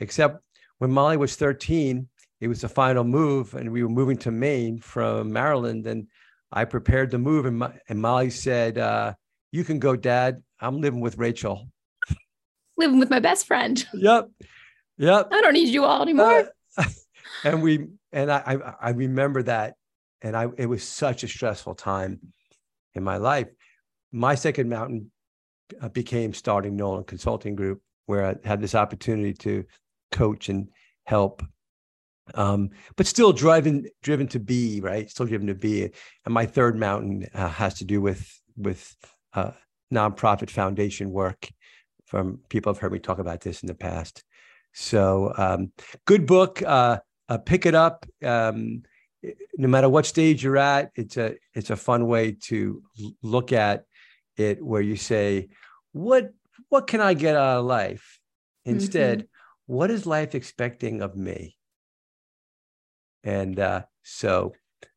Except 0.00 0.40
when 0.78 0.90
Molly 0.90 1.16
was 1.16 1.36
13, 1.36 2.08
it 2.40 2.48
was 2.48 2.60
the 2.60 2.68
final 2.68 3.04
move 3.04 3.54
and 3.54 3.70
we 3.72 3.82
were 3.82 3.88
moving 3.88 4.16
to 4.18 4.30
Maine 4.30 4.78
from 4.78 5.32
Maryland 5.32 5.86
and 5.86 6.06
I 6.52 6.64
prepared 6.64 7.10
the 7.10 7.18
move, 7.18 7.46
and, 7.46 7.62
and 7.88 8.00
Molly 8.00 8.30
said, 8.30 8.78
uh, 8.78 9.14
"You 9.52 9.64
can 9.64 9.78
go, 9.78 9.96
Dad. 9.96 10.42
I'm 10.60 10.80
living 10.80 11.00
with 11.00 11.18
Rachel." 11.18 11.68
Living 12.78 12.98
with 12.98 13.10
my 13.10 13.20
best 13.20 13.46
friend. 13.46 13.84
Yep, 13.94 14.30
yep. 14.98 15.28
I 15.32 15.40
don't 15.40 15.54
need 15.54 15.68
you 15.68 15.84
all 15.84 16.02
anymore. 16.02 16.50
Uh, 16.76 16.84
and 17.44 17.62
we 17.62 17.86
and 18.12 18.30
I, 18.30 18.42
I 18.46 18.88
I 18.88 18.90
remember 18.90 19.42
that, 19.44 19.74
and 20.20 20.36
I 20.36 20.48
it 20.56 20.66
was 20.66 20.82
such 20.82 21.24
a 21.24 21.28
stressful 21.28 21.74
time 21.74 22.20
in 22.96 23.04
my 23.04 23.16
life. 23.16 23.48
My 24.12 24.34
second 24.34 24.68
mountain 24.68 25.10
uh, 25.80 25.88
became 25.88 26.32
starting 26.32 26.76
Nolan 26.76 27.04
Consulting 27.04 27.54
Group, 27.54 27.80
where 28.06 28.24
I 28.24 28.34
had 28.46 28.60
this 28.60 28.74
opportunity 28.74 29.34
to 29.34 29.64
coach 30.12 30.48
and 30.48 30.68
help. 31.04 31.42
Um, 32.34 32.70
but 32.96 33.06
still 33.06 33.32
driving 33.32 33.86
driven 34.02 34.26
to 34.28 34.40
be 34.40 34.80
right? 34.80 35.08
Still 35.08 35.26
driven 35.26 35.46
to 35.46 35.54
be. 35.54 35.84
And 36.24 36.34
my 36.34 36.46
third 36.46 36.76
mountain 36.76 37.26
uh, 37.34 37.48
has 37.48 37.74
to 37.74 37.84
do 37.84 38.00
with 38.00 38.28
with 38.56 38.96
uh, 39.34 39.52
nonprofit 39.92 40.50
foundation 40.50 41.10
work 41.10 41.48
from 42.06 42.40
people 42.48 42.72
have 42.72 42.80
heard 42.80 42.92
me 42.92 42.98
talk 42.98 43.18
about 43.18 43.40
this 43.40 43.62
in 43.62 43.66
the 43.66 43.74
past. 43.74 44.24
So 44.72 45.32
um, 45.36 45.72
good 46.06 46.26
book 46.26 46.62
uh, 46.62 46.98
uh 47.28 47.38
pick 47.38 47.66
it 47.66 47.74
up. 47.74 48.06
Um, 48.24 48.82
no 49.56 49.68
matter 49.68 49.88
what 49.88 50.06
stage 50.06 50.42
you're 50.44 50.56
at 50.56 50.90
it's 50.94 51.16
a 51.16 51.34
it's 51.54 51.70
a 51.70 51.76
fun 51.76 52.06
way 52.06 52.32
to 52.32 52.82
look 53.22 53.52
at 53.52 53.84
it 54.36 54.62
where 54.64 54.82
you 54.82 54.96
say 54.96 55.48
what 55.92 56.32
what 56.68 56.86
can 56.86 57.00
i 57.00 57.14
get 57.14 57.36
out 57.36 57.58
of 57.60 57.64
life? 57.64 58.20
Instead 58.64 59.20
mm-hmm. 59.20 59.74
what 59.74 59.90
is 59.90 60.06
life 60.06 60.34
expecting 60.34 61.00
of 61.00 61.16
me? 61.16 61.56
And 63.22 63.58
uh, 63.58 63.82
so 64.02 64.52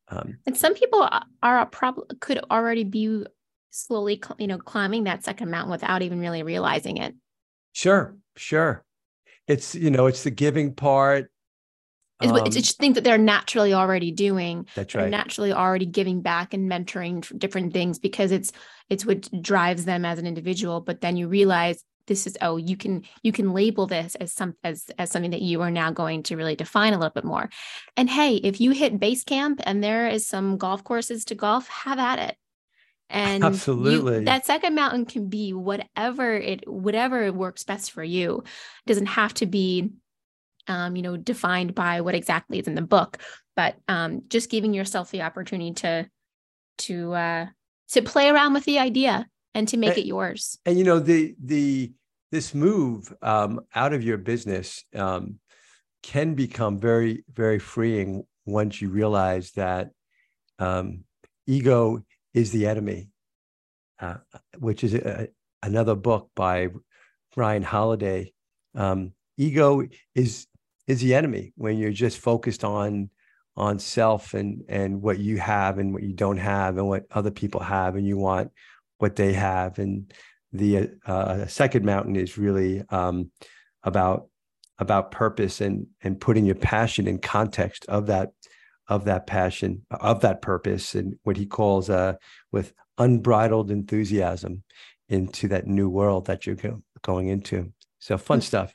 um, 0.08 0.38
and 0.46 0.56
some 0.56 0.74
people 0.74 1.08
are 1.42 1.66
probably 1.66 2.16
could 2.20 2.40
already 2.50 2.84
be 2.84 3.24
slowly 3.70 4.20
you 4.38 4.46
know 4.46 4.58
climbing 4.58 5.04
that 5.04 5.24
second 5.24 5.50
mountain 5.50 5.70
without 5.70 6.02
even 6.02 6.20
really 6.20 6.42
realizing 6.42 6.96
it. 6.96 7.14
Sure 7.72 8.16
sure. 8.36 8.84
It's 9.46 9.74
you 9.74 9.90
know 9.90 10.06
it's 10.06 10.24
the 10.24 10.30
giving 10.30 10.74
part 10.74 11.30
um, 12.20 12.46
it's, 12.46 12.56
it's 12.56 12.72
things 12.72 12.94
that 12.94 13.04
they're 13.04 13.18
naturally 13.18 13.72
already 13.72 14.10
doing 14.10 14.66
that's 14.74 14.94
right. 14.94 15.10
naturally 15.10 15.52
already 15.52 15.86
giving 15.86 16.20
back 16.20 16.52
and 16.54 16.70
mentoring 16.70 17.38
different 17.38 17.72
things 17.72 17.98
because 17.98 18.32
it's 18.32 18.52
it's 18.88 19.06
what 19.06 19.30
drives 19.42 19.84
them 19.84 20.04
as 20.04 20.18
an 20.18 20.26
individual. 20.26 20.80
But 20.80 21.00
then 21.00 21.16
you 21.16 21.28
realize 21.28 21.84
this 22.06 22.26
is 22.26 22.36
oh 22.42 22.56
you 22.56 22.76
can 22.76 23.04
you 23.22 23.32
can 23.32 23.52
label 23.52 23.86
this 23.86 24.14
as 24.16 24.32
some 24.32 24.54
as 24.64 24.86
as 24.98 25.10
something 25.10 25.30
that 25.30 25.42
you 25.42 25.62
are 25.62 25.70
now 25.70 25.90
going 25.90 26.22
to 26.24 26.36
really 26.36 26.56
define 26.56 26.92
a 26.92 26.98
little 26.98 27.12
bit 27.14 27.24
more. 27.24 27.48
And 27.96 28.10
hey 28.10 28.36
if 28.36 28.60
you 28.60 28.72
hit 28.72 29.00
base 29.00 29.24
camp 29.24 29.60
and 29.64 29.82
there 29.82 30.08
is 30.08 30.26
some 30.26 30.58
golf 30.58 30.84
courses 30.84 31.24
to 31.26 31.34
golf 31.34 31.68
have 31.68 31.98
at 31.98 32.18
it. 32.18 32.36
And 33.08 33.42
absolutely. 33.42 34.18
you, 34.20 34.24
that 34.26 34.46
second 34.46 34.76
mountain 34.76 35.04
can 35.04 35.28
be 35.28 35.52
whatever 35.52 36.34
it 36.34 36.68
whatever 36.68 37.32
works 37.32 37.64
best 37.64 37.92
for 37.92 38.04
you. 38.04 38.44
It 38.86 38.88
doesn't 38.88 39.06
have 39.06 39.34
to 39.34 39.46
be 39.46 39.90
um, 40.68 40.96
you 40.96 41.02
know 41.02 41.16
defined 41.16 41.74
by 41.74 42.00
what 42.00 42.14
exactly 42.14 42.58
is 42.58 42.66
in 42.66 42.74
the 42.74 42.82
book 42.82 43.18
but 43.56 43.76
um, 43.88 44.22
just 44.28 44.50
giving 44.50 44.74
yourself 44.74 45.10
the 45.10 45.22
opportunity 45.22 45.72
to 45.72 46.08
to 46.78 47.12
uh 47.12 47.46
to 47.88 48.02
play 48.02 48.28
around 48.28 48.54
with 48.54 48.64
the 48.64 48.78
idea 48.78 49.26
and 49.54 49.68
to 49.68 49.76
make 49.76 49.90
and, 49.90 49.98
it 49.98 50.06
yours 50.06 50.58
and 50.64 50.78
you 50.78 50.84
know 50.84 50.98
the 50.98 51.34
the 51.42 51.92
this 52.30 52.54
move 52.54 53.12
um, 53.22 53.60
out 53.74 53.92
of 53.92 54.04
your 54.04 54.18
business 54.18 54.84
um, 54.94 55.38
can 56.02 56.34
become 56.34 56.78
very, 56.78 57.24
very 57.32 57.58
freeing 57.58 58.24
once 58.46 58.80
you 58.80 58.88
realize 58.88 59.50
that 59.52 59.90
um, 60.58 61.04
ego 61.46 62.02
is 62.34 62.52
the 62.52 62.66
enemy, 62.66 63.08
uh, 63.98 64.16
which 64.58 64.84
is 64.84 64.94
a, 64.94 65.28
another 65.62 65.94
book 65.94 66.30
by 66.36 66.68
Ryan 67.36 67.62
Holiday. 67.62 68.32
Um, 68.74 69.12
ego 69.36 69.82
is 70.14 70.46
is 70.90 71.00
the 71.00 71.14
enemy 71.14 71.52
when 71.56 71.78
you're 71.78 71.92
just 71.92 72.18
focused 72.18 72.64
on 72.64 73.10
on 73.56 73.78
self 73.78 74.34
and 74.34 74.64
and 74.68 75.00
what 75.00 75.20
you 75.20 75.38
have 75.38 75.78
and 75.78 75.92
what 75.92 76.02
you 76.02 76.12
don't 76.12 76.38
have 76.38 76.78
and 76.78 76.88
what 76.88 77.04
other 77.12 77.30
people 77.30 77.60
have 77.60 77.94
and 77.94 78.06
you 78.06 78.16
want 78.16 78.50
what 78.98 79.14
they 79.14 79.32
have. 79.32 79.78
And 79.78 80.12
the 80.52 80.90
uh, 81.06 81.46
second 81.46 81.84
mountain 81.84 82.16
is 82.16 82.36
really 82.36 82.82
um, 82.90 83.30
about 83.84 84.26
about 84.78 85.12
purpose 85.12 85.60
and 85.60 85.86
and 86.02 86.20
putting 86.20 86.44
your 86.44 86.56
passion 86.56 87.06
in 87.06 87.18
context 87.18 87.86
of 87.86 88.06
that 88.06 88.32
of 88.88 89.04
that 89.04 89.28
passion 89.28 89.86
of 89.92 90.22
that 90.22 90.42
purpose 90.42 90.96
and 90.96 91.16
what 91.22 91.36
he 91.36 91.46
calls 91.46 91.88
uh, 91.88 92.14
with 92.50 92.72
unbridled 92.98 93.70
enthusiasm 93.70 94.64
into 95.08 95.46
that 95.46 95.68
new 95.68 95.88
world 95.88 96.26
that 96.26 96.46
you're 96.46 96.56
go- 96.56 96.82
going 97.02 97.28
into. 97.28 97.72
So 98.00 98.18
fun 98.18 98.40
mm. 98.40 98.42
stuff 98.42 98.74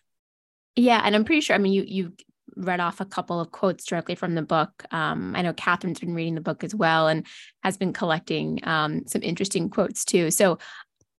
yeah 0.76 1.02
and 1.04 1.16
i'm 1.16 1.26
pretty 1.26 1.42
sure 1.42 1.56
i 1.56 1.60
mean 1.60 1.74
you 1.74 1.84
you 1.88 2.14
read 2.56 2.80
off 2.80 3.02
a 3.02 3.06
couple 3.06 3.40
of 3.40 3.52
quotes 3.52 3.86
directly 3.86 4.16
from 4.16 4.36
the 4.36 4.42
book. 4.42 4.86
Um, 4.92 5.36
I 5.36 5.42
know 5.42 5.54
Catherine's 5.54 6.00
been 6.00 6.14
reading 6.14 6.36
the 6.36 6.42
book 6.42 6.64
as 6.64 6.74
well 6.74 7.08
and 7.08 7.26
has 7.64 7.78
been 7.78 7.94
collecting 7.94 8.60
um, 8.64 9.06
some 9.08 9.22
interesting 9.24 9.70
quotes 9.70 10.06
too. 10.06 10.32
So 10.32 10.58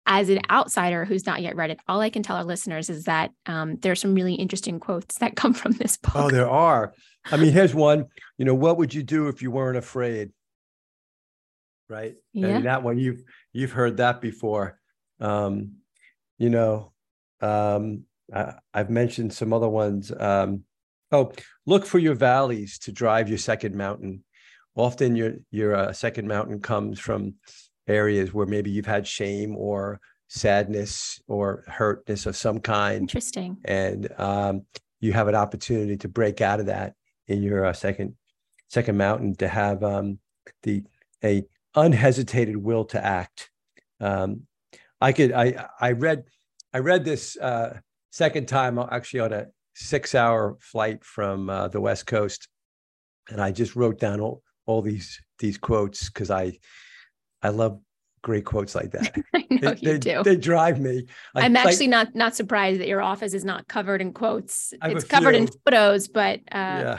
as 0.06 0.28
an 0.28 0.40
outsider 0.50 1.04
who's 1.04 1.26
not 1.26 1.42
yet 1.42 1.56
read 1.56 1.70
it, 1.70 1.80
all 1.88 2.00
I 2.00 2.10
can 2.10 2.22
tell 2.22 2.36
our 2.36 2.44
listeners 2.44 2.88
is 2.88 3.04
that 3.04 3.32
um, 3.46 3.76
there 3.76 3.92
are 3.92 3.96
some 3.96 4.14
really 4.14 4.34
interesting 4.34 4.78
quotes 4.78 5.18
that 5.18 5.36
come 5.36 5.52
from 5.52 5.72
this 5.72 5.96
book. 5.96 6.12
Oh, 6.14 6.30
there 6.30 6.48
are. 6.48 6.94
I 7.26 7.36
mean, 7.36 7.52
here's 7.52 7.74
one. 7.74 8.06
You 8.38 8.44
know, 8.44 8.54
what 8.54 8.78
would 8.78 8.94
you 8.94 9.02
do 9.02 9.28
if 9.28 9.42
you 9.42 9.50
weren't 9.50 9.76
afraid? 9.76 10.30
Right. 11.88 12.14
Yeah. 12.32 12.48
And 12.48 12.66
that 12.66 12.82
one 12.82 12.98
you've 12.98 13.22
you've 13.52 13.72
heard 13.72 13.98
that 13.98 14.20
before. 14.20 14.78
Um, 15.20 15.76
you 16.38 16.50
know, 16.50 16.92
um, 17.40 18.04
I, 18.34 18.54
have 18.74 18.90
mentioned 18.90 19.32
some 19.32 19.52
other 19.52 19.68
ones. 19.68 20.12
Um, 20.18 20.64
oh, 21.12 21.32
look 21.64 21.86
for 21.86 21.98
your 21.98 22.14
valleys 22.14 22.78
to 22.80 22.92
drive 22.92 23.28
your 23.28 23.38
second 23.38 23.74
mountain. 23.74 24.24
Often 24.74 25.16
your 25.16 25.34
your 25.50 25.74
uh, 25.74 25.92
second 25.92 26.28
mountain 26.28 26.60
comes 26.60 26.98
from 26.98 27.34
areas 27.88 28.34
where 28.34 28.46
maybe 28.46 28.70
you've 28.70 28.86
had 28.86 29.06
shame 29.06 29.56
or 29.56 30.00
sadness 30.28 31.20
or 31.28 31.64
hurtness 31.66 32.26
of 32.26 32.36
some 32.36 32.60
kind. 32.60 33.02
Interesting. 33.02 33.56
And 33.64 34.08
um, 34.18 34.62
you 35.00 35.12
have 35.12 35.28
an 35.28 35.34
opportunity 35.34 35.96
to 35.98 36.08
break 36.08 36.40
out 36.40 36.60
of 36.60 36.66
that 36.66 36.94
in 37.28 37.42
your 37.42 37.64
uh, 37.64 37.72
second 37.72 38.16
second 38.68 38.96
mountain 38.96 39.34
to 39.36 39.48
have 39.48 39.82
um, 39.82 40.18
the 40.62 40.82
a 41.24 41.44
unhesitated 41.74 42.56
will 42.56 42.84
to 42.86 43.04
act. 43.04 43.50
Um, 44.00 44.46
I 45.00 45.12
could. 45.12 45.32
I 45.32 45.68
I 45.80 45.92
read. 45.92 46.24
I 46.72 46.78
read 46.80 47.04
this 47.04 47.36
uh, 47.38 47.78
second 48.10 48.46
time 48.46 48.78
actually 48.78 49.20
on 49.20 49.32
a 49.32 49.46
six-hour 49.74 50.56
flight 50.60 51.04
from 51.04 51.50
uh, 51.50 51.68
the 51.68 51.80
West 51.80 52.06
Coast, 52.06 52.48
and 53.30 53.40
I 53.40 53.52
just 53.52 53.76
wrote 53.76 53.98
down 53.98 54.20
all, 54.20 54.42
all 54.66 54.82
these 54.82 55.20
these 55.38 55.58
quotes 55.58 56.08
because 56.08 56.30
I 56.30 56.58
I 57.42 57.50
love 57.50 57.80
great 58.22 58.44
quotes 58.44 58.74
like 58.74 58.90
that. 58.90 59.14
I 59.34 59.46
know 59.50 59.74
they, 59.74 59.80
you 59.80 59.98
they, 59.98 59.98
do. 59.98 60.22
They 60.22 60.36
drive 60.36 60.80
me. 60.80 61.06
I, 61.34 61.46
am 61.46 61.56
actually 61.56 61.88
not 61.88 62.14
not 62.14 62.34
surprised 62.34 62.80
that 62.80 62.88
your 62.88 63.02
office 63.02 63.34
is 63.34 63.44
not 63.44 63.68
covered 63.68 64.00
in 64.00 64.12
quotes. 64.12 64.74
It's 64.82 65.04
covered 65.04 65.34
few. 65.34 65.44
in 65.44 65.48
photos, 65.64 66.08
but 66.08 66.40
uh, 66.50 66.80
yeah. 66.82 66.98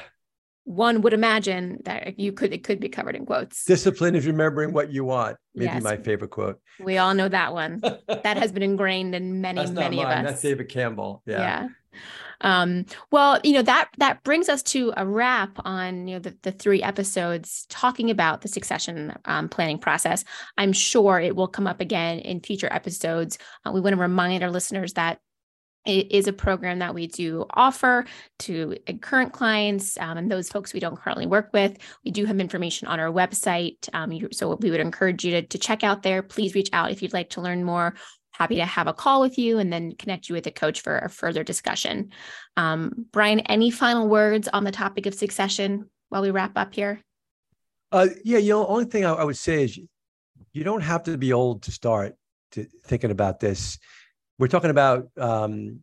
One 0.67 1.01
would 1.01 1.13
imagine 1.13 1.79
that 1.85 2.19
you 2.19 2.33
could 2.33 2.51
it 2.51 2.65
could 2.65 2.81
be 2.81 2.89
covered 2.89 3.15
in 3.15 3.25
quotes. 3.25 3.63
Discipline 3.63 4.15
is 4.15 4.27
remembering 4.27 4.73
what 4.73 4.91
you 4.91 5.05
want. 5.05 5.37
Maybe 5.55 5.71
Yes. 5.71 5.81
my 5.81 5.95
favorite 5.95 6.31
quote. 6.31 6.59
We 6.81 6.97
all 6.97 7.13
know 7.13 7.29
that 7.29 7.53
one. 7.53 7.79
that 8.07 8.35
has 8.37 8.51
been 8.51 8.63
ingrained 8.63 9.15
in 9.15 9.39
many 9.39 9.61
That's 9.61 9.71
many 9.71 10.03
of 10.03 10.09
us. 10.09 10.25
That's 10.25 10.41
David 10.41 10.67
Campbell. 10.67 11.23
Yeah. 11.25 11.37
yeah. 11.37 11.67
Um, 12.41 12.85
well, 13.11 13.39
you 13.45 13.53
know, 13.53 13.61
that 13.61 13.89
that 13.97 14.23
brings 14.23 14.49
us 14.49 14.61
to 14.63 14.93
a 14.97 15.07
wrap 15.07 15.57
on 15.63 16.05
you 16.07 16.15
know 16.15 16.19
the, 16.19 16.37
the 16.43 16.51
three 16.51 16.83
episodes 16.83 17.65
talking 17.69 18.11
about 18.11 18.41
the 18.41 18.49
succession 18.49 19.13
um, 19.23 19.47
planning 19.47 19.79
process. 19.79 20.25
I'm 20.57 20.73
sure 20.73 21.17
it 21.17 21.35
will 21.35 21.47
come 21.47 21.65
up 21.65 21.79
again 21.79 22.19
in 22.19 22.41
future 22.41 22.71
episodes. 22.71 23.37
Uh, 23.65 23.71
we 23.71 23.79
want 23.79 23.95
to 23.95 24.01
remind 24.01 24.43
our 24.43 24.51
listeners 24.51 24.93
that 24.93 25.19
it 25.87 26.11
is 26.11 26.27
a 26.27 26.33
program 26.33 26.79
that 26.79 26.93
we 26.93 27.07
do 27.07 27.45
offer 27.51 28.05
to 28.39 28.75
current 29.01 29.31
clients 29.31 29.97
um, 29.97 30.17
and 30.17 30.29
those 30.29 30.49
folks 30.49 30.73
we 30.73 30.79
don't 30.79 30.99
currently 30.99 31.25
work 31.25 31.49
with. 31.53 31.77
We 32.03 32.11
do 32.11 32.25
have 32.25 32.39
information 32.39 32.87
on 32.89 32.99
our 32.99 33.11
website. 33.11 33.89
Um, 33.93 34.11
you, 34.11 34.27
so 34.33 34.55
we 34.55 34.69
would 34.69 34.81
encourage 34.81 35.23
you 35.23 35.31
to, 35.31 35.41
to 35.43 35.57
check 35.57 35.83
out 35.83 36.03
there. 36.03 36.21
Please 36.21 36.53
reach 36.53 36.69
out 36.73 36.91
if 36.91 37.01
you'd 37.01 37.13
like 37.13 37.29
to 37.31 37.41
learn 37.41 37.63
more. 37.63 37.95
Happy 38.31 38.55
to 38.57 38.65
have 38.65 38.87
a 38.87 38.93
call 38.93 39.21
with 39.21 39.37
you 39.39 39.57
and 39.57 39.71
then 39.73 39.93
connect 39.93 40.29
you 40.29 40.35
with 40.35 40.45
a 40.45 40.51
coach 40.51 40.81
for 40.81 40.99
a 40.99 41.09
further 41.09 41.43
discussion. 41.43 42.11
Um, 42.57 43.07
Brian, 43.11 43.39
any 43.41 43.71
final 43.71 44.07
words 44.07 44.47
on 44.49 44.63
the 44.63 44.71
topic 44.71 45.05
of 45.05 45.15
succession 45.15 45.89
while 46.09 46.21
we 46.21 46.31
wrap 46.31 46.51
up 46.55 46.73
here? 46.73 47.01
Uh, 47.91 48.07
yeah. 48.25 48.37
You 48.37 48.49
know, 48.49 48.67
only 48.67 48.85
thing 48.85 49.05
I, 49.05 49.13
I 49.13 49.23
would 49.23 49.37
say 49.37 49.63
is 49.63 49.77
you, 49.77 49.87
you 50.51 50.63
don't 50.63 50.81
have 50.81 51.03
to 51.03 51.17
be 51.17 51.31
old 51.31 51.63
to 51.63 51.71
start 51.71 52.15
to 52.51 52.65
thinking 52.85 53.11
about 53.11 53.39
this. 53.39 53.79
We're 54.39 54.47
talking 54.47 54.69
about 54.69 55.09
um, 55.17 55.79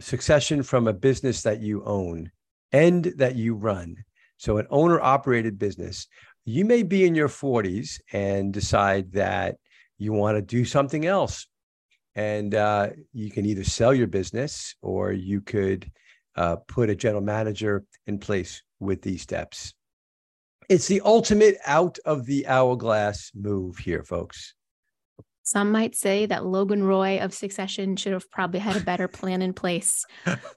succession 0.00 0.62
from 0.62 0.86
a 0.86 0.92
business 0.92 1.42
that 1.42 1.60
you 1.60 1.82
own 1.84 2.30
and 2.72 3.04
that 3.16 3.34
you 3.34 3.54
run. 3.54 3.96
So, 4.36 4.58
an 4.58 4.66
owner 4.70 5.00
operated 5.00 5.58
business. 5.58 6.06
You 6.44 6.64
may 6.64 6.82
be 6.82 7.04
in 7.04 7.14
your 7.14 7.28
40s 7.28 8.00
and 8.12 8.52
decide 8.52 9.12
that 9.12 9.56
you 9.98 10.12
want 10.12 10.36
to 10.36 10.42
do 10.42 10.64
something 10.64 11.06
else. 11.06 11.46
And 12.14 12.54
uh, 12.54 12.90
you 13.12 13.30
can 13.30 13.46
either 13.46 13.64
sell 13.64 13.94
your 13.94 14.06
business 14.06 14.76
or 14.82 15.12
you 15.12 15.40
could 15.40 15.90
uh, 16.36 16.56
put 16.68 16.90
a 16.90 16.94
general 16.94 17.22
manager 17.22 17.84
in 18.06 18.18
place 18.18 18.62
with 18.78 19.02
these 19.02 19.22
steps. 19.22 19.74
It's 20.68 20.86
the 20.86 21.02
ultimate 21.04 21.56
out 21.66 21.98
of 22.04 22.26
the 22.26 22.46
hourglass 22.46 23.30
move 23.34 23.78
here, 23.78 24.04
folks. 24.04 24.54
Some 25.44 25.70
might 25.70 25.94
say 25.94 26.26
that 26.26 26.44
Logan 26.46 26.82
Roy 26.84 27.18
of 27.20 27.32
Succession 27.34 27.96
should 27.96 28.12
have 28.14 28.30
probably 28.30 28.60
had 28.60 28.76
a 28.76 28.80
better 28.80 29.08
plan 29.08 29.42
in 29.42 29.52
place 29.52 30.04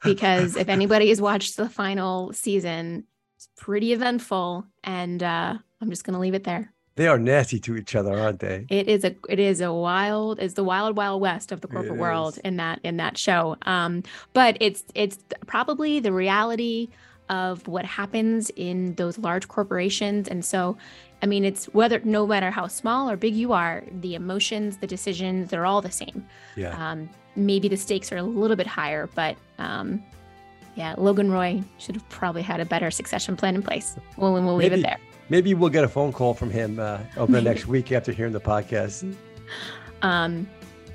because 0.04 0.56
if 0.56 0.70
anybody 0.78 1.10
has 1.10 1.22
watched 1.22 1.58
the 1.58 1.70
final 1.70 2.32
season, 2.34 3.04
it's 3.36 3.50
pretty 3.58 3.92
eventful. 3.92 4.66
And 4.86 5.22
uh, 5.22 5.56
I'm 5.82 5.90
just 5.90 6.06
going 6.06 6.14
to 6.14 6.20
leave 6.20 6.34
it 6.34 6.46
there. 6.46 6.74
They 6.96 7.08
are 7.08 7.20
nasty 7.20 7.60
to 7.60 7.76
each 7.76 7.96
other, 7.96 8.18
aren't 8.18 8.40
they? 8.40 8.66
It 8.70 8.88
is 8.88 9.04
a 9.04 9.16
it 9.30 9.40
is 9.40 9.62
a 9.62 9.72
wild 9.72 10.40
it's 10.40 10.56
the 10.56 10.64
wild 10.64 10.98
wild 10.98 11.22
west 11.22 11.52
of 11.52 11.62
the 11.62 11.68
corporate 11.68 11.94
It 11.94 12.00
world 12.02 12.34
is. 12.34 12.40
in 12.40 12.58
that 12.58 12.80
in 12.84 12.98
that 12.98 13.20
show. 13.20 13.56
Um, 13.64 14.02
but 14.34 14.58
it's 14.60 14.84
it's 14.96 15.20
probably 15.46 16.00
the 16.00 16.12
reality 16.12 16.88
of 17.30 17.68
what 17.68 17.86
happens 17.86 18.50
in 18.56 18.96
those 18.96 19.20
large 19.20 19.48
corporations, 19.48 20.28
and 20.28 20.44
so 20.44 20.76
I 21.22 21.26
mean 21.26 21.44
it's 21.44 21.66
whether 21.66 22.00
no 22.04 22.28
matter 22.28 22.52
how 22.52 22.68
small 22.68 23.10
or 23.10 23.18
big 23.18 23.36
you 23.36 23.54
are, 23.54 23.84
the 24.02 24.16
emotions, 24.16 24.78
the 24.78 24.88
decisions, 24.88 25.50
they're 25.50 25.66
all 25.66 25.82
the 25.82 25.92
same. 25.92 26.26
Yeah. 26.56 26.92
Um, 26.92 27.10
maybe 27.36 27.68
the 27.68 27.78
stakes 27.78 28.12
are 28.12 28.18
a 28.18 28.24
little 28.24 28.58
bit 28.58 28.68
higher, 28.68 29.08
but 29.16 29.36
um, 29.58 30.04
yeah, 30.76 30.94
Logan 30.98 31.32
Roy 31.32 31.64
should 31.80 31.96
have 31.96 32.08
probably 32.10 32.44
had 32.44 32.60
a 32.60 32.66
better 32.66 32.92
succession 32.92 33.36
plan 33.36 33.56
in 33.56 33.64
place. 33.64 33.96
Well, 34.16 34.36
and 34.36 34.46
we'll 34.46 34.56
leave 34.56 34.74
it 34.74 34.84
there. 34.84 34.98
Maybe 35.30 35.54
we'll 35.54 35.70
get 35.70 35.84
a 35.84 35.90
phone 35.90 36.14
call 36.14 36.34
from 36.34 36.50
him 36.50 36.80
uh, 36.80 37.00
over 37.18 37.32
the 37.32 37.42
next 37.42 37.68
week 37.68 37.92
after 37.92 38.12
hearing 38.12 38.32
the 38.32 38.40
podcast. 38.40 39.16
Um, 40.02 40.48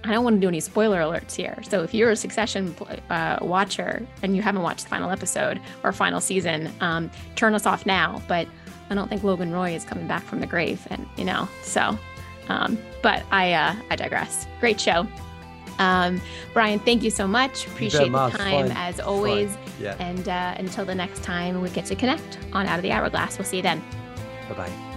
I 0.05 0.11
don't 0.11 0.25
want 0.25 0.37
to 0.37 0.41
do 0.41 0.49
any 0.49 0.61
spoiler 0.61 1.01
alerts 1.01 1.35
here. 1.35 1.59
So 1.69 1.83
if 1.83 1.95
you're 1.95 2.11
a 2.11 2.17
Succession 2.17 2.75
uh, 3.11 3.39
watcher 3.41 4.07
and 4.23 4.35
you 4.35 4.43
haven't 4.43 4.63
watched 4.63 4.85
the 4.85 4.89
final 4.89 5.11
episode 5.11 5.61
or 5.85 5.93
final 5.93 6.21
season, 6.21 6.73
um, 6.81 7.11
turn 7.37 7.55
us 7.55 7.67
off 7.67 7.87
now. 7.87 8.23
But 8.27 8.49
I 8.93 8.95
don't 8.95 9.09
think 9.09 9.25
Logan 9.25 9.53
Roy 9.53 9.75
is 9.75 9.85
coming 9.85 10.07
back 10.07 10.23
from 10.23 10.41
the 10.41 10.47
grave, 10.47 10.87
and 10.91 11.09
you 11.17 11.25
know, 11.25 11.49
so. 11.63 11.99
Um, 12.49 12.79
but 13.03 13.25
I 13.31 13.53
uh, 13.53 13.75
I 13.91 13.97
digress. 13.97 14.47
Great 14.61 14.81
show. 14.81 15.07
Um, 15.79 16.21
Brian, 16.53 16.79
thank 16.81 17.03
you 17.03 17.11
so 17.11 17.27
much. 17.27 17.67
Appreciate 17.67 18.13
the 18.13 18.29
time 18.31 18.69
Fun. 18.69 18.77
as 18.77 19.01
always. 19.01 19.57
Yeah. 19.81 19.97
And 19.99 20.29
uh, 20.29 20.55
until 20.59 20.85
the 20.85 20.95
next 20.95 21.23
time 21.23 21.61
we 21.61 21.71
get 21.71 21.87
to 21.87 21.97
connect 21.97 22.39
on 22.53 22.67
Out 22.67 22.79
of 22.79 22.83
the 22.83 22.93
Hourglass, 22.93 23.39
we'll 23.39 23.47
see 23.47 23.57
you 23.57 23.63
then. 23.63 23.83
Bye 24.49 24.55
bye. 24.55 24.93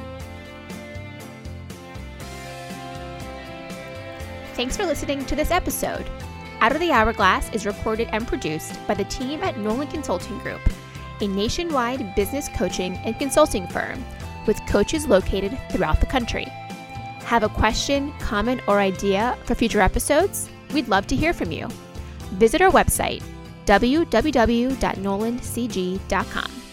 Thanks 4.54 4.78
for 4.78 4.86
listening 4.86 5.26
to 5.26 5.36
this 5.36 5.52
episode. 5.52 6.10
Out 6.62 6.72
of 6.72 6.80
the 6.80 6.92
Hourglass 6.92 7.52
is 7.54 7.66
recorded 7.66 8.10
and 8.12 8.26
produced 8.28 8.76
by 8.88 8.94
the 8.94 9.04
team 9.06 9.44
at 9.44 9.58
Nolan 9.58 9.88
Consulting 9.88 10.40
Group, 10.40 10.62
a 11.22 11.28
nationwide 11.28 12.16
business 12.16 12.50
coaching 12.50 12.98
and 12.98 13.18
consulting 13.18 13.68
firm 13.68 14.04
with 14.48 14.60
coaches 14.68 15.08
located 15.08 15.58
throughout 15.70 16.00
the 16.00 16.06
country. 16.06 16.46
Have 17.26 17.44
a 17.44 17.50
question, 17.50 18.14
comment, 18.20 18.62
or 18.68 18.80
idea 18.80 19.38
for 19.46 19.56
future 19.56 19.82
episodes? 19.82 20.48
We'd 20.74 20.88
love 20.88 21.08
to 21.08 21.16
hear 21.16 21.34
from 21.34 21.52
you. 21.52 21.68
Visit 22.34 22.62
our 22.62 22.72
website, 22.72 23.24
www.nolancg.com. 23.66 26.65